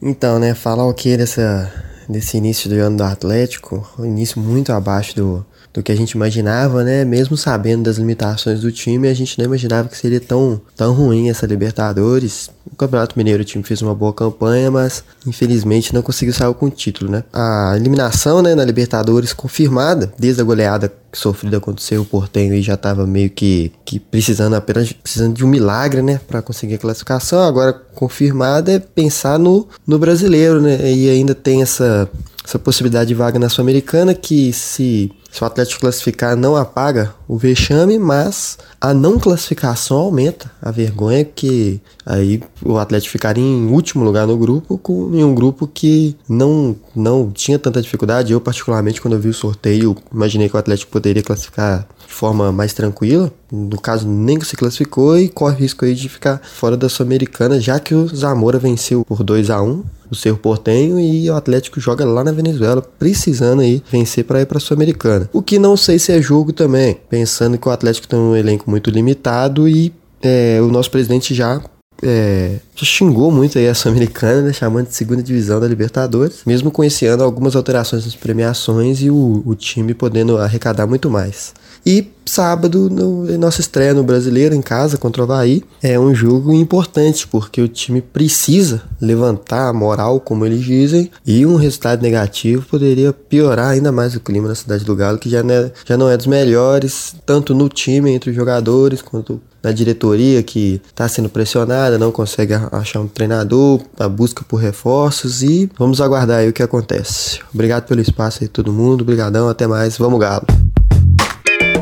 Então, 0.02 0.40
né, 0.40 0.54
falar 0.54 0.86
o 0.88 0.94
que 0.94 1.18
dessa, 1.18 1.72
desse 2.08 2.38
início 2.38 2.70
do 2.70 2.76
ano 2.76 2.98
do 2.98 3.04
Atlético, 3.04 3.88
um 3.98 4.06
início 4.06 4.40
muito 4.40 4.72
abaixo 4.72 5.16
do, 5.16 5.46
do 5.74 5.84
que 5.84 5.92
a 5.92 5.96
gente 5.96 6.12
imaginava, 6.12 6.84
né? 6.84 7.06
Mesmo 7.06 7.38
sabendo 7.38 7.84
das 7.84 7.98
limitações 7.98 8.62
do 8.62 8.72
time, 8.72 9.08
a 9.08 9.14
gente 9.14 9.38
não 9.38 9.46
imaginava 9.46 9.88
que 9.88 9.98
seria 9.98 10.20
tão, 10.20 10.60
tão 10.76 10.94
ruim 10.94 11.30
essa 11.30 11.46
Libertadores. 11.46 12.50
O 12.72 12.76
Campeonato 12.76 13.18
Mineiro 13.18 13.42
o 13.42 13.46
time 13.46 13.64
fez 13.64 13.82
uma 13.82 13.94
boa 13.94 14.14
campanha, 14.14 14.72
mas 14.72 15.04
infelizmente 15.28 15.94
não 15.94 16.02
conseguiu 16.02 16.34
sair 16.34 16.54
com 16.54 16.68
o 16.68 16.70
título, 16.72 17.12
né? 17.12 17.24
A 17.32 17.74
eliminação, 17.76 18.42
né, 18.42 18.56
na 18.56 18.64
Libertadores 18.64 19.34
confirmada 19.34 20.12
desde 20.18 20.42
a 20.42 20.44
goleada 20.44 20.92
sofrida 21.14 21.60
contra 21.60 22.00
o 22.00 22.06
Portenho 22.06 22.54
e 22.54 22.62
já 22.62 22.76
estava 22.76 23.06
meio 23.08 23.30
que, 23.30 23.72
que 23.84 24.00
precisando 24.00 24.56
apenas 24.56 24.92
precisando 24.92 25.36
de 25.36 25.44
um 25.44 25.48
milagre, 25.48 26.02
né, 26.02 26.20
para 26.28 26.42
conseguir 26.42 26.76
a 26.76 26.78
classificação. 26.78 27.42
Agora 27.42 27.74
confirmada 27.74 28.72
é 28.72 28.80
pensar 28.80 29.40
no, 29.40 29.68
no 29.86 29.98
brasileiro, 30.00 30.62
né? 30.62 30.92
E 30.92 31.10
ainda 31.10 31.34
tem 31.34 31.62
essa 31.62 32.10
essa 32.50 32.58
possibilidade 32.58 33.10
de 33.10 33.14
vaga 33.14 33.38
na 33.38 33.48
Sul-Americana 33.48 34.16
que 34.16 34.52
se 34.52 35.12
se 35.32 35.44
o 35.44 35.46
Atlético 35.46 35.82
classificar, 35.82 36.36
não 36.36 36.56
apaga 36.56 37.14
o 37.28 37.38
vexame, 37.38 38.00
mas 38.00 38.58
a 38.82 38.96
não 38.96 39.20
classificação 39.20 39.98
aumenta 39.98 40.52
a 40.60 40.72
vergonha, 40.72 41.24
que 41.24 41.80
aí 42.04 42.42
o 42.66 42.80
Atlético 42.80 43.12
ficaria 43.12 43.44
em 43.44 43.68
último 43.68 44.04
lugar 44.04 44.26
no 44.26 44.36
grupo, 44.36 44.78
com, 44.80 45.14
em 45.14 45.24
um 45.24 45.36
grupo 45.36 45.68
que 45.68 46.18
não, 46.28 46.76
não 46.96 47.30
tinha 47.30 47.60
tanta 47.60 47.80
dificuldade. 47.80 48.34
Eu, 48.34 48.42
particularmente, 48.42 49.00
quando 49.00 49.14
eu 49.14 49.20
vi 49.20 49.30
o 49.30 49.34
sorteio, 49.34 49.96
imaginei 50.12 50.50
que 50.50 50.56
o 50.56 50.60
Atlético 50.60 50.92
poderia 50.92 51.22
classificar 51.22 51.88
de 52.08 52.14
forma 52.14 52.52
mais 52.52 52.74
tranquila. 52.74 53.32
No 53.52 53.80
caso, 53.80 54.08
nem 54.08 54.42
se 54.42 54.56
classificou 54.58 55.16
e 55.16 55.30
corre 55.30 55.58
risco 55.58 55.86
aí 55.86 55.94
de 55.94 56.10
ficar 56.10 56.42
fora 56.44 56.76
da 56.76 56.90
Sul-Americana, 56.90 57.60
já 57.60 57.80
que 57.80 57.94
o 57.94 58.08
Zamora 58.08 58.58
venceu 58.58 59.06
por 59.06 59.22
2 59.22 59.52
a 59.52 59.62
1 59.62 59.84
o 60.10 60.16
seu 60.16 60.38
Portenho 60.38 61.00
e 61.00 61.30
o 61.30 61.36
Atlético 61.36 61.80
joga 61.80 62.06
lá 62.06 62.24
na 62.24 62.32
Venezuela, 62.32 62.82
precisando 62.82 63.62
aí 63.62 63.84
vencer 63.92 64.24
para 64.24 64.42
ir 64.42 64.46
para 64.46 64.58
a 64.58 64.62
Sul-Americana. 64.62 65.30
O 65.32 65.42
que 65.42 65.60
não 65.60 65.78
sei 65.78 66.00
se 66.00 66.12
é 66.12 66.22
jogo 66.22 66.52
também, 66.52 66.98
pensando 67.10 67.58
que 67.58 67.68
o 67.68 67.72
Atlético 67.72 68.08
tem 68.08 68.20
um 68.20 68.36
elenco 68.36 68.70
muito 68.70 68.90
limitado 68.90 69.68
e 69.68 69.94
é, 70.22 70.60
o 70.62 70.68
nosso 70.68 70.92
presidente 70.92 71.34
já 71.34 71.62
é, 72.04 72.60
xingou 72.76 73.32
muito 73.32 73.58
aí 73.58 73.68
a 73.68 73.76
Sul-Americana, 73.76 74.42
né, 74.42 74.54
chamando 74.54 74.88
de 74.88 74.96
segunda 74.96 75.22
divisão 75.22 75.60
da 75.60 75.68
Libertadores, 75.68 76.42
mesmo 76.46 76.72
ano 77.10 77.24
algumas 77.24 77.56
alterações 77.56 78.06
nas 78.06 78.16
premiações 78.16 79.02
e 79.02 79.10
o, 79.10 79.44
o 79.46 79.56
time 79.56 79.94
podendo 79.94 80.38
arrecadar 80.38 80.88
muito 80.88 81.10
mais. 81.10 81.54
E 81.86 82.08
sábado, 82.26 82.90
no, 82.90 83.26
nossa 83.38 83.62
estreia 83.62 83.94
no 83.94 84.04
Brasileiro 84.04 84.54
em 84.54 84.62
casa 84.62 84.98
contra 84.98 85.22
o 85.22 85.26
Havaí, 85.26 85.64
é 85.82 86.00
um 86.00 86.14
jogo 86.14 86.54
importante, 86.54 87.28
porque 87.28 87.62
o 87.62 87.68
time 87.68 88.02
precisa 88.02 88.84
levantar 89.02 89.70
a 89.70 89.74
moral, 89.74 90.20
como 90.20 90.46
eles 90.46 90.64
dizem, 90.64 91.10
e 91.26 91.46
um 91.46 91.56
resultado 91.56 92.02
negativo 92.02 92.66
poderia 92.70 93.12
piorar 93.12 93.72
ainda 93.72 93.92
mais 93.92 94.16
o 94.16 94.20
clima 94.20 94.48
na 94.48 94.56
cidade 94.56 94.86
do 94.86 94.96
Galo, 94.96 95.18
que 95.18 95.30
já 95.30 95.42
não 95.42 95.54
é, 95.54 95.72
já 95.86 95.98
não 95.98 96.10
é 96.10 96.18
dos 96.18 96.28
melhores, 96.28 97.16
tanto 97.26 97.56
no 97.56 97.68
time, 97.68 98.12
entre 98.12 98.30
os 98.30 98.36
jogadores, 98.36 99.02
quanto 99.02 99.42
na 99.64 99.72
diretoria 99.72 100.42
que 100.44 100.82
está 100.86 101.08
sendo 101.08 101.30
pressionada, 101.30 101.98
não 101.98 102.12
consegue 102.12 102.54
achar 102.72 103.00
um 103.00 103.08
treinador, 103.08 103.82
a 104.00 104.08
busca 104.08 104.44
por 104.48 104.58
reforços 104.58 105.44
e 105.44 105.70
vamos 105.78 106.02
aguardar 106.02 106.40
aí 106.40 106.50
o 106.50 106.54
que 106.54 106.64
acontece. 106.64 107.40
Obrigado 107.54 107.86
pelo 107.88 108.02
espaço 108.02 108.44
aí 108.44 108.48
todo 108.48 108.72
mundo, 108.72 109.02
obrigadão, 109.02 109.50
até 109.50 109.68
mais, 109.68 109.98
vamos 109.98 110.20
Galo. 110.20 110.46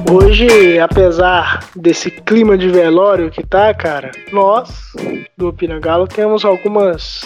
Hoje, 0.10 0.80
apesar 0.80 1.70
desse 1.76 2.10
clima 2.10 2.58
de 2.58 2.70
velório 2.70 3.30
que 3.30 3.46
tá, 3.46 3.74
cara, 3.74 4.12
nós 4.32 4.70
do 5.38 5.50
Opina 5.50 5.80
Galo 5.80 6.08
temos 6.08 6.46
algumas 6.46 7.22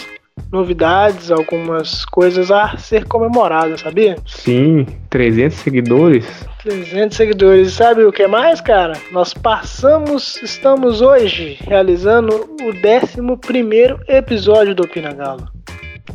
novidades, 0.50 1.30
algumas 1.30 2.04
coisas 2.04 2.50
a 2.50 2.76
ser 2.76 3.06
comemoradas, 3.06 3.80
sabia? 3.80 4.16
Sim, 4.26 4.86
300 5.08 5.56
seguidores. 5.56 6.46
300 6.62 7.16
seguidores. 7.16 7.72
Sabe 7.72 8.04
o 8.04 8.12
que 8.12 8.26
mais, 8.26 8.60
cara? 8.60 8.92
Nós 9.10 9.32
passamos, 9.32 10.40
estamos 10.42 11.00
hoje 11.00 11.56
realizando 11.60 12.50
o 12.60 12.68
11 12.68 13.98
episódio 14.08 14.74
do 14.74 14.84
Opina 14.84 15.12
Galo. 15.12 15.48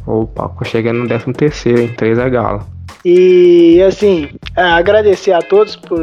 Opa, 0.06 0.54
chegando 0.64 1.00
no 1.00 1.08
13 1.08 1.34
terceiro, 1.34 1.82
hein? 1.82 1.94
3 1.98 2.20
é 2.20 2.30
galo. 2.30 2.66
E 3.04 3.82
assim, 3.82 4.30
agradecer 4.56 5.32
a 5.32 5.42
todos 5.42 5.76
por, 5.76 6.00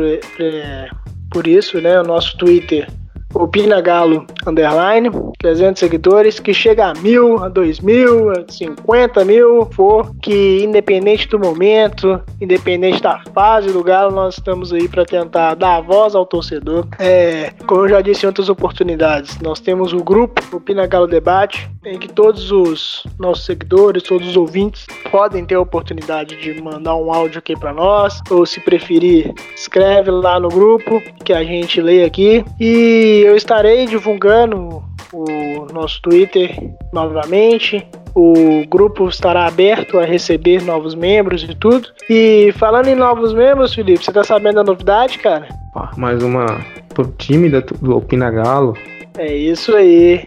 por 1.30 1.46
isso, 1.46 1.80
né? 1.80 2.00
O 2.00 2.04
nosso 2.04 2.36
Twitter 2.36 2.88
Opina 3.34 3.80
Galo 3.80 4.26
Underline, 4.46 5.10
300 5.40 5.80
seguidores, 5.80 6.38
que 6.38 6.54
chega 6.54 6.86
a 6.86 6.94
mil, 6.94 7.42
a 7.42 7.48
dois 7.48 7.80
mil, 7.80 8.30
a 8.30 8.44
50 8.48 9.24
mil, 9.24 9.66
for 9.72 10.14
que 10.22 10.62
independente 10.62 11.28
do 11.28 11.38
momento, 11.38 12.20
independente 12.40 13.02
da 13.02 13.20
fase 13.34 13.72
do 13.72 13.82
Galo, 13.82 14.14
nós 14.14 14.34
estamos 14.34 14.72
aí 14.72 14.88
para 14.88 15.04
tentar 15.04 15.54
dar 15.54 15.80
voz 15.80 16.14
ao 16.14 16.24
torcedor. 16.24 16.86
É, 16.98 17.52
como 17.66 17.82
eu 17.82 17.88
já 17.88 18.00
disse 18.00 18.24
em 18.24 18.28
outras 18.28 18.48
oportunidades, 18.48 19.38
nós 19.40 19.60
temos 19.60 19.92
o 19.92 19.98
grupo 19.98 20.40
Opina 20.56 20.86
Galo 20.86 21.06
Debate, 21.06 21.70
em 21.84 21.98
que 21.98 22.08
todos 22.08 22.50
os 22.50 23.04
nossos 23.18 23.44
seguidores, 23.44 24.02
todos 24.02 24.28
os 24.28 24.36
ouvintes 24.36 24.86
podem 25.10 25.44
ter 25.44 25.56
a 25.56 25.60
oportunidade 25.60 26.36
de 26.36 26.60
mandar 26.62 26.96
um 26.96 27.12
áudio 27.12 27.38
aqui 27.38 27.58
para 27.58 27.72
nós, 27.72 28.20
ou 28.30 28.46
se 28.46 28.60
preferir, 28.60 29.32
escreve 29.54 30.10
lá 30.10 30.38
no 30.38 30.48
grupo 30.48 31.02
que 31.24 31.32
a 31.32 31.42
gente 31.42 31.80
lê 31.80 32.04
aqui. 32.04 32.44
E 32.60 33.23
eu 33.24 33.36
estarei 33.36 33.86
divulgando 33.86 34.82
o 35.12 35.66
nosso 35.72 36.00
Twitter 36.02 36.56
novamente. 36.92 37.86
O 38.14 38.64
grupo 38.68 39.08
estará 39.08 39.46
aberto 39.46 39.98
a 39.98 40.04
receber 40.04 40.62
novos 40.62 40.94
membros 40.94 41.42
e 41.42 41.54
tudo. 41.54 41.88
E 42.08 42.52
falando 42.58 42.88
em 42.88 42.94
novos 42.94 43.32
membros, 43.32 43.74
Felipe, 43.74 44.04
você 44.04 44.12
tá 44.12 44.22
sabendo 44.22 44.56
da 44.56 44.64
novidade, 44.64 45.18
cara? 45.18 45.48
Mais 45.96 46.22
uma 46.22 46.64
pro 46.90 47.06
time 47.18 47.48
do 47.48 47.96
Opina 47.96 48.30
Galo. 48.30 48.76
É 49.18 49.34
isso 49.34 49.74
aí. 49.74 50.24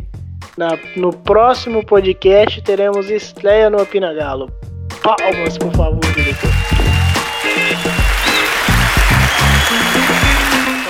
Na, 0.57 0.77
no 0.95 1.13
próximo 1.13 1.85
podcast 1.85 2.61
teremos 2.63 3.09
estreia 3.09 3.69
no 3.69 3.81
Opina 3.81 4.13
Galo. 4.13 4.51
Palmas, 5.03 5.57
por 5.57 5.71
favor, 5.73 5.99
diretor. 6.15 6.49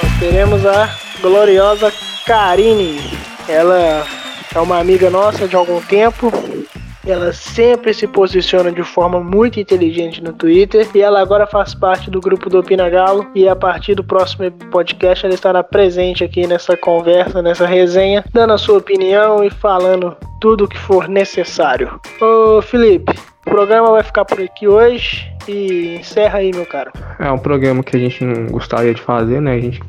Nós 0.01 0.19
teremos 0.19 0.65
a 0.65 1.06
gloriosa 1.21 1.91
Karine. 2.25 2.99
Ela 3.47 4.05
é 4.53 4.59
uma 4.59 4.79
amiga 4.79 5.09
nossa 5.09 5.47
de 5.47 5.55
algum 5.55 5.81
tempo. 5.81 6.31
Ela 7.05 7.31
sempre 7.31 7.93
se 7.93 8.05
posiciona 8.05 8.69
de 8.69 8.83
forma 8.83 9.21
muito 9.21 9.59
inteligente 9.61 10.21
no 10.21 10.33
Twitter 10.33 10.85
e 10.93 11.01
ela 11.01 11.21
agora 11.21 11.47
faz 11.47 11.73
parte 11.73 12.11
do 12.11 12.19
grupo 12.19 12.49
do 12.49 12.59
Opina 12.59 12.89
Galo 12.89 13.25
e 13.33 13.47
a 13.47 13.55
partir 13.55 13.95
do 13.95 14.03
próximo 14.03 14.51
podcast 14.69 15.25
ela 15.25 15.33
estará 15.33 15.63
presente 15.63 16.23
aqui 16.23 16.45
nessa 16.45 16.75
conversa, 16.75 17.41
nessa 17.41 17.65
resenha, 17.65 18.25
dando 18.33 18.53
a 18.53 18.57
sua 18.57 18.79
opinião 18.79 19.41
e 19.41 19.49
falando 19.49 20.17
tudo 20.41 20.65
o 20.65 20.67
que 20.67 20.77
for 20.77 21.07
necessário. 21.07 21.97
Ô 22.19 22.61
Felipe, 22.61 23.13
o 23.45 23.49
programa 23.49 23.91
vai 23.91 24.03
ficar 24.03 24.25
por 24.25 24.41
aqui 24.41 24.67
hoje 24.67 25.36
e 25.47 25.97
encerra 25.97 26.39
aí, 26.39 26.51
meu 26.53 26.65
caro. 26.65 26.91
É 27.19 27.31
um 27.31 27.37
programa 27.37 27.83
que 27.83 27.95
a 27.95 27.99
gente 27.99 28.23
não 28.23 28.47
gostaria 28.47 28.93
de 28.93 29.01
fazer, 29.01 29.41
né? 29.41 29.53
A 29.53 29.59
gente 29.59 29.81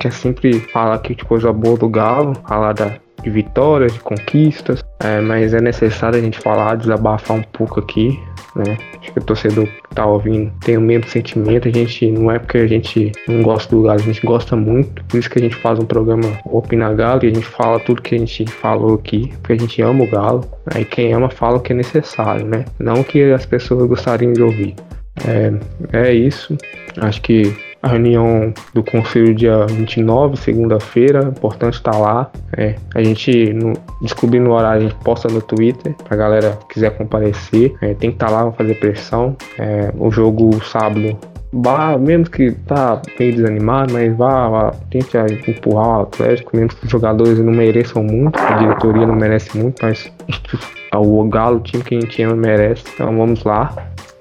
quer 0.00 0.12
sempre 0.12 0.60
falar 0.60 0.94
aqui 0.94 1.14
de 1.14 1.24
coisa 1.24 1.52
boa 1.52 1.76
do 1.76 1.88
Galo, 1.88 2.34
falar 2.46 2.72
da, 2.72 2.96
de 3.22 3.30
vitórias, 3.30 3.92
de 3.92 4.00
conquistas, 4.00 4.84
é, 5.00 5.20
mas 5.20 5.54
é 5.54 5.60
necessário 5.60 6.18
a 6.18 6.22
gente 6.22 6.38
falar, 6.38 6.76
desabafar 6.76 7.36
um 7.36 7.42
pouco 7.42 7.80
aqui, 7.80 8.18
né? 8.54 8.76
Acho 9.00 9.12
que 9.12 9.18
o 9.18 9.22
torcedor 9.22 9.66
que 9.66 9.94
tá 9.94 10.04
ouvindo 10.04 10.52
tem 10.60 10.76
o 10.76 10.80
mesmo 10.80 11.08
sentimento, 11.08 11.68
a 11.68 11.70
gente 11.70 12.10
não 12.10 12.30
é 12.30 12.38
porque 12.38 12.58
a 12.58 12.66
gente 12.66 13.12
não 13.28 13.42
gosta 13.42 13.74
do 13.74 13.82
Galo, 13.82 14.00
a 14.00 14.02
gente 14.02 14.24
gosta 14.26 14.56
muito, 14.56 15.04
por 15.04 15.18
isso 15.18 15.30
que 15.30 15.38
a 15.38 15.42
gente 15.42 15.56
faz 15.56 15.78
um 15.78 15.84
programa 15.84 16.38
Opina 16.44 16.92
Galo 16.92 17.24
e 17.24 17.28
a 17.28 17.34
gente 17.34 17.46
fala 17.46 17.78
tudo 17.80 18.02
que 18.02 18.14
a 18.14 18.18
gente 18.18 18.46
falou 18.46 18.94
aqui, 18.94 19.32
porque 19.40 19.52
a 19.52 19.58
gente 19.58 19.80
ama 19.82 20.04
o 20.04 20.10
Galo, 20.10 20.44
né? 20.72 20.80
e 20.80 20.84
quem 20.84 21.12
ama 21.12 21.30
fala 21.30 21.56
o 21.56 21.60
que 21.60 21.72
é 21.72 21.76
necessário, 21.76 22.46
né? 22.46 22.64
Não 22.78 23.00
o 23.00 23.04
que 23.04 23.32
as 23.32 23.46
pessoas 23.46 23.86
gostariam 23.86 24.32
de 24.32 24.42
ouvir. 24.42 24.74
É, 25.26 25.52
é 25.92 26.12
isso. 26.12 26.56
Acho 27.00 27.20
que 27.22 27.54
a 27.82 27.88
reunião 27.88 28.52
do 28.74 28.82
conselho 28.82 29.34
dia 29.34 29.66
29, 29.66 30.36
segunda-feira, 30.36 31.32
importante 31.36 31.74
estar 31.74 31.92
tá 31.92 31.98
lá. 31.98 32.30
É, 32.56 32.74
a 32.94 33.02
gente 33.02 33.52
no, 33.52 33.72
descobrindo 34.02 34.50
o 34.50 34.52
horário, 34.52 34.86
a 34.86 34.88
gente 34.88 35.04
posta 35.04 35.28
no 35.28 35.40
Twitter 35.40 35.94
pra 36.04 36.16
galera 36.16 36.58
que 36.68 36.74
quiser 36.74 36.96
comparecer. 36.96 37.74
É, 37.80 37.94
tem 37.94 38.10
que 38.10 38.16
estar 38.16 38.26
tá 38.26 38.44
lá, 38.44 38.52
fazer 38.52 38.74
pressão. 38.74 39.36
É, 39.58 39.92
o 39.96 40.10
jogo 40.10 40.62
sábado 40.64 41.16
Vá, 41.50 41.96
mesmo 41.96 42.28
que 42.28 42.52
tá 42.52 43.00
meio 43.18 43.34
desanimado, 43.34 43.92
mas 43.94 44.14
vá, 44.14 44.48
vá 44.48 44.70
tente 44.90 45.16
empurrar 45.48 46.00
o 46.00 46.02
Atlético, 46.02 46.54
mesmo 46.54 46.68
que 46.68 46.84
os 46.84 46.90
jogadores 46.90 47.38
não 47.38 47.52
mereçam 47.52 48.02
muito, 48.02 48.38
a 48.38 48.52
diretoria 48.58 49.06
não 49.06 49.14
merece 49.14 49.56
muito, 49.56 49.82
mas 49.82 50.12
o 50.94 51.24
Galo, 51.24 51.56
o 51.56 51.60
time 51.60 51.82
que 51.82 51.96
a 51.96 52.00
gente 52.00 52.22
ama, 52.22 52.36
merece. 52.36 52.84
Então 52.92 53.16
vamos 53.16 53.44
lá. 53.44 53.74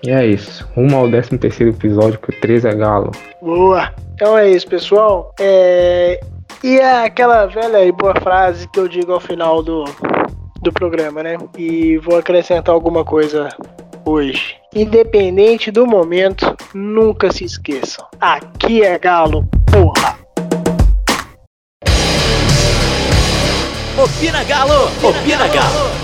E 0.08 0.10
é 0.10 0.26
isso. 0.26 0.66
Rumo 0.74 0.96
ao 0.96 1.10
13 1.10 1.38
terceiro 1.38 1.74
episódio, 1.74 2.18
que 2.18 2.30
o 2.30 2.40
13 2.40 2.70
é 2.70 2.74
galo. 2.74 3.12
Boa! 3.42 3.94
Então 4.14 4.38
é 4.38 4.50
isso, 4.50 4.66
pessoal. 4.66 5.36
É... 5.38 6.18
E 6.64 6.80
é 6.80 7.04
aquela 7.04 7.46
velha 7.46 7.84
e 7.84 7.92
boa 7.92 8.16
frase 8.22 8.70
que 8.70 8.80
eu 8.80 8.88
digo 8.88 9.12
ao 9.12 9.20
final 9.20 9.62
do, 9.62 9.84
do 10.62 10.72
programa, 10.72 11.22
né? 11.22 11.38
E 11.58 11.98
vou 11.98 12.18
acrescentar 12.18 12.74
alguma 12.74 13.04
coisa 13.04 13.50
hoje. 14.06 14.56
Independente 14.74 15.72
do 15.72 15.86
momento, 15.86 16.56
nunca 16.74 17.30
se 17.30 17.44
esqueçam. 17.44 18.08
Aqui 18.18 18.84
é 18.84 18.98
galo, 18.98 19.46
porra! 19.70 20.18
Opina 24.02 24.42
Galo! 24.46 24.86
Opina 25.04 25.48
Galo! 25.50 25.97